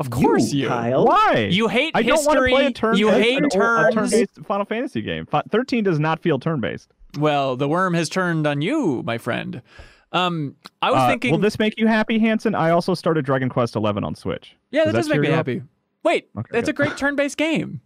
[0.00, 0.66] Of course you.
[0.68, 1.04] Kyle.
[1.06, 1.48] Why?
[1.52, 2.50] You hate I don't want to history.
[2.50, 2.96] play a turn.
[2.96, 3.94] you hate a turns.
[3.94, 5.26] turn-based Final Fantasy game.
[5.50, 6.90] Thirteen does not feel turn-based.
[7.16, 9.62] Well, the worm has turned on you, my friend.
[10.10, 11.30] Um, I was Uh, thinking.
[11.30, 12.54] will this make you happy, Hanson?
[12.56, 14.56] I also started Dragon Quest Eleven on Switch.
[14.72, 15.34] yeah, that Does does make me up?
[15.34, 15.62] happy.
[16.02, 17.80] Wait, Okay, that's a great turn-based game.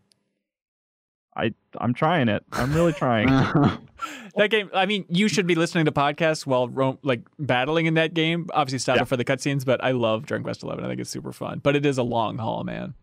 [1.38, 2.44] I I'm trying it.
[2.52, 3.28] I'm really trying.
[4.36, 4.70] That game.
[4.72, 8.46] I mean, you should be listening to podcasts while ro- like battling in that game.
[8.54, 9.02] Obviously, stop Yeah.
[9.02, 10.84] it for the cutscenes, but I love Dragon Quest Eleven.
[10.84, 12.94] I think it's super fun, but it is a long haul, man.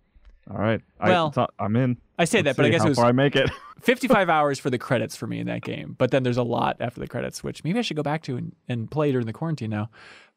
[0.49, 0.79] All right.
[1.03, 1.97] Well, it's not- I'm in.
[2.17, 3.49] I say Let's that, but I guess how it was far I make it.
[3.81, 5.95] 55 hours for the credits for me in that game.
[5.97, 8.37] But then there's a lot after the credits, which maybe I should go back to
[8.37, 9.89] and, and play during the quarantine now.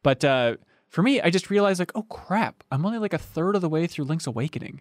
[0.02, 0.56] But uh,
[0.88, 3.68] for me, I just realized like, oh crap, I'm only like a third of the
[3.68, 4.80] way through Link's Awakening.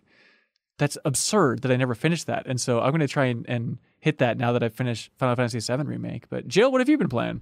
[0.78, 2.46] That's absurd that I never finished that.
[2.46, 5.36] And so I'm going to try and, and hit that now that I've finished Final
[5.36, 6.30] Fantasy VII Remake.
[6.30, 7.42] But Jill, what have you been playing?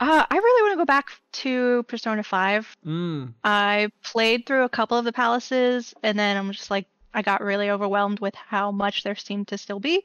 [0.00, 2.76] Uh, I really want to go back to Persona 5.
[2.86, 3.34] Mm.
[3.42, 7.42] I played through a couple of the palaces, and then I'm just like, I got
[7.42, 10.04] really overwhelmed with how much there seemed to still be.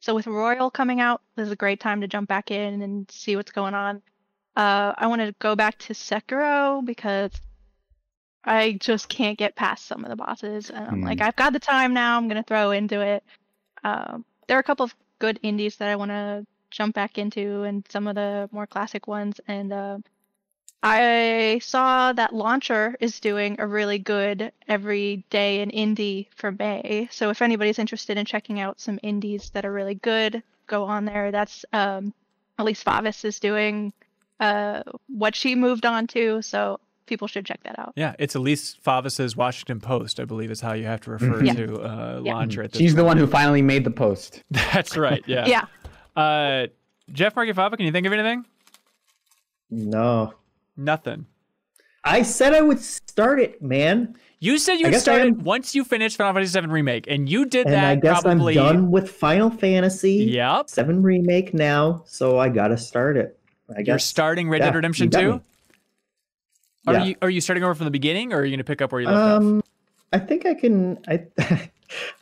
[0.00, 3.10] So with Royal coming out, this is a great time to jump back in and
[3.10, 4.02] see what's going on.
[4.54, 7.32] Uh, I want to go back to Sekiro because
[8.44, 11.24] I just can't get past some of the bosses, and I'm like, Hmm.
[11.24, 12.16] I've got the time now.
[12.16, 13.22] I'm gonna throw into it.
[13.84, 17.62] Um, there are a couple of good indies that I want to jump back into,
[17.62, 19.40] and some of the more classic ones.
[19.46, 19.98] And uh,
[20.82, 27.08] I saw that Launcher is doing a really good every day in indie for May.
[27.12, 31.04] So if anybody's interested in checking out some indies that are really good, go on
[31.04, 31.30] there.
[31.30, 32.12] That's um,
[32.58, 33.92] Elise Favis is doing
[34.40, 36.42] uh, what she moved on to.
[36.42, 36.80] So
[37.12, 37.92] people should check that out.
[37.94, 41.52] Yeah, it's Elise Favis's Washington Post, I believe is how you have to refer Yeah.
[41.52, 42.32] to uh, Yeah.
[42.34, 44.42] Launcher at this She's the one who finally made the post.
[44.50, 45.22] That's right.
[45.26, 45.44] Yeah.
[45.46, 45.64] Yeah.
[46.16, 46.68] Uh,
[47.12, 48.46] Jeff Marchiafava, can you think of anything?
[49.70, 50.32] No.
[50.74, 51.26] Nothing.
[52.02, 54.16] I said I would start it, man.
[54.40, 57.66] You said you'd start it once you finished Final Fantasy VII Remake, and you did
[57.66, 58.58] And that I guess probably.
[58.58, 60.68] I'm done with Final Fantasy Yep.
[60.70, 63.38] 7 Remake now, so I gotta start it.
[63.70, 63.86] I guess.
[63.86, 65.32] You're starting Red yeah, Dead Redemption you 2?
[65.34, 65.40] me.
[66.86, 67.04] Are Yeah.
[67.04, 68.92] you are you starting over from the beginning, or are you going to pick up
[68.92, 69.42] where you left off?
[69.42, 69.62] Um,
[70.12, 70.98] I think I can.
[71.08, 71.26] I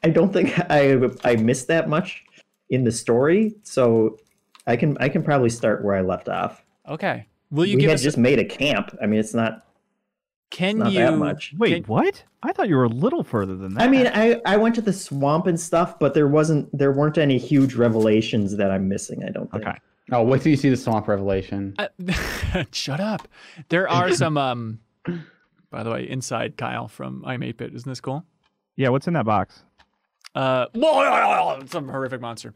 [0.03, 2.25] I don't think I I missed that much
[2.69, 4.19] in the story, so
[4.67, 6.65] I can I can probably start where I left off.
[6.89, 7.27] Okay.
[7.51, 8.03] Will you we give had us?
[8.03, 8.97] just made a camp.
[9.03, 9.67] I mean, it's not
[10.51, 10.99] can not you?
[10.99, 11.55] that much.
[11.57, 12.23] Wait, Can- what?
[12.43, 13.83] I thought you were a little further than that.
[13.83, 17.19] I mean, I I went to the swamp and stuff, but there wasn't there weren't
[17.19, 19.25] any huge revelations that I'm missing.
[19.25, 19.67] I don't think.
[19.67, 19.79] okay.
[20.13, 21.75] Oh, wait till you see the swamp revelation.
[21.79, 21.89] Uh,
[22.73, 23.29] shut up.
[23.69, 24.37] There are some.
[24.37, 24.81] um
[25.71, 27.75] By the way, inside Kyle from iam8bit.
[27.75, 28.25] Isn't this cool?
[28.77, 29.63] Yeah, what's in that box?
[30.35, 30.67] Uh,
[31.67, 32.55] some horrific monster.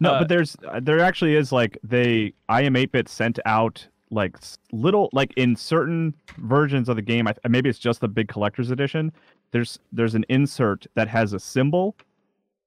[0.00, 4.36] No, Uh, but there's uh, there actually is like they iam8bit sent out like
[4.72, 7.26] little like in certain versions of the game.
[7.26, 9.12] I, maybe it's just the big collector's edition.
[9.50, 11.96] There's there's an insert that has a symbol,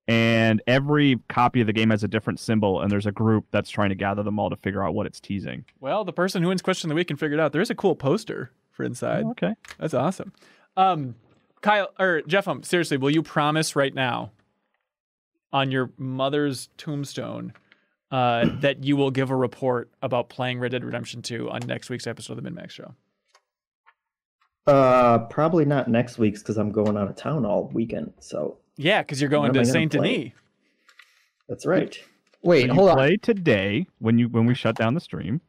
[0.08, 2.82] and every copy of the game has a different symbol.
[2.82, 5.20] And there's a group that's trying to gather them all to figure out what it's
[5.20, 5.66] teasing.
[5.80, 7.54] Well, the person who wins question of the week can figure it out.
[7.54, 9.24] There is a cool poster for inside.
[9.26, 9.56] Oh, okay.
[9.80, 10.32] That's awesome.
[10.78, 11.16] Um,
[11.62, 14.32] Kyle or Jeff, um, seriously, will you promise right now
[15.52, 17.54] on your mother's tombstone
[18.12, 21.90] uh, that you will give a report about playing Red Dead Redemption 2 on next
[21.90, 22.94] week's episode of the MinnMax Show?
[24.68, 28.14] Uh, probably not next week's because I'm going out of town all weekend.
[28.20, 29.92] So Yeah, because you're going to Saint?
[29.94, 30.32] Denis.
[31.48, 31.98] that's right.
[32.44, 32.98] Wait, So hold you on.
[32.98, 35.42] play today when you when we shut down the stream.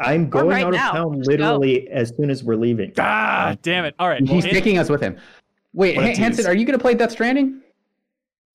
[0.00, 2.92] I'm going right out of town Let's literally as soon as we're leaving.
[2.98, 3.94] Ah, damn it!
[3.98, 5.16] All right, He's in- taking us with him.
[5.72, 7.60] Wait, What a Han- Hanson, are you going to play Death Stranding?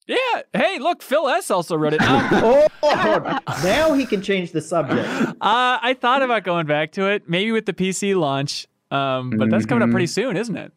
[0.07, 0.17] yeah.
[0.53, 2.01] Hey, look, Phil S also wrote it.
[2.85, 5.07] Oh, now he can change the subject.
[5.41, 8.67] Uh, I thought about going back to it, maybe with the PC launch.
[8.91, 9.93] Um, but that's coming up Mhm.
[9.93, 10.71] pretty soon, isn't it?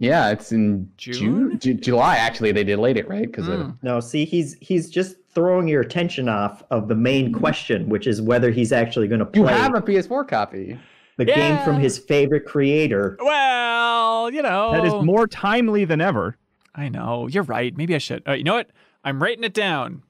[0.00, 1.14] Yeah, it's in June?
[1.14, 2.16] June, Ju- July.
[2.16, 3.60] Actually, they delayed it right because Mm.
[3.60, 8.06] of No, see, he's he's just throwing your attention off of the main question, which
[8.08, 9.40] is whether he's actually going to play.
[9.42, 10.76] you play have a PS4 copy.
[11.18, 13.16] the game from his favorite creator.
[13.20, 14.72] Well, you know.
[14.72, 16.36] That is more timely than ever.
[16.74, 17.28] I know.
[17.28, 17.76] You're right.
[17.76, 18.26] Maybe I should.
[18.26, 18.70] Uh, you know what?
[19.04, 20.02] I'm writing it down.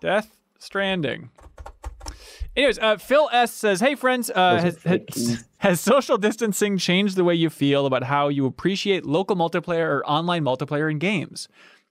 [0.00, 1.30] Death Stranding.
[2.58, 7.22] Anyways, uh, Phil S says, "Hey friends, uh, has, has, has social distancing changed the
[7.22, 11.46] way you feel about how you appreciate local multiplayer or online multiplayer in games?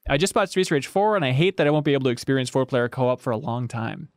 [0.10, 2.10] I just bought Streets Rage 4, and I hate that I won't be able to
[2.10, 4.10] experience four-player co-op for a long time.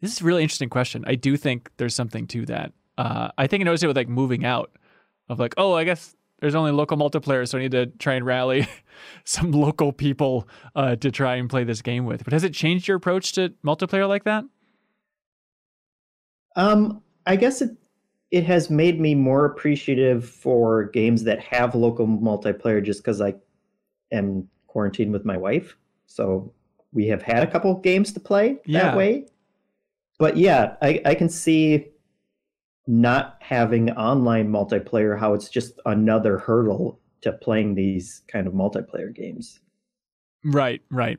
[0.00, 1.04] This is a really interesting question.
[1.06, 2.72] I do think there's something to that.
[2.96, 4.70] Uh, I think I noticed it with like moving out,
[5.28, 8.24] of like, oh, I guess there's only local multiplayer, so I need to try and
[8.24, 8.66] rally
[9.24, 12.24] some local people uh, to try and play this game with.
[12.24, 14.44] But has it changed your approach to multiplayer like that?
[16.56, 17.70] Um, I guess it
[18.32, 23.34] it has made me more appreciative for games that have local multiplayer, just because I
[24.10, 25.76] am quarantined with my wife.
[26.06, 26.52] So
[26.92, 28.82] we have had a couple games to play Yeah.
[28.82, 29.26] that way.
[30.18, 31.86] But yeah, I, I can see
[32.86, 39.14] not having online multiplayer how it's just another hurdle to playing these kind of multiplayer
[39.14, 39.60] games.
[40.44, 41.18] Right, right.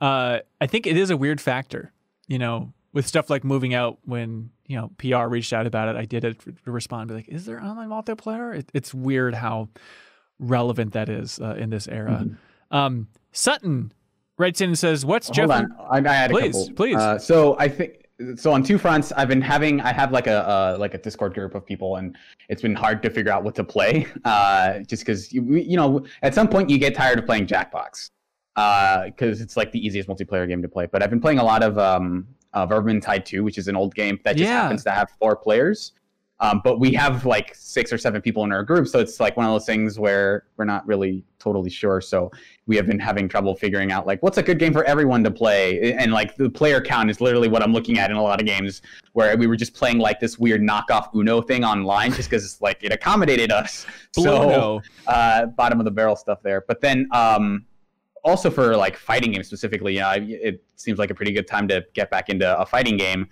[0.00, 1.92] Uh, I think it is a weird factor,
[2.28, 3.98] you know, with stuff like moving out.
[4.06, 7.28] When you know PR reached out about it, I did it to respond, be like,
[7.28, 9.68] "Is there online multiplayer?" It, it's weird how
[10.38, 12.26] relevant that is uh, in this era.
[12.70, 13.92] Um, Sutton
[14.38, 16.74] writes in and says, "What's Jeff?" On, I, I had a Please, couple.
[16.74, 16.96] please.
[16.96, 18.06] Uh, so I think
[18.36, 19.12] so on two fronts.
[19.12, 22.16] I've been having I have like a uh, like a Discord group of people, and
[22.48, 24.06] it's been hard to figure out what to play.
[24.24, 28.10] Uh, just because you you know at some point you get tired of playing Jackbox
[28.56, 30.86] because it's like the easiest multiplayer game to play.
[30.86, 33.94] But I've been playing a lot of um, uh, Vermintide 2, which is an old
[33.94, 34.62] game that just Yeah.
[34.62, 35.92] happens to have four players.
[36.38, 39.38] Um, but we have like six or seven people in our group, so it's like
[39.38, 42.02] one of those things where we're not really totally sure.
[42.02, 42.30] So
[42.66, 45.30] we have been having trouble figuring out like what's a good game for everyone to
[45.30, 48.38] play, and like the player count is literally what I'm looking at in a lot
[48.38, 48.82] of games
[49.14, 52.84] where we were just playing like this weird knockoff Uno thing online just because like
[52.84, 53.86] it accommodated us.
[54.12, 54.82] So Bluno.
[55.06, 56.62] uh, bottom of the barrel stuff there.
[56.68, 57.64] But then um,
[58.26, 60.16] also for like fighting games specifically, yeah, I-
[60.50, 63.28] it seems like a pretty good time to get back into a fighting game.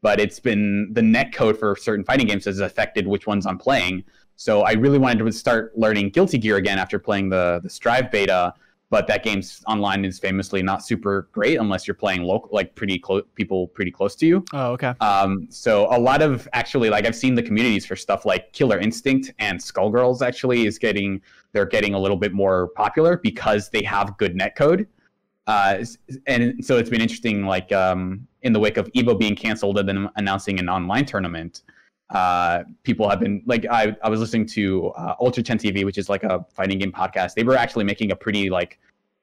[0.00, 3.58] But it's been the net code for certain fighting games has affected which ones I'm
[3.58, 4.04] playing.
[4.36, 8.10] So I really wanted to start learning Guilty Gear again after playing the the Strive
[8.10, 8.54] beta.
[8.90, 12.98] But that game's online is famously not super great unless you're playing local, like pretty
[12.98, 14.44] close people pretty close to you.
[14.54, 14.94] Oh, okay.
[15.00, 18.78] Um, so a lot of actually, like I've seen the communities for stuff like Killer
[18.78, 21.20] Instinct and Skullgirls actually is getting
[21.52, 24.86] they're getting a little bit more popular because they have good netcode.
[25.46, 25.82] Uh,
[26.26, 29.88] and so it's been interesting, like um, in the wake of Evo being canceled and
[29.88, 31.62] then announcing an online tournament.
[32.10, 36.24] Uh, people have been like I, I was listening to uh, UltraChenTV, which is like
[36.24, 37.34] a fighting game podcast.
[37.34, 38.78] They were actually making a pretty like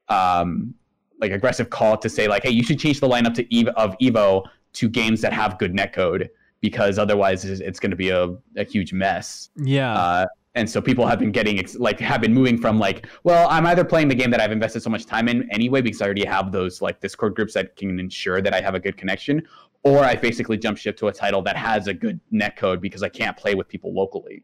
[0.10, 0.76] um,
[1.20, 3.98] like aggressive call to say like, hey, you should change the lineup to Evo, of
[4.00, 4.44] Evo
[4.74, 6.30] to games that have good netcode
[6.62, 9.50] because otherwise it's, it's going to be a, a huge mess.
[9.56, 9.94] Yeah.
[9.94, 10.26] Uh,
[10.56, 13.84] and so people have been getting like have been moving from like, well, I'm either
[13.84, 16.52] playing the game that I've invested so much time in anyway because I already have
[16.52, 19.46] those like Discord groups that can ensure that I have a good connection,
[19.86, 23.10] or I basically jump ship to a title that has a good netcode because I
[23.10, 24.44] can't play with people locally.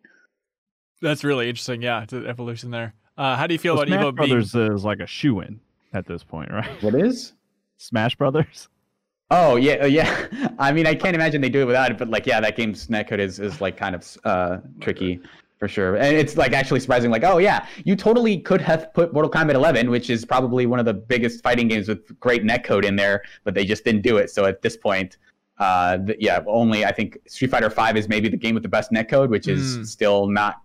[1.01, 1.81] That's really interesting.
[1.81, 2.93] Yeah, the evolution there.
[3.18, 4.30] Uh, how do you feel Well, about Smash Evo being?
[4.30, 5.59] Brothers is like a shoe in
[5.93, 6.81] at this point, right?
[6.84, 7.34] What is?
[7.77, 8.69] Smash Brothers.
[9.31, 10.27] Oh yeah, uh, yeah.
[10.59, 12.88] I mean, I can't imagine they do it without it, but like, yeah, that game's
[12.88, 15.19] netcode is is like kind of uh, tricky
[15.57, 15.95] for sure.
[15.95, 17.09] And it's like actually surprising.
[17.09, 20.80] Like, oh yeah, you totally could have put Mortal Kombat 11, which is probably one
[20.80, 24.18] of the biggest fighting games with great netcode in there, but they just didn't do
[24.18, 24.30] it.
[24.31, 25.18] So at this point,
[25.61, 28.69] uh, the, yeah, only I think Street Fighter 5 is maybe the game with the
[28.77, 29.85] best netcode, which is Mm.
[29.88, 30.55] still not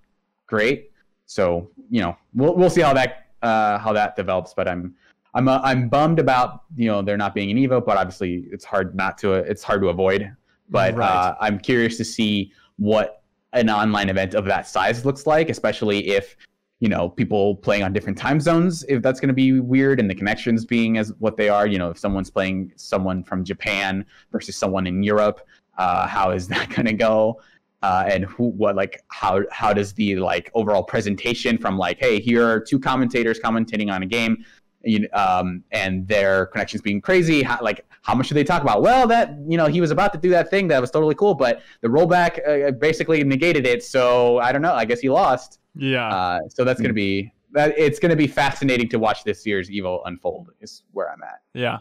[0.47, 0.90] great.
[1.27, 4.55] So you know, we'll we'll see how that uh, how that develops.
[4.55, 4.94] But I'm
[5.35, 8.64] I'm uh, I'm bummed about you know there not being an Evo, but obviously it's
[8.64, 10.32] hard not to it's hard to avoid.
[10.70, 11.06] But Right.
[11.06, 16.09] uh, I'm curious to see what an online event of that size looks like, especially
[16.09, 16.36] if
[16.81, 18.85] you know people playing on different time zones.
[18.89, 21.78] If that's going to be weird, and the connections being as what they are, you
[21.78, 25.40] know, if someone's playing someone from Japan versus someone in Europe,
[25.78, 27.40] uh, how is that going to go?
[27.82, 32.19] Uh, and who, what, like, how, how does the like overall presentation from like, hey,
[32.19, 34.44] here are two commentators commentating on a game,
[34.82, 37.43] you um, and their connections being crazy.
[37.43, 38.82] How, like, how much do they talk about?
[38.82, 41.35] Well, that you know, he was about to do that thing that was totally cool,
[41.35, 43.85] but the rollback uh, basically negated it.
[43.85, 44.74] So I don't know.
[44.74, 45.61] I guess he lost.
[45.77, 46.09] Yeah.
[46.09, 47.74] Uh, so that's going to be that.
[47.78, 50.51] It's going to be fascinating to watch this year's Evo unfold.
[50.61, 51.40] Is where I'm at.
[51.55, 51.78] Yeah.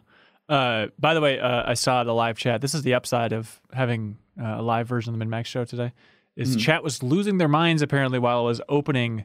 [0.47, 2.61] Uh, by the way, uh, I saw the live chat.
[2.61, 5.91] This is the upside of having uh, a live version of the MinnMax show today.
[6.35, 6.59] is Mhm.
[6.59, 9.23] chat was losing their minds apparently while I was opening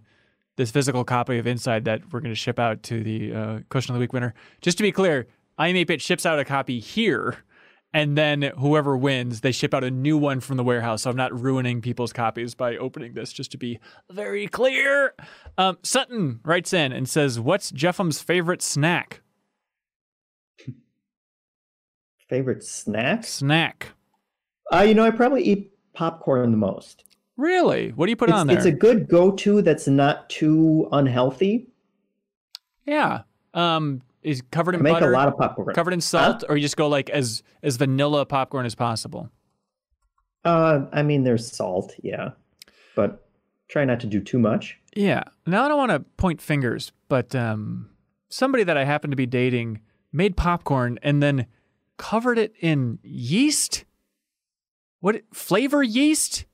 [0.56, 3.94] this physical copy of Inside that we're going to ship out to the uh, Question
[3.94, 4.32] of the Week winner.
[4.60, 5.26] Just to be clear,
[5.58, 7.38] I 8 ships out a copy here,
[7.92, 11.02] and then whoever wins, they ship out a new one from the warehouse.
[11.02, 13.80] So I'm not ruining people's copies by opening this, just to be
[14.10, 15.14] very clear.
[15.58, 19.22] Um, Sutton writes in and says, What's JeffM's favorite snack?
[22.28, 23.24] Favorite snack?
[23.24, 23.88] Snack.
[24.72, 27.02] Uh, you know, I probably eat popcorn the most.
[27.36, 27.90] Really?
[27.90, 28.56] What do you put it's, on there?
[28.56, 31.66] it's a good go-to that's not too unhealthy.
[32.86, 33.22] yeah.
[33.52, 35.74] Um, is covered I in make butter, a lot of popcorn.
[35.74, 39.30] covered in salt, or you just go like as as vanilla popcorn as possible.
[40.44, 42.30] Uh, I mean, there's salt, yeah,
[42.96, 43.26] but
[43.68, 44.78] try not to do too much.
[44.94, 45.22] Yeah.
[45.46, 47.90] Now I don't want to point fingers, but um,
[48.28, 49.80] somebody that I happen to be dating
[50.12, 51.46] made popcorn and then
[51.96, 53.84] covered it in yeast.
[55.00, 56.46] What flavor yeast?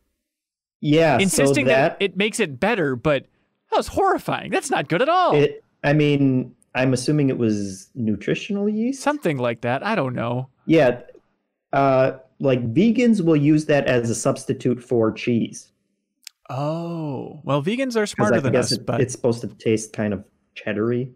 [0.80, 3.26] Yeah, Insisting so that, that, it makes it better, but
[3.70, 4.50] that was horrifying.
[4.50, 5.34] That's not good at all.
[5.34, 5.64] it.
[5.82, 9.02] I mean, I'm assuming it was nutritional yeast.
[9.02, 9.82] Something like that.
[9.82, 10.50] I don't know.
[10.66, 11.00] Yeah,
[11.72, 15.72] uh, like vegans will use that as a substitute for cheese.
[16.50, 19.92] Oh, well, vegans are smarter I than guess us, it- but it's supposed to taste
[19.92, 20.22] kind of
[20.54, 21.10] cheddary.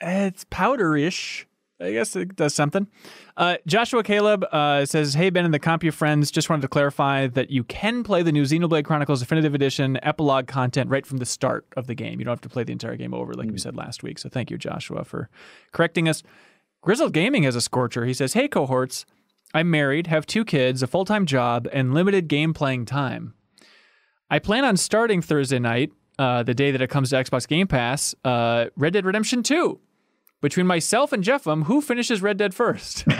[0.00, 1.44] It's powderish.
[1.80, 2.88] I guess it does something.
[3.36, 7.28] Uh, Joshua Caleb uh, says, "Hey Ben and the Compia friends, just wanted to clarify
[7.28, 11.26] that you can play the new Xenoblade Chronicles Definitive Edition epilogue content right from the
[11.26, 12.18] start of the game.
[12.18, 14.18] You don't have to play the entire game over, like we said last week.
[14.18, 15.28] So thank you, Joshua, for
[15.72, 16.22] correcting us."
[16.82, 18.04] Grizzled Gaming has a scorcher.
[18.06, 19.06] He says, "Hey cohorts,
[19.54, 23.34] I'm married, have two kids, a full time job, and limited game playing time.
[24.30, 27.66] I plan on starting Thursday night, uh, the day that it comes to Xbox Game
[27.66, 29.80] Pass, uh, Red Dead Redemption 2.
[30.40, 33.04] Between myself and JeffM, who finishes Red Dead first?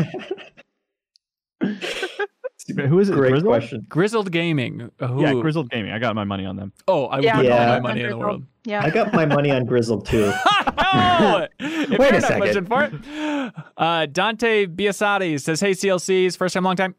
[2.77, 3.15] Who is it?
[3.15, 3.47] Great Grizzled?
[3.47, 3.86] question.
[3.89, 4.90] Grizzled Gaming.
[5.01, 5.23] Who?
[5.23, 5.90] Yeah, Grizzled Gaming.
[5.90, 6.73] I got my money on them.
[6.86, 8.45] Oh, I would Yeah, put all my money in the world.
[8.65, 8.82] Yeah.
[8.85, 10.27] I got my money on Grizzled too.
[10.85, 11.49] no!
[11.59, 12.66] If Wait a second.
[12.69, 13.53] for it.
[13.77, 16.95] Uh, Dante Biasotti says, Hey, CLCs, first time, long time.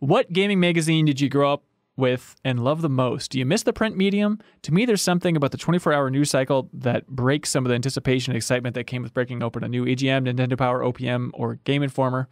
[0.00, 1.62] What gaming magazine did you grow up
[1.96, 3.30] with and love the most?
[3.30, 4.38] Do you miss the print medium?
[4.62, 7.74] To me, there's something about the 24 hour news cycle that breaks some of the
[7.74, 11.56] anticipation and excitement that came with breaking open a new EGM, Nintendo Power, OPM, or
[11.64, 12.28] Game Informer.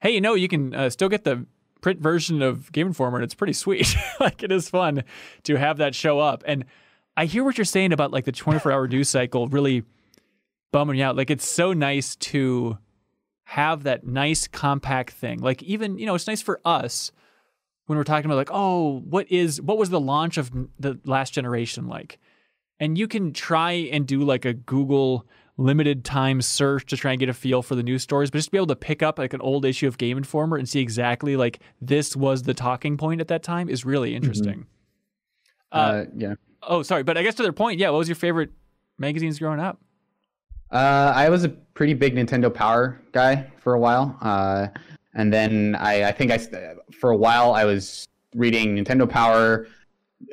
[0.00, 1.46] Hey, you know, you can uh, still get the
[1.80, 3.94] print version of Game Informer, and it's pretty sweet.
[4.20, 5.04] like, it is fun
[5.44, 6.42] to have that show up.
[6.46, 6.64] And
[7.16, 9.84] I hear what you're saying about like the 24 hour news cycle really
[10.72, 11.16] bumming you out.
[11.16, 12.78] Like it's so nice to
[13.44, 15.40] have that nice compact thing.
[15.40, 17.12] Like even, you know, it's nice for us
[17.92, 21.34] when we're talking about like, oh, what is what was the launch of the last
[21.34, 22.18] generation like?
[22.80, 25.26] And you can try and do like a Google
[25.58, 28.46] limited time search to try and get a feel for the news stories, but just
[28.46, 30.80] to be able to pick up like an old issue of Game Informer and see
[30.80, 34.64] exactly like this was the talking point at that time is really interesting.
[35.70, 36.34] Uh, Uh, yeah.
[36.62, 38.52] oh, sorry, but I guess to their point, yeah, what was your favorite
[38.96, 39.78] magazines growing up?
[40.70, 44.68] Uh, I was a pretty big Nintendo Power guy for a while, uh,
[45.14, 46.38] and then I, I think I
[46.92, 49.66] for a while I was reading Nintendo Power,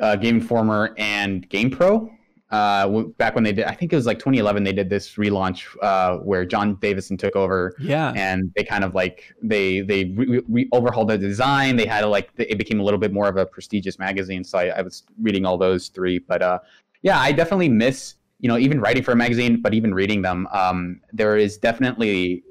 [0.02, 2.10] uh, Game Informer, and Game Pro.
[2.52, 4.64] Uh, back when they did, I think it was like 2011.
[4.64, 8.12] They did this relaunch uh, where John Davison took over, Yeah.
[8.16, 11.76] and they kind of like they they re- re- overhauled the design.
[11.76, 14.44] They had a, like it became a little bit more of a prestigious magazine.
[14.44, 16.58] So I, I was reading all those three, but uh,
[17.04, 20.48] yeah, I definitely miss you know even writing for a magazine, but even reading them.
[20.52, 22.44] Um, there is definitely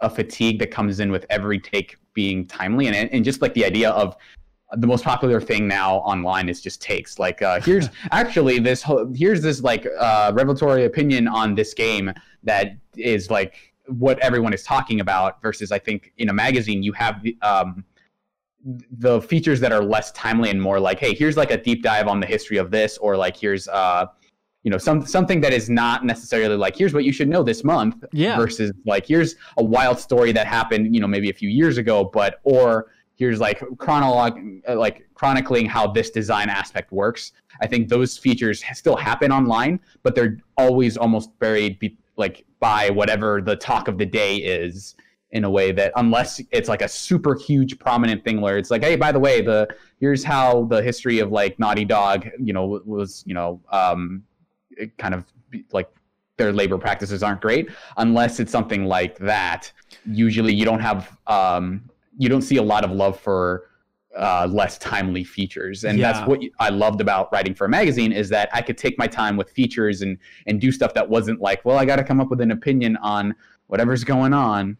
[0.00, 3.64] a fatigue that comes in with every take being timely, and and just like the
[3.64, 4.16] idea of
[4.72, 7.18] the most popular thing now online is just takes.
[7.18, 12.12] Like uh, here's actually this whole, here's this like uh, revelatory opinion on this game
[12.42, 16.92] that is like what everyone is talking about versus i think in a magazine you
[16.92, 17.84] have the um,
[18.90, 22.08] the features that are less timely and more like hey here's like a deep dive
[22.08, 24.06] on the history of this or like here's uh
[24.66, 27.62] you know some something that is not necessarily like here's what you should know this
[27.62, 28.36] month Yeah.
[28.36, 32.10] versus like here's a wild story that happened you know maybe a few years ago
[32.12, 34.32] but or here's like chronolog
[34.68, 37.30] like chronicling how this design aspect works
[37.62, 42.90] i think those features still happen online but they're always almost buried be, like by
[42.90, 44.96] whatever the talk of the day is
[45.30, 48.82] in a way that unless it's like a super huge prominent thing where it's like
[48.82, 49.68] hey by the way the
[50.00, 54.22] here's how the history of like naughty dog you know was you know um
[54.98, 55.24] kind of
[55.72, 55.88] like
[56.36, 59.70] their labor practices aren't great unless it's something like that
[60.04, 61.88] usually you don't have um
[62.18, 63.70] you don't see a lot of love for
[64.18, 66.12] uh, less timely features and Yeah.
[66.12, 69.06] that's what i loved about writing for a magazine is that i could take my
[69.06, 72.20] time with features and and do stuff that wasn't like well i got to come
[72.20, 73.34] up with an opinion on
[73.68, 74.76] whatever's going on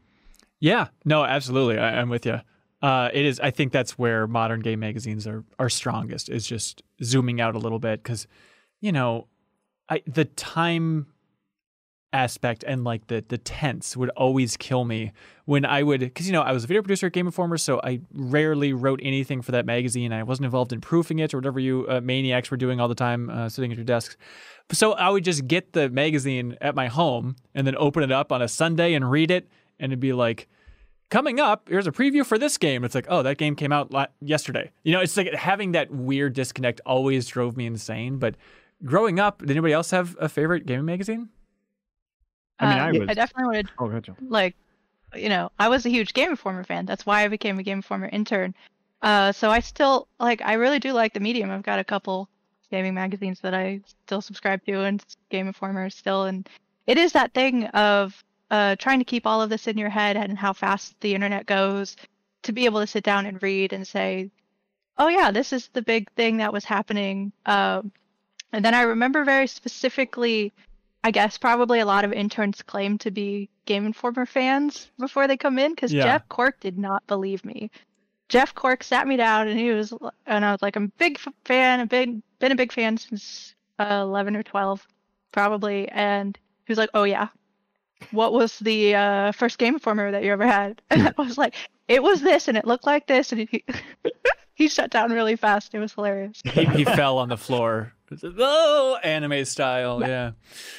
[0.60, 1.78] Yeah, no, absolutely.
[1.78, 2.40] I, I'm with you.
[2.81, 3.39] Uh, it is.
[3.40, 6.31] I think that's where modern game magazines are are strongest.
[6.31, 8.27] Is just zooming out a little bit because,
[8.81, 9.27] you know,
[9.89, 11.07] I the time
[12.13, 15.13] aspect and like the the tense would always kill me
[15.45, 17.81] when I would because you know I was a video producer at Game Informer, so
[17.85, 20.13] I rarely wrote anything for that magazine.
[20.13, 22.95] I wasn't involved in proofing it or whatever you uh, maniacs were doing all the
[22.95, 24.17] time, uh, sitting at your desks.
[24.73, 28.33] So I would just get the magazine at my home and then open it up
[28.33, 29.49] on a Sunday and read it,
[29.79, 30.49] and it'd be like
[31.11, 32.85] coming up, here's a preview for this game.
[32.85, 34.73] It's like, oh, that game came out yesterday.
[34.83, 38.19] You know, it's like having that weird disconnect always drove me insane.
[38.19, 38.35] But
[38.85, 41.28] growing up, did anybody else have a favorite gaming magazine?
[42.59, 43.70] I mean, Uh, I I, definitely would.
[43.78, 44.16] Oh, gotcha.
[44.28, 44.55] like
[45.15, 47.78] you know i was a huge game informer fan that's why i became a game
[47.78, 48.53] informer intern
[49.03, 52.28] uh so i still like i really do like the medium i've got a couple
[52.73, 56.48] gaming magazines that i still subscribe to and game informer still and
[56.89, 60.16] it is that thing of uh trying to keep all of this in your head
[60.16, 61.97] and how fast the internet goes
[62.43, 64.28] to be able to sit down and read and say
[64.98, 67.93] oh yeah this is the big thing that was happening um
[68.52, 70.52] and then i remember very specifically
[71.06, 75.36] I guess probably a lot of interns claim to be Game Informer fans before they
[75.36, 76.02] come in because Yeah.
[76.02, 77.70] Jeff Cork did not believe me.
[78.28, 79.94] Jeff Cork sat me down and he was,
[80.27, 83.55] and I was like, I'm a big fan, a big, been a big fan since
[83.78, 84.85] uh, 11 or 12,
[85.31, 85.89] probably.
[85.90, 86.36] And
[86.66, 87.28] he was like, Oh yeah,
[88.10, 90.82] what was the uh, first Game Informer that you ever had?
[90.90, 91.55] And I was like,
[91.86, 93.64] It was this, and it looked like this, and he
[94.55, 95.73] he shut down really fast.
[95.73, 96.40] It was hilarious.
[96.43, 97.93] He, he fell on the floor.
[98.39, 100.01] Oh, anime style.
[100.01, 100.33] Yeah.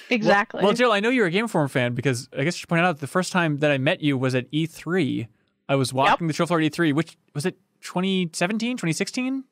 [0.10, 0.64] Exactly.
[0.64, 2.82] Well, Jill, I know you're a Game Informer fan because I guess you should point
[2.82, 5.28] out the first time that I met you was at E3.
[5.70, 9.44] I was walking the show floor at E3, which was it 2017, 2016?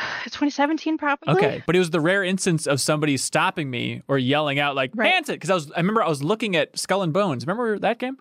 [0.24, 1.34] 2017 probably.
[1.34, 4.90] Okay, but it was the rare instance of somebody stopping me or yelling out like
[4.94, 5.12] Right.
[5.12, 7.44] "Pants it!" Because I was, I remember I was looking at Skull and Bones.
[7.46, 8.16] Remember that game?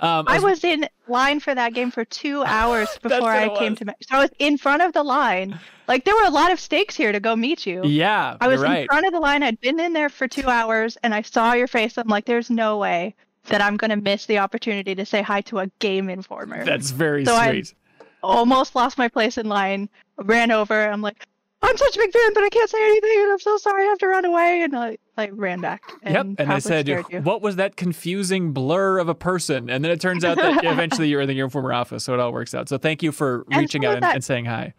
[0.00, 3.78] Um, I was in line for that game for two hours before I came was.
[3.80, 3.94] to.
[4.02, 5.58] So I was in front of the line.
[5.86, 7.82] Like there were a lot of stakes here to go meet you.
[7.84, 8.80] yeah, I was right.
[8.82, 9.42] in front of the line.
[9.42, 11.96] I'd been in there for two hours, and I saw your face.
[11.98, 13.14] I'm like, "There's no way
[13.46, 17.24] that I'm gonna miss the opportunity to say hi to a game informer." That's very
[17.24, 17.74] So I- sweet.
[18.22, 19.90] Almost lost my place in line.
[20.18, 20.88] Ran over.
[20.88, 21.26] I'm like,
[21.62, 23.82] "I'm such a big fan, but I can't say anything, and I'm so sorry.
[23.84, 25.82] I have to run away." And I like ran back.
[26.02, 26.88] And yep, and I said,
[27.24, 31.08] "What was that confusing blur of a person?" And then it turns out that eventually
[31.08, 32.68] you're in the Game Informer office, so it all works out.
[32.68, 34.72] So thank you for And reaching out and, that- and saying hi.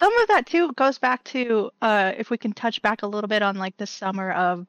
[0.00, 3.28] some of that too goes back to uh if we can touch back a little
[3.28, 4.66] bit on like the summer of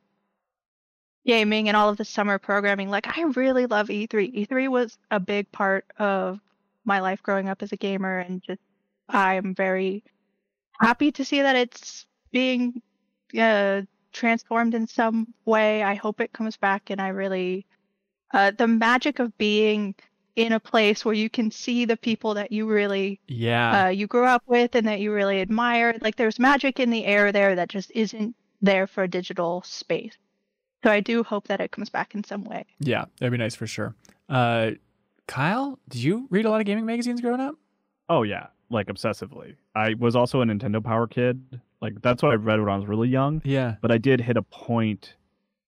[1.26, 4.98] gaming and all of the summer programming like i really love E e3 e3 was
[5.12, 6.40] a big part of
[6.84, 8.60] my life growing up as a gamer and just
[9.10, 10.04] i'm very
[10.80, 12.82] happy to see that it's being
[13.40, 13.82] uh
[14.14, 17.66] transformed in some way i hope it comes back and i really
[18.34, 19.96] uh the magic of being
[20.36, 24.08] in a place where you can see the people that you really Yeah, uh, you
[24.08, 25.98] grew up with and that you really admire.
[26.02, 30.14] Like there's magic in the air there that just isn't there for a digital space.
[30.86, 32.66] So I do hope that it comes back in some way.
[32.80, 33.94] yeah, that'd be nice for sure.
[34.30, 34.72] Uh,
[35.28, 37.56] Kyle, did you read a lot of gaming magazines growing up?
[38.08, 39.56] Oh yeah, like obsessively.
[39.76, 41.62] I was also a Nintendo Power kid.
[41.82, 43.42] Like that's what I read when I was really young.
[43.44, 43.76] Yeah.
[43.82, 45.16] But I did hit a point,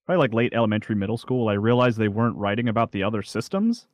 [0.06, 1.48] probably like late elementary, middle school.
[1.48, 3.86] I realized they weren't writing about the other systems,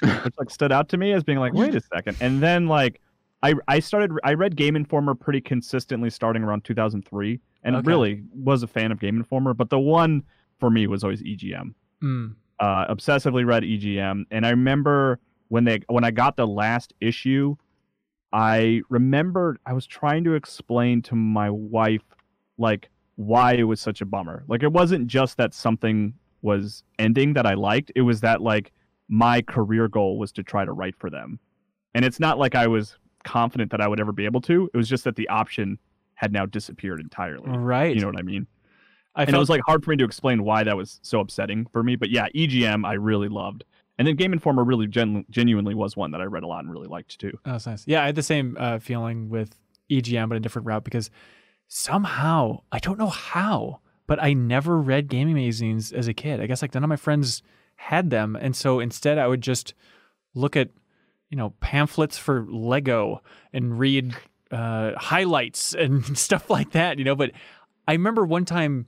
[0.00, 2.16] which like stood out to me as being like, wait a second.
[2.20, 3.00] And then like,
[3.42, 7.84] I I started I read Game Informer pretty consistently starting around 2003, and Okay.
[7.86, 9.54] really was a fan of Game Informer.
[9.54, 10.22] But the one
[10.58, 12.34] for me was always EGM Mm.
[12.60, 15.18] uh, obsessively read EGM, and I remember
[15.48, 17.56] when they when I got the last issue,
[18.32, 22.02] I remembered I was trying to explain to my wife
[22.58, 24.44] like why it was such a bummer.
[24.48, 28.72] Like it wasn't just that something was ending that I liked; it was that like
[29.08, 31.38] my career goal was to try to write for them,
[31.94, 34.68] and it's not like I was confident that I would ever be able to.
[34.72, 35.78] It was just that the option
[36.14, 37.48] had now disappeared entirely.
[37.50, 37.94] Right.
[37.94, 38.46] You know what I mean?
[39.14, 41.66] I and it was like hard for me to explain why that was so upsetting
[41.72, 41.96] for me.
[41.96, 43.64] But yeah, EGM I really loved,
[43.98, 46.72] and then Game Informer really gen- genuinely was one that I read a lot and
[46.72, 47.38] really liked too.
[47.44, 47.84] Oh, that's nice.
[47.86, 49.54] Yeah, I had the same uh, feeling with
[49.90, 51.10] EGM, but a different route because
[51.68, 56.40] somehow I don't know how, but I never read gaming magazines as a kid.
[56.40, 57.42] I guess like none of my friends
[57.76, 59.74] had them, and so instead I would just
[60.34, 60.70] look at
[61.30, 64.14] you know pamphlets for Lego and read
[64.50, 66.98] uh, highlights and stuff like that.
[66.98, 67.32] You know, but
[67.86, 68.86] I remember one time.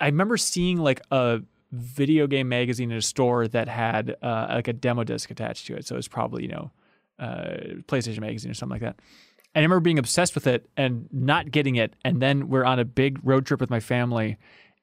[0.00, 1.40] I remember seeing like a
[1.72, 5.76] video game magazine in a store that had uh, like a demo disc attached to
[5.76, 5.86] it.
[5.86, 6.70] So it's probably, you know,
[7.18, 8.98] uh, PlayStation magazine or something like that.
[9.54, 11.94] And I remember being obsessed with it and not getting it.
[12.04, 14.36] And then we're on a big road trip with my family.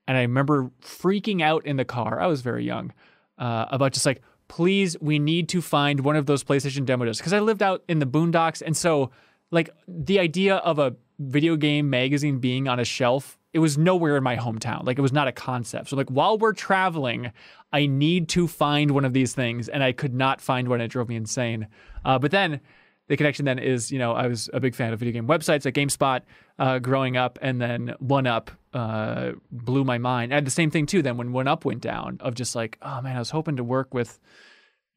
[0.08, 2.20] And I remember freaking out in the car.
[2.20, 2.94] I was very young
[3.38, 7.22] uh, about just like please, we need to find one of those PlayStation demo discs
[7.22, 9.12] because I lived out in the boondocks, and so
[9.52, 14.18] like the idea of a video game magazine being on a shelf, it was nowhere
[14.18, 14.86] in my hometown.
[14.86, 15.88] Like it was not a concept.
[15.88, 17.32] So like while we're traveling,
[17.72, 20.82] I need to find one of these things, and I could not find one.
[20.82, 21.70] It drove me insane.
[22.04, 22.60] Uh, but then
[23.08, 25.64] the connection then is, you know, I was a big fan of video game websites
[25.64, 26.24] like GameSpot
[26.60, 30.34] uh, growing up, and then One Up uh, blew my mind.
[30.34, 31.02] Had the same thing too.
[31.02, 33.64] Then when One Up went down, of just like, oh man, I was hoping to
[33.64, 34.20] work with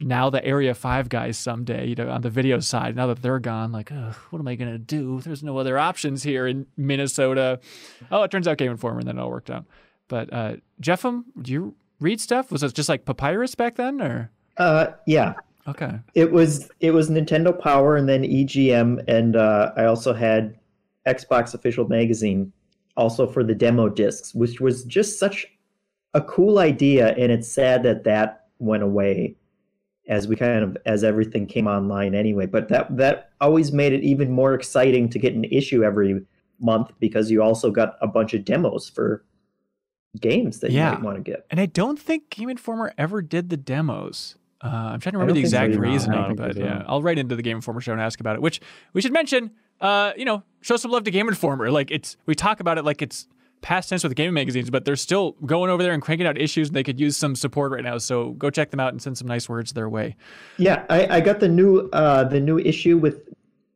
[0.00, 2.94] now the Area Five guys someday, you know, on the video side.
[2.96, 3.90] Now that they're gone, like,
[4.30, 5.20] what am I gonna do?
[5.20, 7.60] There's no other options here in Minnesota.
[8.10, 9.64] Oh, it turns out Game Informer, and then it all worked out.
[10.08, 12.50] But uh, JeffM, do you read stuff?
[12.50, 14.30] Was it just like Papyrus back then, or?
[14.56, 15.34] Uh, yeah,
[15.68, 16.00] Okay.
[16.14, 20.58] It was it was Nintendo Power and then EGM, and uh, I also had
[21.06, 22.50] Xbox Official Magazine,
[22.96, 25.46] also for the demo discs, which was just such
[26.14, 27.14] a cool idea.
[27.16, 29.36] And it's sad that that went away
[30.08, 32.46] as we kind of as everything came online anyway.
[32.46, 36.24] But that that always made it even more exciting to get an issue every
[36.60, 39.24] month because you also got a bunch of demos for
[40.20, 40.90] games that Yeah.
[40.92, 41.46] you might want to get.
[41.50, 44.36] And I don't think Game Informer ever did the demos.
[44.64, 45.80] Uh, I'm trying to remember the don't think so exact either.
[45.80, 48.34] reason on it, but yeah, I'll write into the Game Informer show and ask about
[48.34, 48.42] it.
[48.42, 48.60] Which
[48.92, 49.52] we should mention.
[49.80, 51.70] Uh, you know, show some love to Game Informer.
[51.70, 53.28] Like it's we talk about it like it's
[53.60, 56.68] past tense with gaming magazines, but they're still going over there and cranking out issues,
[56.68, 57.98] and they could use some support right now.
[57.98, 60.16] So go check them out and send some nice words their way.
[60.56, 63.22] Yeah, I, I got the new uh the new issue with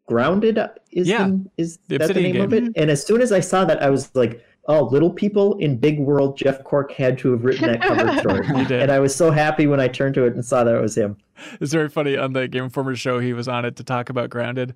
[0.07, 0.59] Grounded
[0.91, 2.65] is Yeah, the, is the that the name of it?
[2.77, 6.01] And as soon as I saw that, I was like, "Oh, little people in big
[6.01, 8.83] world." Jeff Cork had to have written that cover story, He did.
[8.83, 10.97] and I was so happy when I turned to it and saw that it was
[10.97, 11.17] him.
[11.61, 13.21] It's very funny on the Game Informer show.
[13.21, 14.75] He was on it to talk about Grounded,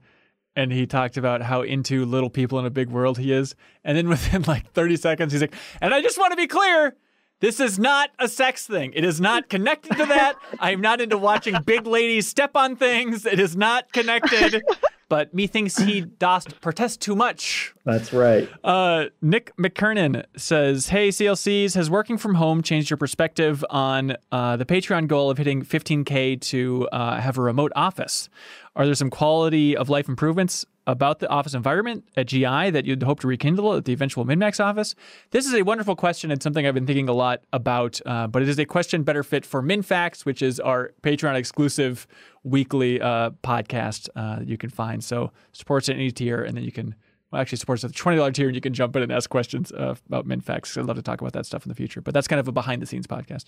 [0.57, 3.55] and he talked about how into little people in a big world he is.
[3.85, 6.97] And then within like 30 seconds, he's like, "And I just want to be clear."
[7.41, 8.93] This is not a sex thing.
[8.95, 10.37] It is not connected to that.
[10.59, 13.27] I'm not into watching big ladies step on things.
[13.27, 14.63] It is not connected.
[15.09, 17.73] But methinks he dost protest too much.
[17.85, 18.49] That's right.
[18.65, 24.57] Uh, Nick McKernan says, "Hey CLCs, has working from home changed your perspective on uh,
[24.57, 28.29] the Patreon goal of hitting 15k to uh, have a remote office?
[28.77, 33.03] Are there some quality of life improvements about the office environment at GI that you'd
[33.03, 34.95] hope to rekindle at the eventual MinnMax office?
[35.31, 38.43] This is a wonderful question and something I've been thinking a lot about, uh, but
[38.43, 42.07] it is a question better fit for MinFacts, which is our Patreon exclusive
[42.45, 45.03] weekly uh, podcast uh, that you can find.
[45.03, 46.95] So supports at any tier, and then you can
[47.31, 49.31] well, actually supports at the twenty dollar tier, and you can jump in and ask
[49.31, 50.77] questions uh, about MinFacts.
[50.77, 52.53] I'd love to talk about that stuff in the future, but that's kind of a
[52.53, 53.47] behind the scenes podcast.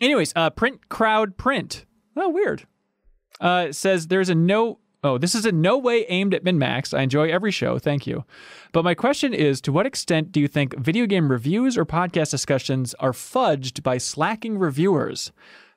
[0.00, 1.84] Anyways, uh, print crowd print.
[2.16, 2.64] Oh, weird.
[3.40, 4.78] Uh, says there's a no.
[5.04, 6.96] Oh, this is in no way aimed at MinnMax.
[6.96, 7.78] I enjoy every show.
[7.78, 8.24] Thank you.
[8.72, 12.30] But my question is to what extent do you think video game reviews or podcast
[12.30, 15.30] discussions are fudged by slacking reviewers?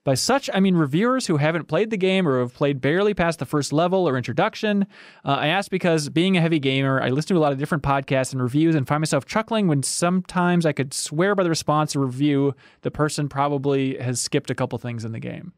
[0.06, 3.38] By such, I mean reviewers who haven't played the game or have played barely past
[3.38, 4.88] the first level or introduction.
[5.26, 7.84] Uh, I ask because being a heavy gamer, I listen to a lot of different
[7.84, 11.96] podcasts and reviews and find myself chuckling when sometimes I could swear by the response
[11.96, 15.52] or review the person probably has skipped a couple things in the game.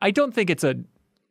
[0.00, 0.76] I don't think it's a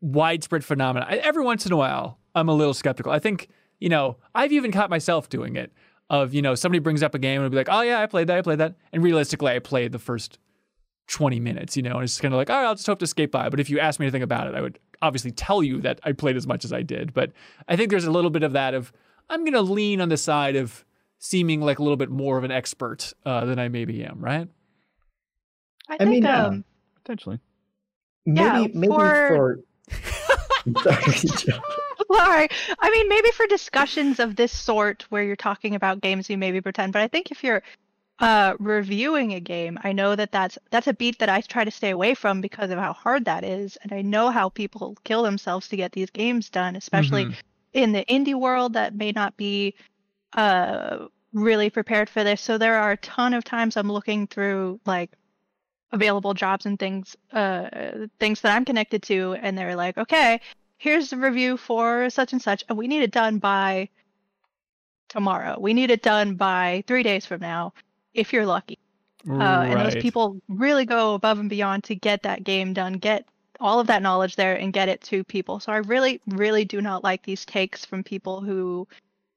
[0.02, 1.08] widespread phenomenon.
[1.10, 3.12] I, every once in a while, I'm a little skeptical.
[3.12, 5.72] I think, you know, I've even caught myself doing it.
[6.12, 8.08] Of, you know, somebody brings up a game and I'll be like, oh, yeah, I
[8.08, 8.76] played that, I played that.
[8.92, 10.40] And realistically, I played the first
[11.08, 13.32] 20 minutes, you know, and it's kind of like, oh, I'll just hope to skate
[13.32, 13.48] by.
[13.50, 16.14] But if you ask me anything about it, I would obviously tell you that I
[16.14, 17.14] played as much as I did.
[17.14, 17.32] But
[17.68, 18.92] I think there's a little bit of that of,
[19.30, 20.84] I'm going to lean on the side of
[21.20, 24.48] seeming like a little bit more of an expert uh, than I maybe am, right?
[25.90, 26.66] I I think mean, uh, um,
[26.96, 27.40] Potentially.
[28.34, 29.60] Maybe Yeah, maybe for- for.
[30.84, 31.14] Sorry,
[32.14, 32.48] Sorry.
[32.80, 36.62] I mean, maybe for discussions of this sort where you're talking about games, you maybe
[36.62, 36.94] pretend.
[36.94, 37.64] But I think if you're
[38.20, 41.72] uh, reviewing a game, I know that that's that's a beat that I try to
[41.72, 45.24] stay away from because of how hard that is, and I know how people kill
[45.24, 47.36] themselves to get these games done, especially Mhm.
[47.74, 49.74] in the indie world that may not be
[50.34, 52.42] uh, really prepared for this.
[52.42, 55.12] So there are a ton of times I'm looking through like
[55.92, 60.40] available jobs and things uh things that I'm connected to and they're like, "Okay,
[60.78, 63.90] here's the review for such and such and we need it done by
[65.08, 65.58] tomorrow.
[65.60, 67.74] We need it done by 3 days from now
[68.14, 68.78] if you're lucky."
[69.28, 73.26] Uh, and those people really go above and beyond to get that game done, get
[73.60, 75.60] all of that knowledge there, and get it to people.
[75.60, 78.88] So I really, really do not like these takes from people who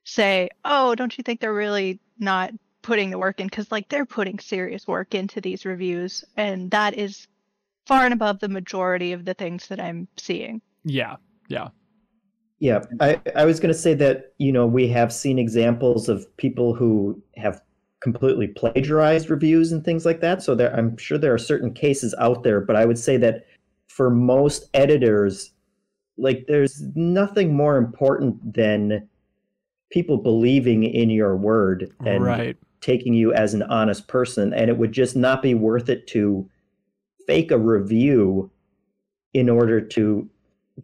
[0.05, 2.53] say, "Oh, don't you think they're really not
[2.83, 6.99] putting the work in?" Because like they're putting serious work into these reviews, and that
[6.99, 7.27] is
[7.87, 10.61] far and above the majority of the things that I'm seeing.
[10.85, 11.17] Yeah,
[11.49, 11.69] yeah.
[12.59, 16.25] Yeah, I, I was going to say that, you know, we have seen examples of
[16.37, 17.61] people who have
[17.99, 20.45] completely plagiarized reviews and things like that.
[20.45, 23.47] So there, I'm sure there are certain cases out there, but I would say that
[23.89, 25.53] for most editors,
[26.19, 29.09] like there's nothing more important than
[29.91, 32.57] people believing in your word and right.
[32.83, 34.53] Taking you as an honest person.
[34.53, 36.49] And it would just not be worth it to
[37.27, 38.51] fake a review
[39.33, 40.29] in order to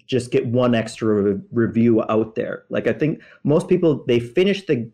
[0.06, 2.64] just get one extra re- review out there.
[2.70, 4.90] Like I think most people they finish the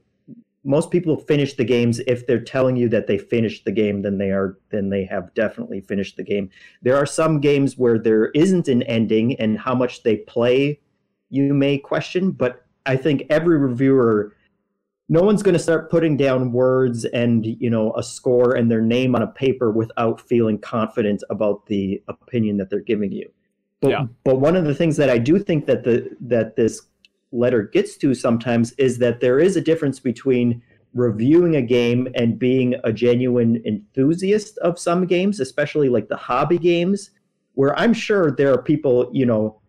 [0.64, 4.16] most people finish the games if they're telling you that they finished the game then
[4.16, 6.48] they are then they have definitely finished the game
[6.81, 10.81] there are some games where there isn't an ending and how much they play
[11.28, 14.34] you may question but i think every reviewer
[15.09, 18.81] no one's going to start putting down words and you know a score and their
[18.81, 23.31] name on a paper without feeling confident about the opinion that they're giving you
[23.81, 24.06] but Yeah.
[24.24, 26.82] but one of the things that i do think that the that this
[27.32, 30.62] letter gets to sometimes is that there is a difference between
[30.94, 36.56] reviewing a game and being a genuine enthusiast of some games, especially like the hobby
[36.56, 37.10] games,
[37.55, 39.60] where I'm sure there are people, you know,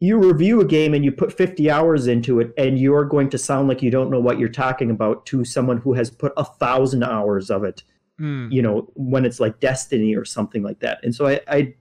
[0.00, 3.38] you review a game and you put 50 hours into it and you're going to
[3.38, 6.44] sound like you don't know what you're talking about to someone who has put a
[6.44, 7.82] thousand hours of it
[8.20, 8.52] Mm.
[8.52, 11.74] you know when it's like destiny or something like that and so i i,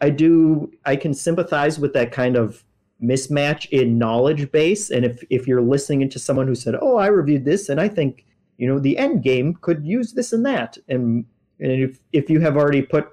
[0.00, 2.62] I do i can sympathize with that kind of
[3.02, 7.08] mismatch in knowledge base and if if you're listening to someone who said oh i
[7.08, 8.24] reviewed this and i think
[8.56, 11.24] you know the end game could use this and that and
[11.58, 13.08] and if if you have already put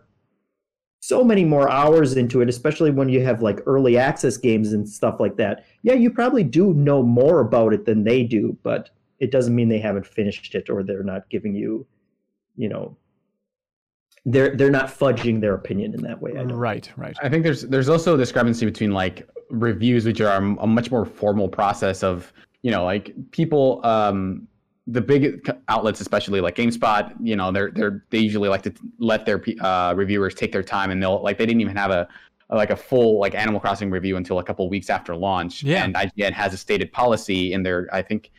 [1.00, 4.88] so many more hours into it especially when you have like early access games and
[4.88, 8.90] stuff like that yeah you probably do know more about it than they do but
[9.20, 11.86] it doesn't mean they haven't finished it or they're not giving you
[12.56, 12.98] you know
[14.26, 17.18] they're they're not fudging their opinion in that way I Right, right.
[17.22, 21.06] I think there's there's also a discrepancy between like reviews, which are a much more
[21.06, 24.48] formal process of you know like people, um,
[24.88, 29.26] the big outlets, especially like GameSpot, you know they're they're they usually like to let
[29.26, 32.08] their uh, reviewers take their time, and they'll like they didn't even have a
[32.50, 35.64] like a full like Animal Crossing review until a couple weeks after launch.
[35.64, 35.84] Yeah.
[35.84, 38.32] And IGN has a stated policy in their I think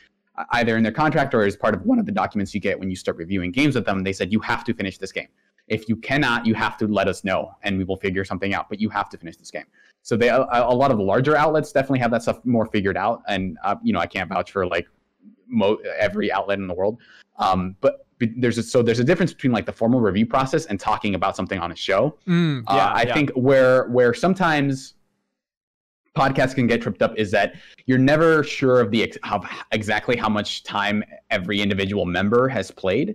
[0.53, 2.89] either in their contract or as part of one of the documents you get when
[2.89, 4.03] you start reviewing games with them.
[4.03, 5.29] They said you have to finish this game.
[5.67, 8.71] If you cannot, you have to let us know, and we will figure something out.
[8.71, 9.67] But you have to finish this game.
[10.03, 12.97] So they a, a lot of the larger outlets definitely have that stuff more figured
[12.97, 13.23] out.
[13.29, 14.89] And uh, you know, I can't vouch for like
[15.49, 16.99] mo- every outlet in the world.
[17.39, 20.67] Um, but but there's a, so there's a difference between like the formal review process
[20.67, 22.19] and talking about something on a show.
[22.27, 23.15] Mm, Uh, I yeah.
[23.15, 24.95] think where where sometimes
[26.17, 27.55] podcasts can get tripped up is that
[27.87, 32.73] you're never sure of the ex- of exactly how much time every individual member has
[32.73, 33.15] played.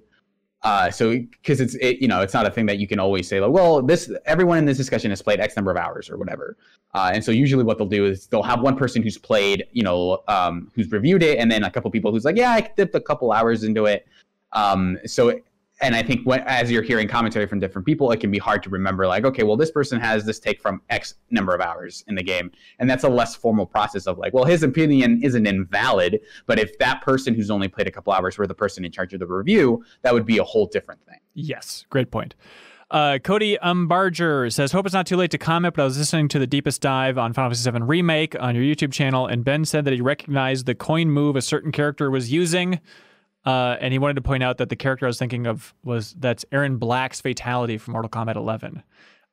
[0.64, 3.28] Uh, so because it's it, you know it's not a thing that you can always
[3.28, 6.18] say like well this everyone in this discussion has played X number of hours or
[6.18, 6.58] whatever.
[6.94, 9.84] Uh, and so usually what they'll do is they'll have one person who's played you
[9.84, 12.96] know um, who's reviewed it and then a couple people who's like yeah I dipped
[12.96, 14.08] a couple hours into it.
[14.54, 15.42] Um, so
[15.84, 18.64] and I think when, as you're hearing commentary from different people, it can be hard
[18.64, 22.06] to remember, like, okay, well, this person has this take from X number of hours
[22.08, 22.52] in the game.
[22.80, 26.80] And that's a less formal process of like, well, his opinion isn't invalid, but if
[26.80, 29.28] that person who's only played a couple hours were the person in charge of the
[29.28, 31.20] review, that would be a whole different thing.
[31.34, 32.34] Yes, great point.
[32.90, 36.28] Uh, Cody Umbarger says, "Hope it's not too late to comment, but I was listening
[36.30, 39.66] to the deepest dive on Final Fantasy VII Remake on your YouTube channel, and Ben
[39.66, 42.80] said that he recognized the coin move a certain character was using,
[43.46, 46.14] uh, and he wanted to point out that the character I was thinking of was
[46.14, 48.84] that's Erron Black's fatality from Mortal Kombat 11.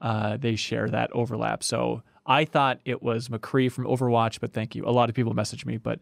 [0.00, 4.74] Uh, they share that overlap, so I thought it was McCree from Overwatch, but thank
[4.74, 4.86] you.
[4.86, 6.00] A lot of people messaged me, but."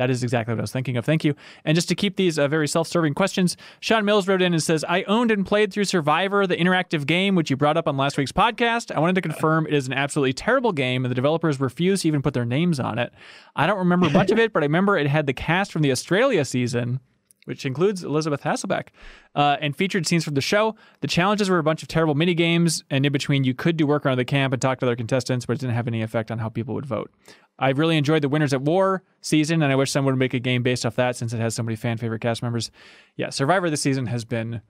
[0.00, 1.04] That is exactly what I was thinking of.
[1.04, 1.34] Thank you.
[1.62, 4.62] And just to keep these uh, very self serving questions, Sean Mills wrote in and
[4.62, 7.98] says, I owned and played through Survivor, the interactive game, which you brought up on
[7.98, 8.94] last week's podcast.
[8.96, 12.08] I wanted to confirm it is an absolutely terrible game, and the developers refused to
[12.08, 13.12] even put their names on it.
[13.54, 15.92] I don't remember much of it, but I remember it had the cast from the
[15.92, 17.00] Australia season.
[17.46, 18.88] Which includes Elisabeth Hasselbeck,
[19.34, 20.76] uh, and featured scenes from the show.
[21.00, 23.86] The challenges were a bunch of terrible mini games, and in between, you could do
[23.86, 26.30] work around the camp and talk to other contestants, but it didn't have any effect
[26.30, 27.10] on how people would vote.
[27.58, 30.38] I really enjoyed the Winners at War season, and I wish someone would make a
[30.38, 32.70] game based off that since it has so many fan favorite cast members.
[33.16, 34.60] Yeah, Survivor this season has been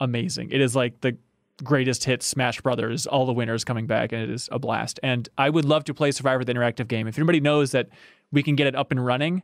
[0.00, 0.50] amazing.
[0.50, 1.16] It is like the
[1.62, 4.98] greatest hit Smash Brothers, all the winners coming back, and it is a blast.
[5.02, 7.06] And I would love to play Survivor the interactive game.
[7.06, 7.88] If anybody knows that
[8.30, 9.42] we can get it up and running,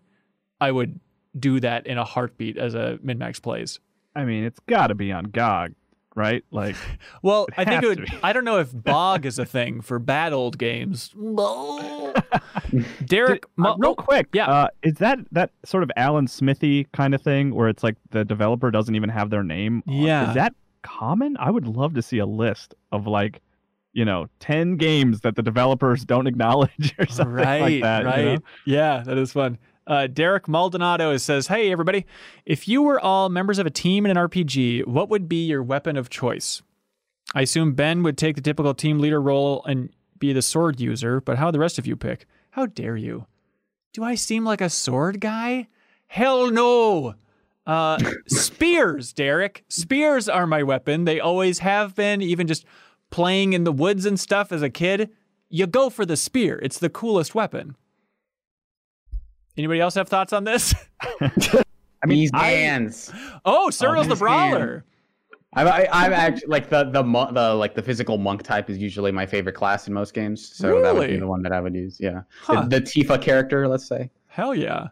[0.60, 0.98] I would
[1.40, 3.80] do that in a heartbeat as a MinnMax plays.
[4.14, 5.74] I mean, it's got to be on GOG,
[6.14, 6.44] right?
[6.50, 6.76] Like,
[7.22, 8.08] Well, I think it would.
[8.22, 11.10] I don't know if bog is a thing for bad old games.
[13.04, 14.46] Derek, uh, real oh, quick, yeah.
[14.48, 18.24] uh, is that that sort of Alan Smithee kind of thing where it's like the
[18.24, 19.82] developer doesn't even have their name?
[19.86, 20.28] on- Yeah.
[20.28, 21.36] is that common?
[21.38, 23.40] I would love to see a list of like,
[23.92, 28.02] you know, ten games that the developers don't acknowledge or something right, like that.
[28.02, 28.24] you right.
[28.24, 28.38] know?
[28.66, 29.58] Yeah, that is fun.
[29.88, 32.04] Uh, Derek Maldonado says, Hey, everybody.
[32.44, 35.62] If you were all members of a team in an RPG, what would be your
[35.62, 36.62] weapon of choice?
[37.34, 39.88] I assume Ben would take the typical team leader role and
[40.18, 42.26] be the sword user, but how would the rest of you pick?
[42.50, 43.26] How dare you?
[43.94, 45.68] Do I seem like a sword guy?
[46.06, 47.14] Hell no!
[47.66, 49.64] Uh, spears, Derek.
[49.68, 51.04] Spears are my weapon.
[51.04, 52.64] They always have been, even just
[53.10, 55.10] playing in the woods and stuff as a kid.
[55.48, 57.76] You go for the spear, it's the coolest weapon.
[59.58, 60.74] Anybody else have thoughts on this?
[61.20, 63.12] I mean, These I- hands.
[63.44, 64.84] Oh, Suriel's the brawler.
[65.54, 68.76] I'm, I, I'm actually like the the mo- the like the physical monk type is
[68.78, 71.60] usually my favorite class in most games, so that would be the one that I
[71.60, 71.96] would use.
[71.98, 72.62] Yeah, Huh.
[72.64, 74.10] the, the Tifa character, let's say.
[74.26, 74.88] Hell yeah.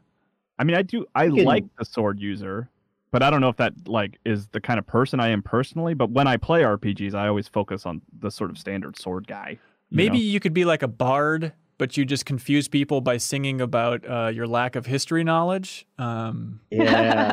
[0.58, 1.04] I mean, I do.
[1.14, 2.70] I can- like the sword user,
[3.12, 5.92] but I don't know if that like is the kind of person I am personally.
[5.92, 9.58] But when I play RPGs, I always focus on the sort of standard sword guy.
[9.90, 10.24] you Maybe know?
[10.24, 14.28] you could be like a bard, but you just confuse people by singing about uh,
[14.28, 15.86] your lack of history knowledge.
[15.98, 17.32] Um, Yeah.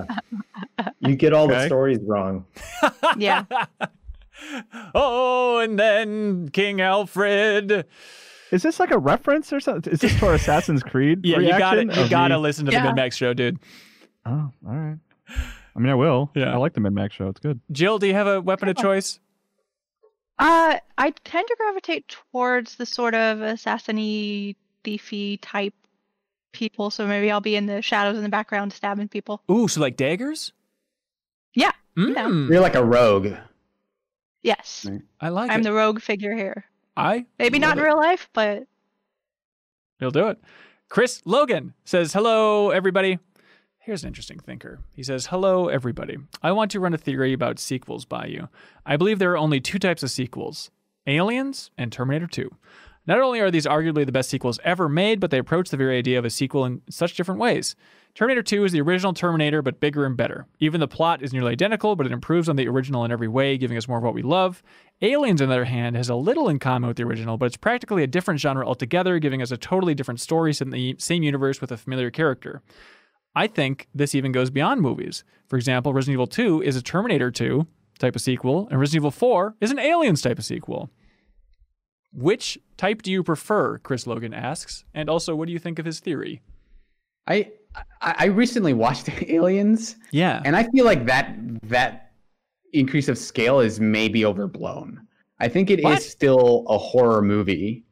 [0.99, 2.45] you get all the stories wrong.
[3.17, 3.45] Yeah.
[4.95, 7.85] oh, and then King Alfred.
[8.51, 9.91] Is this like a reference or something?
[9.93, 11.21] Is this for Assassin's Creed?
[11.23, 12.83] Yeah, you got reaction to You of got to me- listen to Yeah.
[12.83, 13.57] the MinnMax show, dude.
[14.25, 14.97] Oh, all right.
[15.75, 16.29] I mean, I will.
[16.35, 16.53] Yeah.
[16.53, 17.27] I like the MinnMax show.
[17.29, 17.59] It's good.
[17.71, 19.19] Jill, do you have a weapon of choice?
[20.39, 25.73] Uh, I tend to gravitate towards the sort of assassin-y, thiefy type
[26.51, 26.89] people.
[26.91, 29.41] So maybe I'll be in the shadows in the background stabbing people.
[29.49, 30.51] Ooh, so like daggers?
[31.53, 33.33] Yeah, Mm, You're like a rogue.
[34.41, 34.87] Yes,
[35.21, 35.63] I like I'm it.
[35.63, 36.65] the rogue figure here.
[36.97, 38.63] I Maybe not love in real life, but
[39.99, 40.39] He'll do it.
[40.89, 43.19] Chris Logan says, Hello, everybody.
[43.85, 44.79] Here's an interesting thinker.
[44.93, 46.15] He says, Hello, everybody.
[46.41, 48.47] I want to run a theory about sequels by you.
[48.85, 50.71] I believe there are only two types of sequels
[51.05, 52.49] Aliens and Terminator 2.
[53.05, 55.97] Not only are these arguably the best sequels ever made, but they approach the very
[55.97, 57.75] idea of a sequel in such different ways.
[58.15, 60.47] Terminator 2 is the original Terminator, but bigger and better.
[60.59, 63.57] Even the plot is nearly identical, but it improves on the original in every way,
[63.57, 64.63] giving us more of what we love.
[65.01, 67.57] Aliens, on the other hand, has a little in common with the original, but it's
[67.57, 71.21] practically a different genre altogether, giving us a totally different story set in the same
[71.21, 72.61] universe with a familiar character.
[73.35, 75.23] I think this even goes beyond movies.
[75.47, 77.65] For example, Resident Evil 2 is a Terminator 2
[77.99, 80.89] type of sequel, and Resident Evil 4 is an Aliens type of sequel.
[82.11, 83.79] Which type do you prefer?
[83.79, 84.85] Chris Logan asks.
[84.93, 86.41] And also, what do you think of his theory?
[87.27, 87.51] I
[88.01, 90.41] I, recently watched Aliens, Yeah.
[90.45, 91.35] and I feel like that
[91.69, 92.11] that
[92.73, 95.07] increase of scale is maybe overblown.
[95.39, 96.03] I think it is What?
[96.03, 97.83] still a horror movie,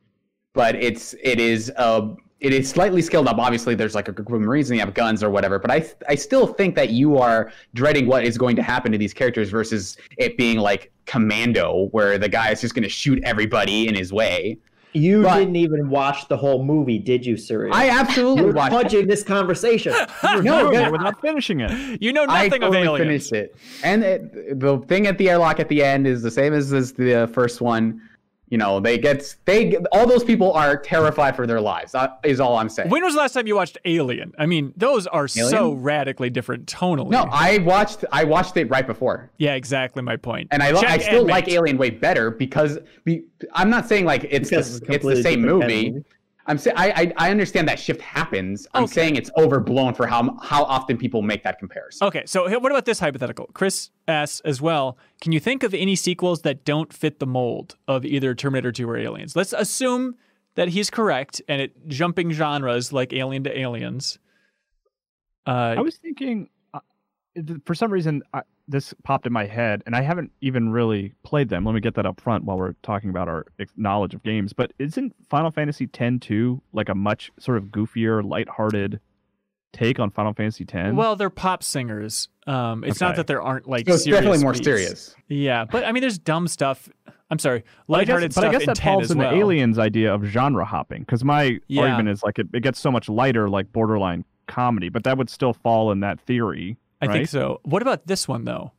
[0.54, 2.10] but it's it is uh
[2.42, 3.38] it is slightly scaled up.
[3.38, 5.60] Obviously, there's like a group of Marines and you have guns or whatever.
[5.60, 8.98] But I I still think that you are dreading what is going to happen to
[8.98, 13.22] these characters versus it being like Commando, where the guy is just going to shoot
[13.24, 14.58] everybody in his way.
[14.94, 17.70] You But- didn't even watch the whole movie, did you, sir?
[17.72, 18.76] I absolutely You're watched.
[18.76, 19.94] fudging this conversation.
[20.24, 22.02] No, Doing that- it without finishing it.
[22.02, 23.30] you know I nothing totally of Aliens.
[23.30, 26.54] finished it, and it, the thing at the airlock at the end is the same
[26.54, 28.02] as, as the uh, first one.
[28.52, 31.94] You know, they get they all those people are terrified for their lives.
[31.94, 32.90] That is all I'm saying.
[32.90, 34.34] When was the last time you watched Alien?
[34.38, 37.10] I mean, those are so radically different tonally.
[37.12, 40.50] no, I watched I watched it right before, yeah, exactly my point.
[40.52, 41.48] and I lo- Check I still and like.
[41.48, 43.24] Alien way better because be,
[43.54, 44.58] I'm not saying like it's the,
[44.90, 45.92] it's the same different kind of movie.
[45.92, 46.06] movie.
[46.48, 48.68] I'm saying I, I I understand that shift happens.
[48.74, 48.94] I'm Okay.
[48.94, 52.08] saying it's overblown for how how often people make that comparison.
[52.08, 53.50] Okay, so what about this hypothetical?
[53.54, 57.76] Chris asks as well Can you think of any sequels that don't fit the mold
[57.88, 59.36] of either Terminator 2 or Aliens?
[59.36, 60.16] Let's assume
[60.56, 64.20] that he's correct and it jumping genres like Alien to Aliens.
[65.48, 66.80] Uh, I was thinking, uh,
[67.66, 68.42] for some reason, I,
[68.72, 71.66] this popped in my head, and I haven't even really played them.
[71.66, 73.46] Let me get that up front while we're talking about our
[73.78, 74.54] knowledge of games.
[74.54, 79.00] But isn't Final Fantasy X-2 like a much sort of goofier, lighthearted
[79.74, 80.94] take on Final Fantasy X?
[80.96, 82.28] well, they're pop singers.
[82.48, 84.66] Um, it's not that there aren't like So it's serious definitely more beats.
[84.66, 85.16] serious.
[85.28, 86.90] Yeah, but I mean, there's dumb stuff.
[87.30, 89.32] I'm sorry, But I guess- lighthearted but I guess that 10 falls as in well.
[89.32, 91.02] the Aliens idea of genre hopping.
[91.04, 91.84] Because my Yeah.
[91.84, 95.30] argument is like it, it gets so much lighter, like borderline comedy, but that would
[95.30, 96.76] still fall in that theory.
[97.02, 97.60] I think so.
[97.64, 98.72] What about this one though?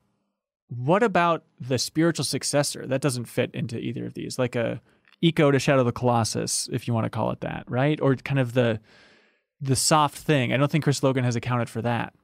[0.69, 2.87] What about the spiritual successor?
[2.87, 4.39] That doesn't fit into either of these.
[4.39, 4.81] Like a
[5.23, 8.01] Ico to Shadow of the Colossus, if you want to call it that, right?
[8.01, 8.81] Or kind of the
[9.61, 10.53] the soft thing.
[10.53, 12.15] I don't think Chris Logan has accounted for that.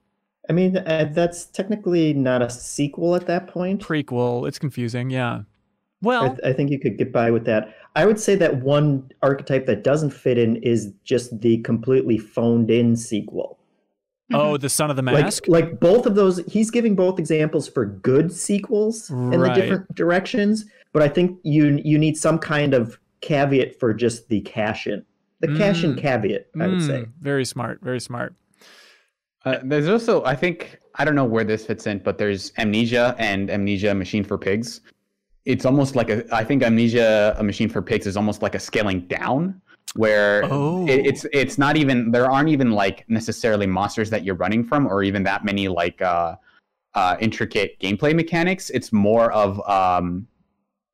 [0.50, 3.82] I mean, uh, that's technically not a sequel at that point.
[3.82, 5.34] Prequel, it's confusing, yeah.
[5.34, 5.44] I,
[6.02, 7.74] Well, th- I think you could get by with that.
[7.94, 12.70] I would say that one archetype that doesn't fit in is just the completely phoned
[12.70, 13.57] in sequel.
[14.32, 15.44] Oh, the Son of the Like, Mask.
[15.48, 20.64] like both of those, he's giving both examples for good sequels in the different directions.
[20.92, 25.04] But I think you you need some kind of caveat for just the cash in,
[25.40, 25.98] the cash in Mm.
[26.00, 26.46] caveat.
[26.60, 27.00] I would say.
[27.02, 28.34] Mm, very smart, very smart.
[29.44, 33.14] Uh, there's also, I think, I don't know where this fits in, but there's Amnesia
[33.18, 34.80] and Amnesia Machine for Pigs.
[35.44, 38.58] It's almost like a, I think Amnesia A Machine for Pigs is almost like a
[38.58, 39.60] scaling down,
[39.94, 40.86] where Oh.
[40.86, 44.86] it, it's it's not even there aren't even like necessarily monsters that you're running from,
[44.86, 46.36] or even that many like uh,
[46.94, 48.70] uh, intricate gameplay mechanics.
[48.70, 50.26] It's more of um,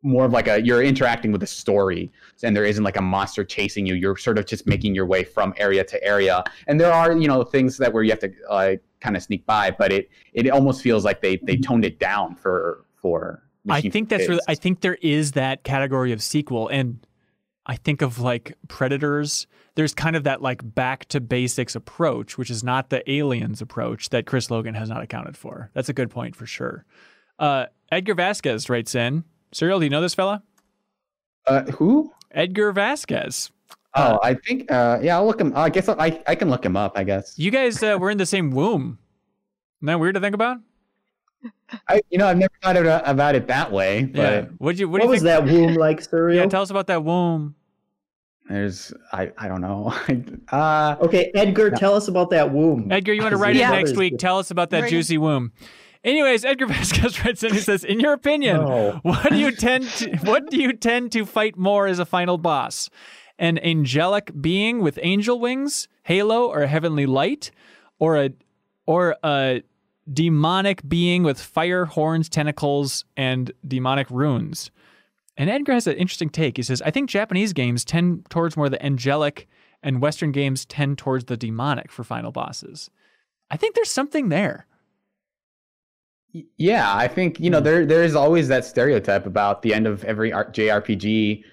[0.03, 2.12] more of like a you're interacting with a story
[2.43, 5.25] and there isn't like a monster chasing you you're sort of just making your way
[5.25, 8.31] from area to area and there are you know things that where you have to
[8.51, 11.99] uh, kind of sneak by but it it almost feels like they they toned it
[11.99, 14.43] down for for I think that's really.
[14.47, 16.99] I think there is that category of sequel, and
[17.66, 19.47] I think of like Predators.
[19.74, 24.11] There's kind of that like back to basics approach, which is not the Aliens approach
[24.11, 25.70] that Chris Logan has not accounted for.
[25.74, 26.85] That's a good point for sure.
[27.39, 29.24] Uh, Edgar Vasquez writes in.
[29.53, 30.43] Suriel, do you know this fella?
[31.47, 33.51] uh, who Edgar Vasquez.
[33.95, 36.77] oh i think uh yeah i'll look him i guess i i can look him
[36.77, 38.99] up i guess You guys uh, were in the same womb.
[39.81, 40.57] Isn't that weird to think about?
[41.89, 44.45] I, you know i've never thought about, about it that way but Yeah.
[44.59, 44.89] What'd you?
[44.89, 45.47] What, What, do you was think?
[45.47, 46.01] that womb like,
[46.35, 47.55] Yeah, tell us about that womb.
[48.49, 49.93] there's i i don't know
[50.53, 52.91] uh okay, Edgar, tell us about that womb.
[52.93, 53.77] Edgar, you want to write your in Yeah.
[53.77, 54.19] next week?
[54.19, 55.53] Tell us about that Bring juicy womb.
[56.05, 57.55] Anyways, Edgar Vasquez writes in.
[57.55, 59.01] He says, "In your opinion, No.
[59.03, 62.37] what do you tend to what do you tend to fight more as a final
[62.37, 62.91] boss?
[63.39, 67.51] An angelic being with angel wings, halo, or heavenly light,
[67.99, 68.31] or a
[68.87, 69.62] or a
[70.12, 74.70] demonic being with fire, horns, tentacles, and demonic runes?"
[75.36, 76.56] And Edgar has an interesting take.
[76.56, 79.48] He says, "I think Japanese games tend towards more the angelic,
[79.82, 82.90] and Western games tend towards the demonic for final bosses.
[83.51, 84.66] I think there's something there."
[86.56, 87.64] Yeah, I think you know Hmm.
[87.64, 91.44] there there is always that stereotype about the end of every JRPG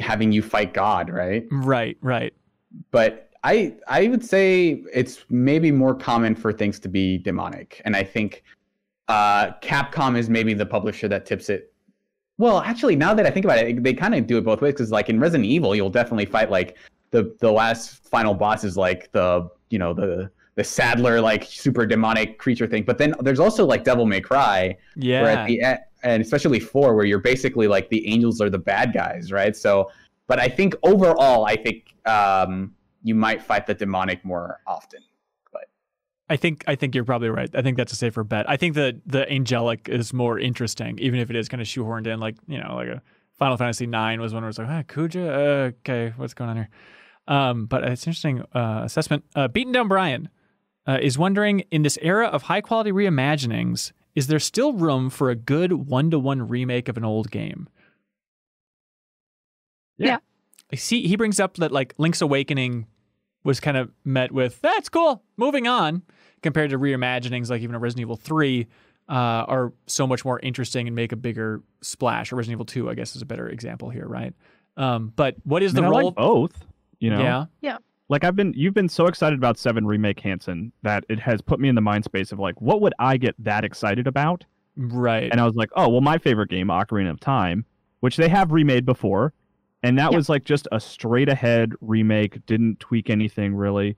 [0.00, 1.44] having you fight God, right?
[1.50, 2.32] Right, right.
[2.90, 7.94] But I I would say it's maybe more common for things to be demonic, and
[7.96, 8.42] I think
[9.08, 11.72] uh, Capcom is maybe the publisher that tips it.
[12.36, 14.74] Well, actually, now that I think about it, they kind of do it both ways
[14.74, 16.76] because, like in Resident Evil, you'll definitely fight like
[17.10, 21.86] the the last final boss is like the you know the the Saddler like super
[21.86, 25.22] demonic creature thing, but then there's also like Devil May Cry, Yeah.
[25.22, 28.58] where at the end, and especially four, where you're basically like the angels are the
[28.58, 29.54] bad guys, right?
[29.54, 29.90] So,
[30.26, 32.74] but I think overall, I think um,
[33.08, 35.00] you might fight the demonic more often.
[35.50, 35.64] But
[36.28, 37.48] I think I think you're probably right.
[37.54, 38.48] I think that's a safer bet.
[38.48, 42.06] I think the the angelic is more interesting, even if it is kind of shoehorned
[42.06, 43.02] in, like you know, like a
[43.38, 46.56] Final Fantasy IX was one where it's like, ah, Kuja, uh, okay, what's going on
[46.56, 46.68] here?
[47.28, 49.24] Um, but it's an interesting uh, assessment.
[49.34, 50.28] Uh, Beaten Down Brian
[50.86, 55.30] uh, is wondering, in this era of high quality reimaginings, is there still room for
[55.30, 57.68] a good one to one remake of an old game?
[59.98, 60.18] Yeah.
[60.72, 61.06] I see.
[61.06, 62.86] He brings up that like Link's Awakening
[63.48, 66.02] was kind of met with that's cool, moving on,
[66.42, 68.66] compared to reimaginings like even a Resident Evil Three
[69.08, 69.12] uh,
[69.48, 72.30] are so much more interesting and make a bigger splash.
[72.30, 74.34] Or Resident Evil Two, I guess, is a better example here, right?
[74.76, 76.06] Um, but what is I mean, the I role?
[76.08, 76.66] like both.
[77.00, 77.78] You know, Yeah, Yeah.
[78.08, 81.58] like I've been, you've been so excited about Seven Remake Hanson that it has put
[81.58, 84.44] me in the mind space of like, what would I get that excited about?
[84.76, 85.28] right.
[85.32, 87.64] And I was like, oh, well, my favorite game, Ocarina of Time,
[88.00, 89.32] which they have remade before,
[89.82, 90.16] and that Yeah.
[90.16, 93.96] was like just a straight ahead remake, didn't tweak anything really.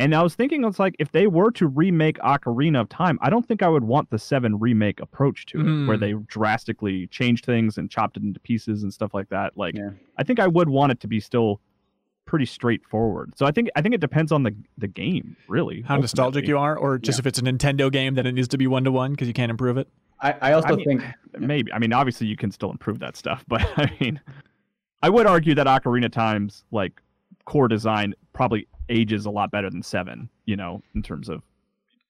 [0.00, 3.30] And I was thinking, it's like if they were to remake Ocarina of Time, I
[3.30, 6.00] don't think I would want the Seven remake approach to it, where Mm.
[6.00, 9.56] they drastically changed things and chopped it into pieces and stuff like that.
[9.56, 9.90] Like, Yeah.
[10.16, 11.60] I think I would want it to be still
[12.26, 13.32] pretty straightforward.
[13.36, 15.82] So I think I think it depends on the the game, really.
[15.82, 18.58] How nostalgic you are, or just if it's a Nintendo game, then it needs to
[18.58, 19.88] be one to one because you can't improve it.
[20.20, 21.02] I, I also I mean, think
[21.38, 21.72] maybe.
[21.72, 24.20] I mean, obviously you can still improve that stuff, but I mean,
[25.02, 27.00] I would argue that Ocarina Time's like
[27.44, 30.28] core design probably ages a lot better than Seven.
[30.46, 31.42] You know, in terms of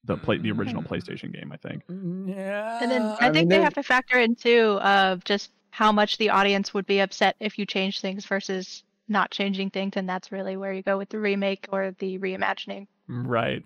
[0.04, 0.88] the play the original mm.
[0.88, 1.52] PlayStation game.
[1.52, 1.86] I think.
[1.86, 2.78] Mm, yeah.
[2.82, 5.92] And then I, I mean, think they have to factor in too of just how
[5.92, 10.08] much the audience would be upset if you change things versus not changing things, and
[10.08, 12.86] that's really where you go with the remake or the reimagining.
[13.08, 13.64] right.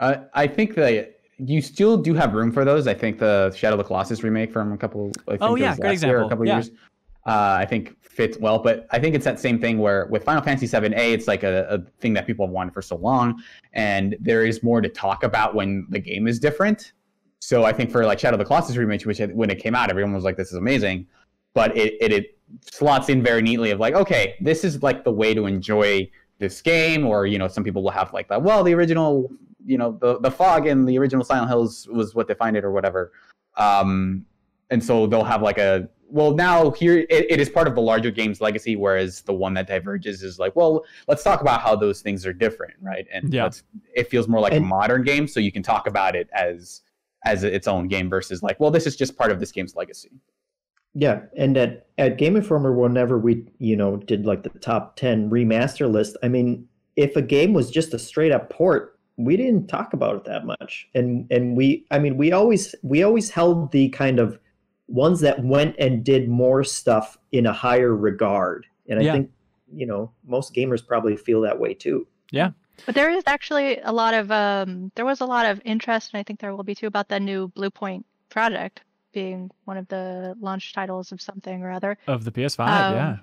[0.00, 2.86] I, I think that you still do have room for those.
[2.86, 5.10] I think the Shadow of the Colossus remake from a couple.
[5.26, 6.26] I think Oh, yeah, was great last year, example.
[6.26, 6.56] a couple Yeah.
[6.56, 6.70] years.
[7.24, 10.42] Uh, I think fits well, but I think it's that same thing where with Final
[10.42, 13.42] Fantasy VII A, it's like a, a thing that people have wanted for so long,
[13.72, 16.92] and there is more to talk about when the game is different.
[17.38, 19.88] So I think for like Shadow of the Colossus remake, which when it came out,
[19.88, 21.06] everyone was like, "This is amazing,"
[21.54, 22.38] but it it, it
[22.70, 26.08] slots in very neatly of like, okay, this is like the way to enjoy
[26.38, 28.42] this game, or you know, some people will have like that.
[28.42, 29.30] Well, the original,
[29.64, 32.72] you know, the the fog in the original Silent Hills was what defined it, or
[32.72, 33.12] whatever.
[33.56, 34.26] Um,
[34.70, 37.80] and so they'll have like a well now here it, it is part of the
[37.80, 41.74] larger games legacy whereas the one that diverges is like well let's talk about how
[41.74, 43.06] those things are different right?
[43.12, 43.44] And Yeah.
[43.44, 43.62] let's,
[43.94, 46.82] it feels more like And- a modern game so you can talk about it as
[47.24, 50.10] as its own game versus like well this is just part of this game's legacy.
[50.94, 55.30] Yeah, and at at Game Informer, whenever we you know did like the top ten
[55.30, 59.68] remaster list, I mean, if a game was just a straight up port, we didn't
[59.68, 63.72] talk about it that much, and and we, I mean, we always we always held
[63.72, 64.38] the kind of
[64.92, 69.12] ones that went and did more stuff in a higher regard, and I Yeah.
[69.12, 69.30] think
[69.74, 72.06] you know most gamers probably feel that way too.
[72.30, 72.50] Yeah.
[72.86, 76.20] But there is actually a lot of um there was a lot of interest and
[76.20, 78.82] I think there will be too about the new Bluepoint project
[79.12, 81.96] being one of the launch titles of something or other.
[82.06, 83.16] Of the PS5, Um, yeah.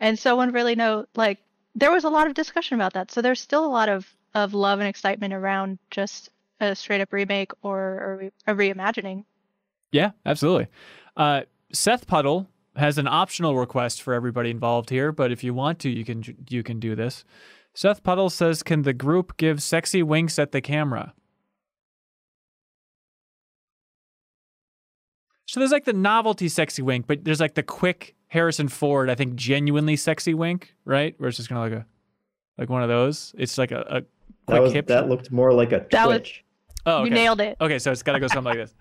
[0.00, 1.38] And so one really know like
[1.74, 3.10] there was a lot of discussion about that.
[3.10, 6.30] So there's still a lot of of love and excitement around just
[6.60, 9.24] a straight up remake or, or a reimagining.
[9.92, 10.66] Yeah, absolutely.
[11.16, 11.42] Uh,
[11.72, 15.88] Seth Puddle has an optional request for everybody involved here, but if you want to,
[15.90, 17.24] you can you can do this.
[17.74, 21.14] Seth Puddle says, "Can the group give sexy winks at the camera?"
[25.46, 29.14] So there's like the novelty sexy wink, but there's like the quick Harrison Ford, I
[29.14, 31.14] think genuinely sexy wink, right?
[31.18, 31.86] Where it's just kind of like a
[32.58, 33.34] like one of those.
[33.38, 34.06] It's like a, a quick
[34.48, 34.86] That was hip.
[34.88, 36.44] that looked more like a That was- twitch.
[36.84, 37.04] oh, okay.
[37.08, 37.56] You nailed it.
[37.60, 38.74] Okay, so it's got to go something like this.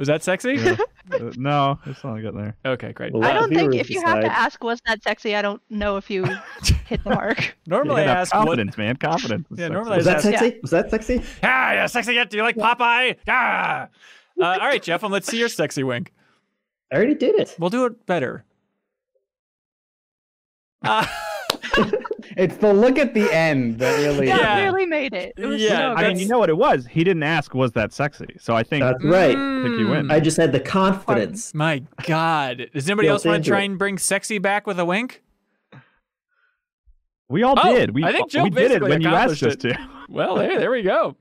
[0.00, 0.54] Was that sexy?
[0.54, 0.76] Yeah.
[1.12, 2.54] Uh, no, it's not getting there.
[2.64, 3.12] Okay, great.
[3.12, 5.96] Well, I don't think if you have to ask was that sexy, I don't know
[5.96, 6.22] if you
[6.86, 7.56] hit the mark.
[7.66, 8.40] Normally You I gotta have ask what.
[8.44, 8.94] confidence, man.
[8.96, 9.46] Confidence.
[9.50, 9.72] is Yeah, sexy.
[9.72, 10.38] normally I Was that Yeah.
[10.38, 10.58] sexy?
[10.62, 11.14] Was that sexy?
[11.42, 12.30] Yeah, yeah, sexy yet?
[12.30, 13.16] Do you like Popeye?
[13.26, 13.88] Yeah.
[14.40, 16.12] Uh, all right, Jeff, let's see your sexy wink.
[16.92, 17.56] I already did it.
[17.58, 18.44] We'll do it better.
[20.84, 21.06] Uh,
[22.40, 24.64] it's the look at the end that really Yeah, Yeah.
[24.64, 25.34] really made it.
[25.36, 26.86] It was Yeah, so I mean, you know what it was.
[26.86, 29.36] He didn't ask, "Was that sexy?" So I think That's right.
[29.36, 30.10] I think you win.
[30.10, 31.54] I just had the confidence.
[31.54, 32.70] My God.
[32.74, 33.66] Does anybody else want to try it.
[33.66, 35.22] and bring sexy back with a wink?
[37.28, 37.94] we all Oh, did.
[37.94, 39.76] We, I think Joe we did it when you asked us to.
[40.10, 41.14] Well, there, there we go.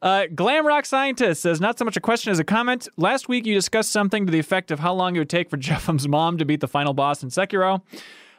[0.00, 2.88] Uh, Glam Rock Scientist says, not so much a question as a comment.
[2.96, 5.58] Last week you discussed something to the effect of how long it would take for
[5.58, 7.82] JeffM's mom to beat the final boss in Sekiro.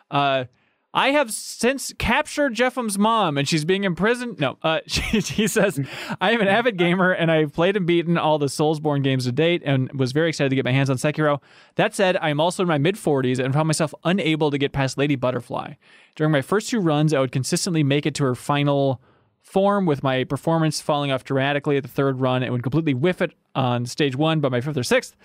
[0.09, 0.45] Uh,
[0.93, 4.39] I have since captured JeffM's mom, and she's being imprisoned.
[4.39, 5.79] No, uh, she, she says,
[6.19, 9.31] I am an avid gamer, and I've played and beaten all the Soulsborne games to
[9.31, 11.39] date, and was very excited to get my hands on Sekiro.
[11.75, 14.73] That said, I am also in my mid 40s and found myself unable to get
[14.73, 15.75] past Lady Butterfly.
[16.15, 19.01] During my first two runs, I would consistently make it to her final
[19.41, 23.21] form with my performance falling off dramatically at the third run and would completely whiff
[23.21, 25.15] it on stage one by my fifth or sixth.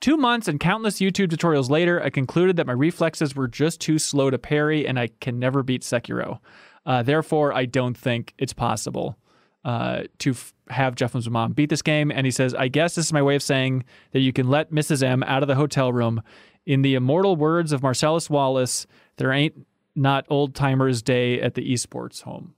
[0.00, 3.98] Two months and countless YouTube tutorials later, I concluded that my reflexes were just too
[3.98, 6.38] slow to parry and I can never beat Sekiro.
[6.86, 9.18] Uh, therefore, I don't think it's possible
[9.62, 12.10] uh, to f- have JeffM's mom beat this game.
[12.10, 14.70] And he says, I guess this is my way of saying that you can let
[14.72, 15.02] Mrs.
[15.02, 16.22] M out of the hotel room.
[16.64, 18.86] In the immortal words of Marcellus Wallace,
[19.16, 22.54] there ain't not old timers day at the esports home.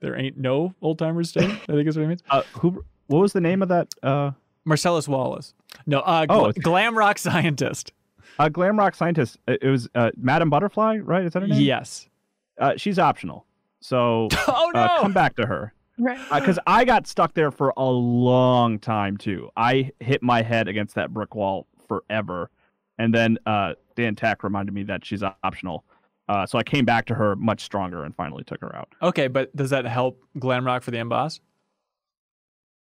[0.00, 1.44] There ain't no old timers day.
[1.44, 2.22] I think is what he means.
[2.28, 2.84] Uh, who?
[3.06, 3.94] What was the name of that?
[4.66, 5.54] Uh, Marcellus Wallace.
[5.86, 7.92] No, uh, Oh, gl- it's- glam rock scientist.
[8.38, 9.38] uh, glam rock scientist.
[9.46, 11.24] It it was uh, Madame Butterfly, right?
[11.24, 11.60] Is that her name?
[11.60, 12.08] Yes.
[12.58, 13.46] Uh, she's optional.
[13.80, 14.80] So Oh no.
[14.80, 15.72] uh, come back to her.
[15.98, 16.18] Right.
[16.34, 19.48] because I got stuck there for a long time too.
[19.56, 22.50] I hit my head against that brick wall forever,
[22.98, 25.84] and then uh, Dan Tack reminded me that she's optional.
[26.28, 28.88] Uh, so I came back to her much stronger and finally took her out.
[29.00, 31.40] Okay, but does that help glam rock for the end boss?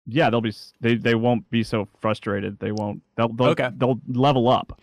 [0.07, 2.59] Yeah, they'll be they they won't be so frustrated.
[2.59, 3.03] They won't.
[3.17, 3.71] They'll they'll, Okay.
[3.77, 4.81] they'll level up.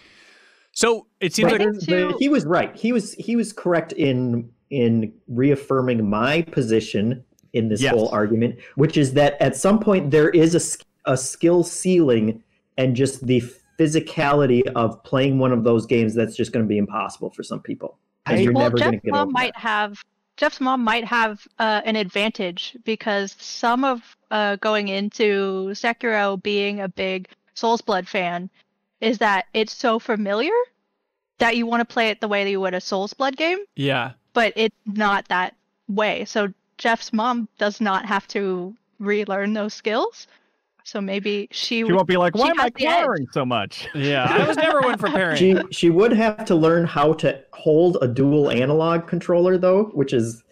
[0.73, 2.75] So it seems But like think the- to- he was right.
[2.75, 7.23] He was he was correct in in reaffirming my position
[7.53, 7.93] in this Yes.
[7.93, 12.41] whole argument, which is that at some point there is a a skill ceiling
[12.77, 13.43] and just the
[13.79, 17.59] physicality of playing one of those games that's just going to be impossible for some
[17.61, 17.97] people.
[18.25, 19.61] And I- you're well, never going to get mom over might that.
[19.61, 20.01] have
[20.41, 26.79] Jeff's mom might have uh, an advantage because some of uh, going into Sekiro being
[26.79, 28.49] a big Souls Blood fan
[29.01, 30.49] is that it's so familiar
[31.37, 33.59] that you want to play it the way that you would a Souls Blood game,
[33.75, 34.13] yeah.
[34.33, 35.53] but it's not that
[35.87, 36.25] way.
[36.25, 40.25] So Jeff's mom does not have to relearn those skills.
[40.83, 41.93] So maybe she, She would.
[41.93, 44.25] won't be like, "Why am I has the edge." countering so much?" Yeah.
[44.29, 45.37] I was never one for pairing.
[45.37, 50.13] She she would have to learn how to hold a dual analog controller though, which
[50.13, 50.43] is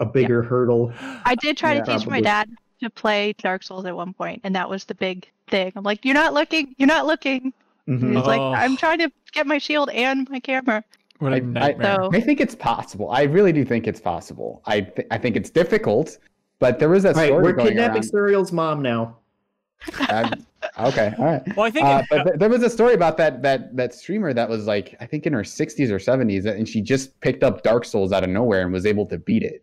[0.00, 0.92] a bigger hurdle.
[1.24, 2.48] I did try Yeah, to teach my dad
[2.82, 5.72] to play Dark Souls at one point, and that was the big thing.
[5.76, 6.74] I'm like, "You're not looking.
[6.78, 7.52] You're not looking."
[7.88, 8.16] Mhm.
[8.16, 8.54] He's like, Oh.
[8.54, 10.82] I'm trying to get my shield and my camera.
[11.18, 11.96] what I- a I- nightmare.
[11.96, 13.10] So- I think it's possible.
[13.10, 14.62] I really do think it's possible.
[14.66, 16.18] I th- I think it's difficult,
[16.58, 18.10] but there was that All right, story we're going kidnapping around.
[18.10, 19.18] Suriel's mom now.
[20.08, 20.30] Uh,
[20.80, 21.56] Okay, all right.
[21.56, 24.32] Well, I think Uh, but th- there was a story about that that that streamer
[24.32, 27.62] that was like I think in her 60s or 70s, and she just picked up
[27.62, 29.62] Dark Souls out of nowhere and was able to beat it.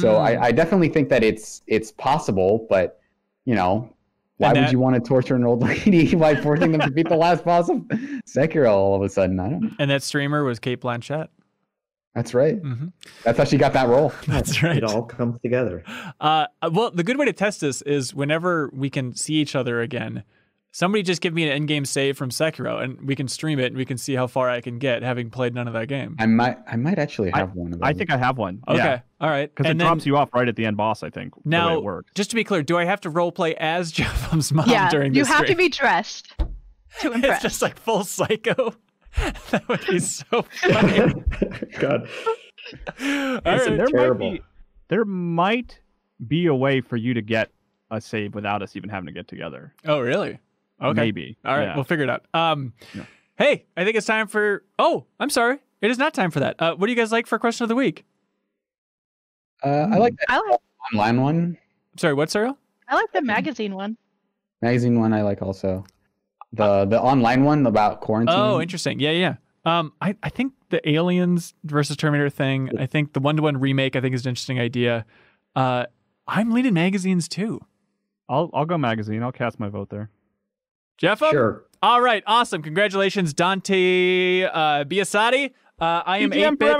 [0.00, 0.20] So Mm.
[0.20, 3.00] I, I definitely think that it's it's possible, but
[3.44, 3.92] you know,
[4.36, 7.08] why And would you want to torture an old lady by forcing them to beat
[7.08, 7.78] the last boss of
[8.26, 9.40] Sekiro all of a sudden?
[9.40, 9.70] I don't know.
[9.80, 11.26] and that streamer was Cate Blanchett.
[12.14, 12.56] That's right.
[12.58, 12.88] hmm
[13.24, 14.12] That's how she got that role.
[14.26, 14.76] That's right.
[14.78, 15.84] It all comes together.
[16.20, 19.80] Uh, well, the good way to test this is whenever we can see each other
[19.80, 20.24] again,
[20.72, 23.76] somebody just give me an end-game save from Sekiro, and we can stream it, and
[23.76, 26.16] we can see how far I can get, having played none of that game.
[26.18, 27.88] I might I might actually have one of those.
[27.88, 28.60] I think I have one.
[28.68, 29.48] Okay, all right.
[29.48, 31.34] Because it And then- drops you off right at the end boss, I think.
[31.34, 32.10] the way Now, it works.
[32.16, 35.12] just to be clear, do I have to role play as JeffM's mom yeah, during
[35.14, 36.32] Yeah, you this have to be dressed
[37.02, 37.34] to impress.
[37.36, 38.74] It's just like full psycho.
[39.50, 41.12] that would be so funny.
[41.78, 42.02] God.
[42.02, 42.08] All
[42.98, 43.76] It's right.
[43.76, 44.30] there terrible.
[44.30, 44.42] might be
[44.88, 45.80] there might
[46.26, 47.50] be a way for you to get
[47.90, 49.74] a save without us even having to get together.
[49.84, 50.38] Oh, really?
[50.82, 51.00] Okay.
[51.00, 51.36] Maybe.
[51.44, 51.74] All right, Yeah.
[51.74, 52.24] we'll figure it out.
[52.34, 53.04] Um, Yeah.
[53.36, 54.62] hey, I think it's time for.
[54.78, 56.56] Oh, I'm sorry, it is not time for that.
[56.60, 58.04] Uh, what do you guys like for question of the week?
[59.64, 60.60] uh, I like that I like
[60.94, 61.58] online one,
[61.96, 62.56] Sorry, what, Suriel?
[62.88, 63.96] I like the magazine one.
[64.62, 65.12] magazine one.
[65.12, 65.84] I like also
[66.52, 68.34] the the online one about quarantine.
[68.36, 69.00] Oh, interesting.
[69.00, 69.34] Yeah, yeah.
[69.64, 72.70] Um, I, I think the Aliens versus Terminator thing.
[72.78, 73.94] I think the one to one remake.
[73.94, 75.04] I think is an interesting idea.
[75.54, 75.86] Uh,
[76.26, 77.60] I'm leading magazines too.
[78.28, 79.22] I'll I'll go magazine.
[79.22, 80.10] I'll cast my vote there.
[80.98, 81.64] Jeff, Sure.
[81.82, 82.62] All right, awesome.
[82.62, 85.52] Congratulations, Dante uh, Biasotti.
[85.80, 86.76] Uh, I am EGM 8 bit.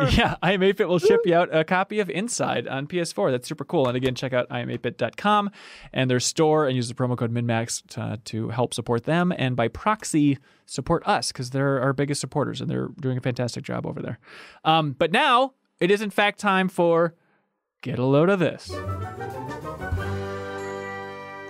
[0.16, 3.30] Yeah, iam8bit will ship you out a copy of Inside on PS4.
[3.32, 3.86] That's super cool.
[3.86, 5.50] And again, check out iam8bit.com
[5.92, 9.56] and their store and use the promo code MinnMax to, to help support them and
[9.56, 13.84] by proxy support us because they're our biggest supporters and they're doing a fantastic job
[13.84, 14.18] over there.
[14.64, 17.14] Um, but now it is in fact time for
[17.82, 18.68] Get a Load of This.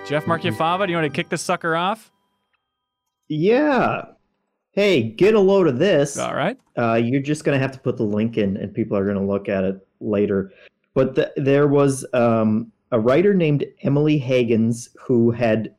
[0.08, 2.10] Jeff Marchiafava, do you want to kick this sucker off?
[3.28, 4.06] Yeah.
[4.72, 6.16] Hey, get a load of this.
[6.16, 6.56] All right.
[6.78, 9.16] Uh, you're just going to have to put the link in, and people are going
[9.16, 10.52] to look at it later.
[10.94, 15.74] But the, there was um, a writer named Emily Hagens who had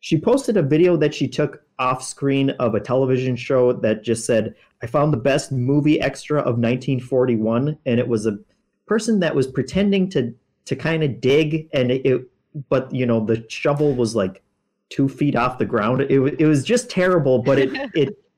[0.00, 4.26] she posted a video that she took off screen of a television show that just
[4.26, 8.38] said, "I found the best movie extra of 1941," and it was a
[8.86, 12.28] person that was pretending to to kind of dig, and it, it,
[12.68, 14.42] but you know the shovel was like
[14.88, 16.02] two feet off the ground.
[16.02, 18.18] It it was just terrible, but it it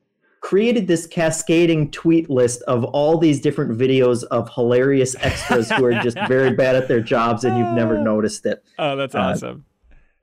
[0.49, 5.99] created this cascading tweet list of all these different videos of hilarious extras who are
[6.03, 8.63] just very bad at their jobs and you've never noticed it.
[8.77, 9.65] Oh, that's Uh, awesome.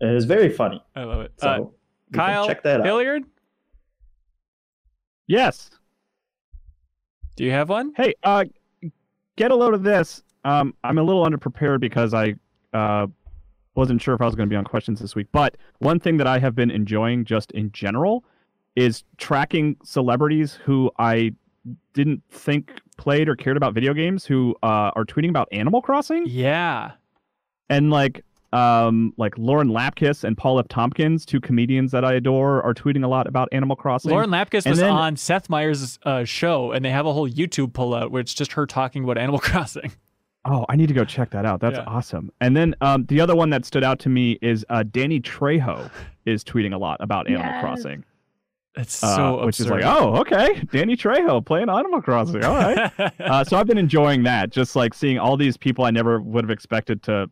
[0.01, 0.81] And it was very funny.
[0.95, 1.33] I love it.
[1.39, 2.87] So Uh, Kyle check that out.
[2.87, 3.25] Hilliard,
[5.27, 5.71] Yes.
[7.35, 7.93] do you have one?
[7.97, 8.45] Hey, uh,
[9.35, 10.23] get a load of this.
[10.45, 12.37] Um, I'm a little underprepared because I
[12.73, 13.09] uh,
[13.75, 15.27] wasn't sure if I was going to be on questions this week.
[15.33, 18.25] But one thing that I have been enjoying just in general
[18.77, 21.33] is tracking celebrities who I
[21.95, 26.25] didn't think played or cared about video games who uh, are tweeting about Animal Crossing
[26.27, 26.93] Yeah.
[27.69, 30.69] and like um like Lauren Lapkus and Paul F.
[30.69, 34.11] Tompkins, two comedians that I adore, are tweeting a lot about Animal Crossing.
[34.11, 37.29] Lauren Lapkus And was then- on Seth Meyers' uh, show, and they have a whole
[37.29, 39.93] YouTube pullout where it's just her talking about Animal Crossing.
[40.45, 41.61] Oh, I need to go check that out.
[41.61, 41.85] That's Yeah.
[41.87, 42.31] awesome.
[42.43, 45.89] And then um, the other one that stood out to me is uh, Danny Trejo
[46.27, 47.61] is tweeting a lot about Animal Yes.
[47.63, 48.05] Crossing,
[48.75, 52.43] It's uh, so which is like, oh, okay, Danny Trejo playing Animal Crossing.
[52.43, 52.91] All right.
[53.21, 56.43] uh, so I've been enjoying that, just like seeing all these people I never would
[56.45, 57.31] have expected to,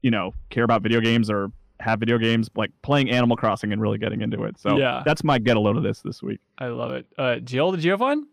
[0.00, 3.82] you know, care about video games or have video games, like playing Animal Crossing and
[3.82, 4.58] really getting into it.
[4.58, 5.02] So Yeah.
[5.04, 6.40] that's my get a load of this this week.
[6.56, 7.06] I love it.
[7.18, 8.26] Uh, Jill, did you have one?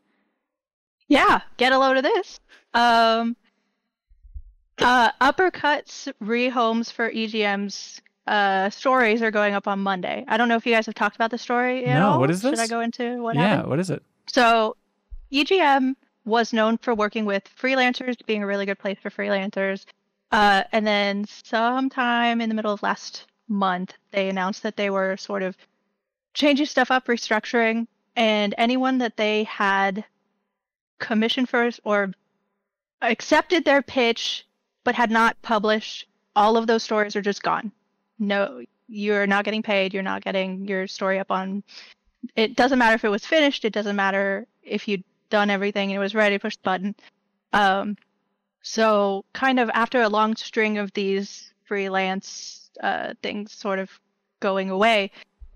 [1.09, 2.39] Yeah, get a load of this.
[2.73, 3.35] Um,
[4.77, 10.23] uh, Uppercuts rehomes for EGM's uh, stories are going up on Monday.
[10.27, 12.19] I don't know if you guys have talked about the story at No, all.
[12.19, 13.41] what is Should I go into what yeah.
[13.47, 13.69] happened?
[13.69, 14.03] What is it?
[14.27, 14.75] So,
[15.31, 19.85] EGM was known for working with freelancers, being a really good place for freelancers.
[20.31, 25.17] Uh, and then sometime in the middle of last month, they announced that they were
[25.17, 25.57] sort of
[26.35, 30.05] changing stuff up, restructuring, and anyone that they had
[30.99, 32.11] commissioned for or
[33.01, 34.45] accepted their pitch
[34.83, 37.71] but had not published, all of those stories are just gone.
[38.19, 39.93] No, you're not getting paid.
[39.93, 41.63] You're not getting your story up on.
[42.35, 43.65] It doesn't matter if it was finished.
[43.65, 46.95] It doesn't matter if you'd done everything and it was ready to push the button.
[47.53, 47.95] Um,
[48.61, 53.89] so kind of after a long string of these freelance uh, things sort of
[54.39, 55.11] going away,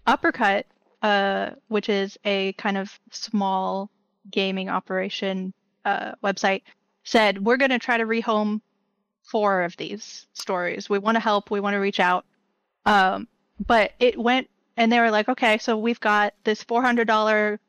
[0.05, 0.65] Uppercut,
[1.01, 3.89] uh, which is a kind of small
[4.31, 5.53] gaming operation
[5.85, 6.61] uh, website,
[7.03, 8.61] said we're going to try to rehome
[9.23, 10.89] four of these stories.
[10.89, 11.51] We want to help.
[11.51, 12.25] We want to reach out.
[12.85, 13.27] Um,
[13.65, 17.59] but it went and they were like, okay, so we've got this four hundred dollar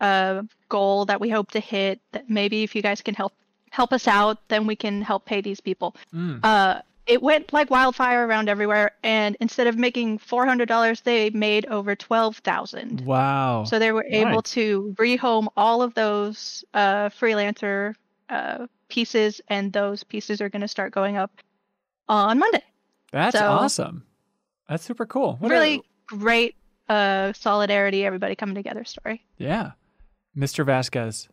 [0.00, 2.00] uh goal that we hope to hit.
[2.12, 3.32] That maybe if you guys can help
[3.70, 5.96] help us out, then we can help pay these people.
[6.14, 6.40] Mm.
[6.42, 11.30] Uh, it went like wildfire around everywhere, and instead of making four hundred dollars, they
[11.30, 13.02] made over twelve thousand.
[13.02, 13.64] Wow.
[13.64, 17.94] So they were able to rehome all of those uh, freelancer
[18.28, 21.30] uh, pieces, and those pieces are going to start going up
[22.08, 22.64] on Monday.
[23.12, 24.02] That's so- awesome.
[24.68, 25.36] That's super cool.
[25.40, 26.56] What a- really great
[26.88, 29.24] uh, solidarity, everybody coming together story.
[29.38, 29.72] yeah.
[30.36, 30.66] Mr.
[30.66, 31.28] Vazquez.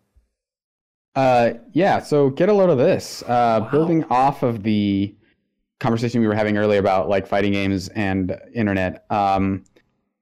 [1.16, 2.00] Uh, yeah.
[2.00, 3.22] So get a load of this.
[3.24, 3.70] Uh, Wow.
[3.70, 5.14] building off of the
[5.82, 9.06] conversation we were having earlier about like fighting games and internet.
[9.10, 9.66] Um,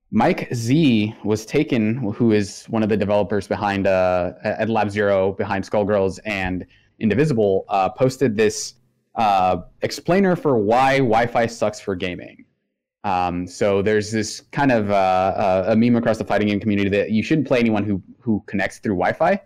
[0.10, 5.32] Mike Z was taken, who is one of the developers behind uh, at Lab Zero,
[5.34, 6.66] behind Skullgirls and
[7.00, 8.74] Indivisible, uh, posted this
[9.16, 12.41] uh, explainer for why Wi-Fi sucks for gaming.
[13.04, 16.90] Um, so there's this kind of uh, uh, a meme across the fighting game community
[16.90, 19.42] that you shouldn't play anyone who who connects through Wi-Fi.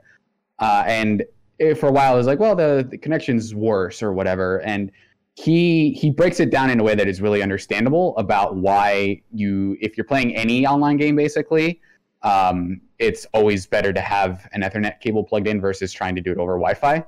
[0.60, 1.24] Uh, and
[1.60, 4.62] it, for a while, it was like, well, the, the connection's worse or whatever.
[4.62, 4.92] And
[5.36, 9.78] he he breaks it down in a way that is really understandable about why you,
[9.82, 11.82] if you're playing any online game, basically,
[12.24, 16.32] um, it's always better to have an Ethernet cable plugged in versus trying to do
[16.32, 17.06] it over Wi-Fi.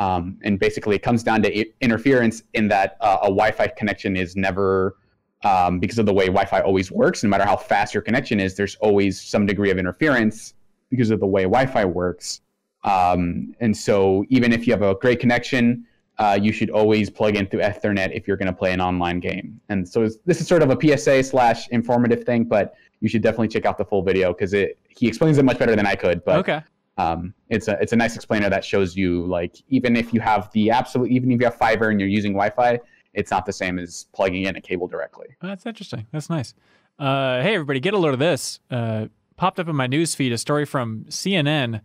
[0.00, 4.16] Um, and basically, it comes down to i- interference in that uh, a Wi-Fi connection
[4.16, 4.96] is never
[5.44, 7.22] um, because of the way Wi-Fi always works.
[7.22, 10.54] No matter how fast your connection is, there's always some degree of interference
[10.90, 12.40] because of the way Wi-Fi works.
[12.82, 15.86] Um, and so, even if you have a great connection,
[16.18, 19.20] uh, you should always plug in through Ethernet if you're going to play an online
[19.20, 19.60] game.
[19.68, 23.48] And so, this is sort of a PSA slash informative thing, but you should definitely
[23.48, 26.24] check out the full video because it he explains it much better than I could.
[26.24, 26.60] But okay.
[26.98, 30.50] um, it's a it's a nice explainer that shows you like even if you have
[30.52, 32.80] the absolute even if you have fiber and you're using Wi-Fi,
[33.14, 35.28] it's not the same as plugging in a cable directly.
[35.42, 36.06] Well, That's interesting.
[36.12, 36.54] That's nice.
[36.98, 38.60] Uh, hey, everybody, get a load of this.
[38.70, 41.80] Uh, popped up in my news feed a story from CNN.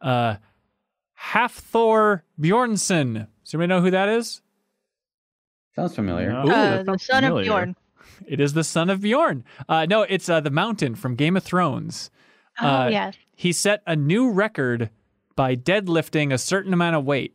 [0.00, 0.36] Uh,
[1.32, 3.26] Hafthor Bjornsson.
[3.44, 4.42] Does anybody know who that is?
[5.74, 6.32] Sounds familiar.
[6.32, 6.46] No.
[6.46, 7.40] Ooh, uh, that the son familiar.
[7.40, 7.76] of Bjorn.
[8.26, 9.44] It is the son of Bjorn.
[9.68, 12.10] Uh, no, it's uh, the Mountain from Game of Thrones.
[12.60, 13.14] Oh Uh, yes.
[13.34, 14.90] He set a new record
[15.34, 17.34] by deadlifting a certain amount of weight.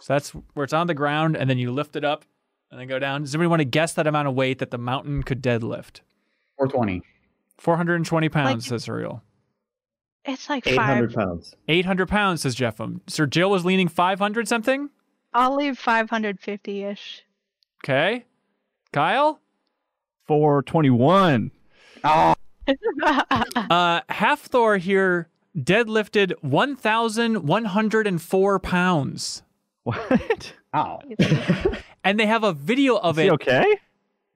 [0.00, 2.24] So that's where it's on the ground, and then you lift it up
[2.74, 3.20] and then go down.
[3.22, 6.00] Does anybody want to guess that amount of weight that the Mountain could deadlift?
[6.58, 7.02] 420.
[7.58, 9.20] 420 pounds, Like- says Suriel.
[10.24, 10.86] It's like Eight five.
[10.86, 11.54] hundred pounds.
[11.68, 13.00] 800 pounds, says JeffM.
[13.06, 14.90] Sir Jill was leaning 500 something.
[15.32, 17.22] I'll leave five hundred fifty ish.
[17.84, 18.24] Okay.
[18.92, 19.38] Kyle?
[20.26, 21.52] 421.
[22.02, 22.34] Oh,
[22.66, 29.42] Uh, Hafthor here deadlifted 1,104 pounds.
[29.82, 30.52] What?
[30.72, 31.00] wow.
[32.04, 33.24] And they have a video of Is it.
[33.24, 33.64] he okay?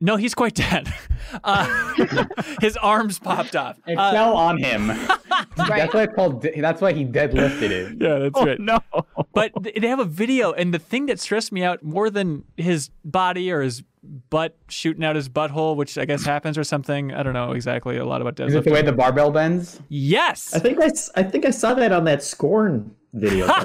[0.00, 0.92] No, he's quite dead.
[1.44, 1.92] Uh,
[2.62, 3.78] his arms popped off.
[3.86, 4.86] It Uh, fell on him.
[4.86, 6.46] That's why it's called.
[6.56, 7.96] That's why he deadlifted it.
[8.00, 8.58] yeah, that's Oh, right.
[8.58, 8.78] no.
[9.34, 12.88] But they have a video, and the thing that stressed me out more than his
[13.04, 13.82] body or his
[14.30, 17.12] butt shooting out his butthole, which I guess happens or something.
[17.12, 19.78] I don't know exactly a lot about Is it the way the barbell bends?
[19.90, 20.54] yes.
[20.54, 23.46] I think I, s- I think I saw that on that Scorn video.
[23.46, 23.64] by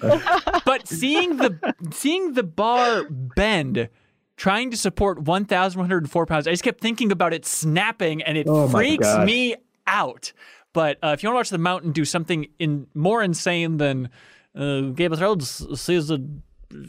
[0.00, 0.08] the
[0.54, 0.60] way.
[0.64, 3.88] but seeing the seeing the bar bend
[4.36, 8.68] trying to support 1104 pounds i just kept thinking about it snapping and it Oh
[8.68, 9.26] freaks gosh.
[9.26, 9.54] me
[9.86, 10.32] out
[10.72, 14.08] but uh, if you want to watch the mountain do something in more insane than
[14.56, 16.42] uh, game of thrones season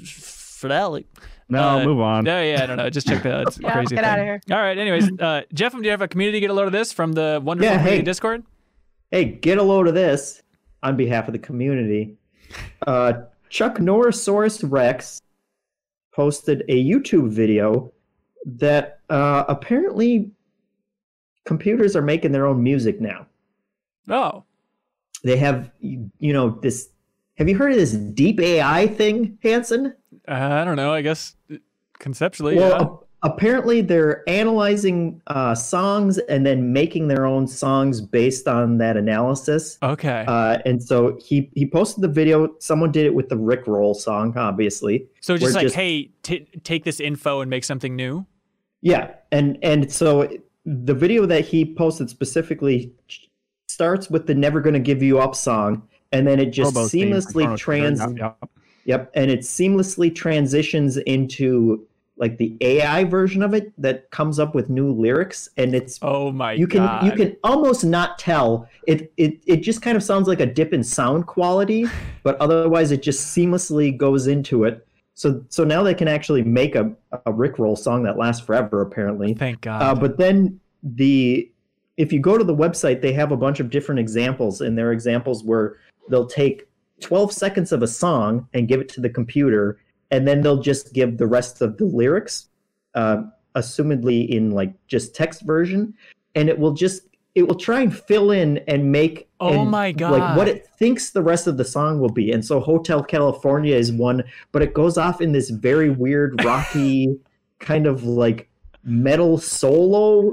[0.06, 1.06] finale
[1.50, 2.26] No, Uh, move on.
[2.26, 2.90] yeah, yeah, I don't know.
[2.90, 3.48] Just check that out.
[3.48, 4.14] It's Yeah, crazy get thing.
[4.20, 4.42] of here.
[4.52, 4.78] All right.
[4.78, 7.42] Anyways, uh, Jeff, do you have a community get a load of this from the
[7.44, 8.02] wonderful Yeah, hey.
[8.02, 8.44] Discord?
[9.12, 10.42] hey, get a load of this
[10.84, 12.16] on behalf of the community.
[12.88, 13.14] Uh,
[13.50, 15.22] Chuck Norrisaurus Rex
[16.14, 17.92] posted a YouTube video
[18.46, 20.32] that uh, apparently
[21.46, 23.26] computers are making their own music now.
[24.10, 24.44] Oh,
[25.24, 26.90] They have, you know, this.
[27.36, 29.96] Have you heard of this deep AI thing, Hanson?
[30.28, 30.94] uh, I don't know.
[30.94, 31.36] I guess
[32.00, 32.70] conceptually, Well,
[33.01, 33.01] yeah.
[33.24, 38.98] A- apparently they're analyzing uh, songs and then making their own songs based on that
[38.98, 39.78] analysis.
[39.84, 40.26] Okay.
[40.28, 42.56] Uh, and so he he posted the video.
[42.60, 45.08] Someone did it with the Rick Roll song, obviously.
[45.22, 48.26] so just like, just- hey, t- take this info and make something new.
[48.82, 50.28] Yeah, and and so
[50.66, 52.92] the video that he posted specifically
[53.68, 57.56] starts with the "Never Gonna Give You Up" song, and then it just Robo seamlessly
[57.58, 58.00] trans.
[58.00, 58.50] Yep, yep.
[58.86, 61.86] Yep, and it seamlessly transitions into
[62.22, 66.32] like the AI version of it that comes up with new lyrics, and it's Oh
[66.32, 67.04] my you can god.
[67.04, 70.72] you can almost not tell it it it just kind of sounds like a dip
[70.72, 71.88] in sound quality
[72.24, 76.76] but otherwise it just seamlessly goes into it so so now they can actually make
[76.76, 76.94] a
[77.26, 79.82] a rickroll song that lasts forever apparently Thank God.
[79.82, 81.52] uh, but then the
[81.98, 84.88] if you go to the website, they have a bunch of different examples, and there
[84.88, 85.78] are examples where
[86.10, 86.68] they'll take
[87.02, 89.78] 12 seconds of a song and give it to the computer,
[90.12, 92.48] and then they'll just give the rest of the lyrics,
[92.96, 93.24] uh,
[93.56, 95.94] assumedly in like just text version,
[96.36, 99.94] and it will just it will try and fill in and make Oh and, my
[99.98, 102.32] like what it thinks the rest of the song will be.
[102.32, 107.18] And so hotel california is one but it goes off in this very weird rocky
[107.60, 108.50] kind of like
[108.84, 110.32] metal solo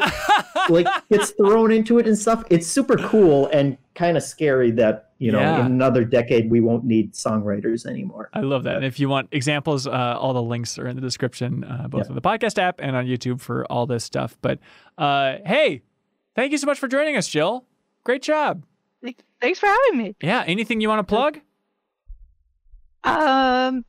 [0.68, 2.44] like gets thrown into it and stuff.
[2.50, 5.60] It's super cool and kind of scary that you know Yeah.
[5.60, 8.76] in another decade we won't need songwriters anymore I love that.
[8.76, 12.04] And if you want examples, uh, all the links are in the description, uh, both
[12.04, 12.08] Yeah.
[12.10, 14.36] on the podcast app and on YouTube for all this stuff.
[14.42, 14.58] But
[14.96, 15.82] uh, hey,
[16.34, 17.64] thank you so much for joining us, Jill.
[18.04, 18.62] Great job.
[19.40, 20.16] Thanks for having me.
[20.20, 20.42] Yeah.
[20.46, 21.40] Anything you want to plug?
[23.04, 23.84] Um,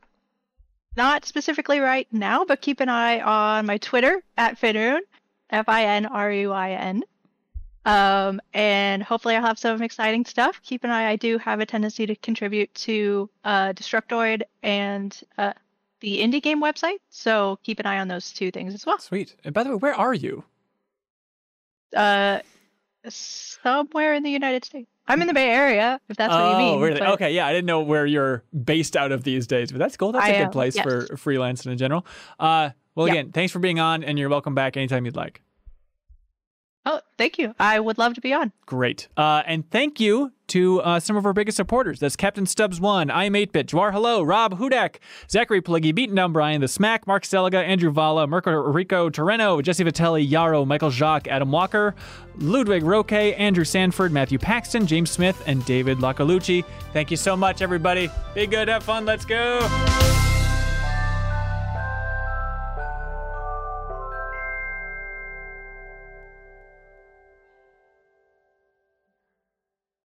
[0.96, 5.00] not specifically right now, but keep an eye on my Twitter at Finruin,
[5.50, 7.02] F I N R U I N.
[7.86, 10.60] Um, and hopefully I'll have some exciting stuff.
[10.62, 11.08] Keep an eye.
[11.08, 15.54] I do have a tendency to contribute to uh, Destructoid and uh,
[16.00, 18.98] the indie game website, so keep an eye on those two things as well.
[18.98, 19.34] Sweet.
[19.44, 20.44] And by the way, where are you?
[21.96, 22.40] Uh,
[23.08, 24.88] somewhere in the United States.
[25.08, 26.80] I'm in the Bay Area, if that's what you oh, mean.
[26.80, 27.00] really?
[27.00, 27.32] but- Okay.
[27.34, 27.46] Yeah.
[27.46, 30.12] I didn't know where you're based out of these days, but that's cool.
[30.12, 30.84] That's a I good am, place yes.
[30.84, 32.06] for freelancing in general.
[32.38, 33.14] Uh, well, Yeah.
[33.14, 35.42] again, thanks for being on, and you're welcome back anytime you'd like.
[36.86, 37.54] Oh, thank you.
[37.60, 38.52] I would love to be on.
[38.64, 39.08] Great.
[39.16, 42.00] Uh, and thank you to uh, some of our biggest supporters.
[42.00, 44.96] That's Captain Stubbs One, iam8bit, Jawar Hello, Rob Hudak,
[45.30, 49.84] Zachary Pliggy, Beaten Down Brian, The Smack, Mark Seliga, Andrew Valla, Mirko Rico Torreno, Jesse
[49.84, 51.94] Vitelli, Yarrow, Michael Jacques, Adam Walker,
[52.38, 56.64] Ludwig Roque, Andrew Sanford, Matthew Paxton, James Smith, and David Lacalucci.
[56.92, 58.10] Thank you so much, everybody.
[58.34, 59.60] Be good, have fun, let's go.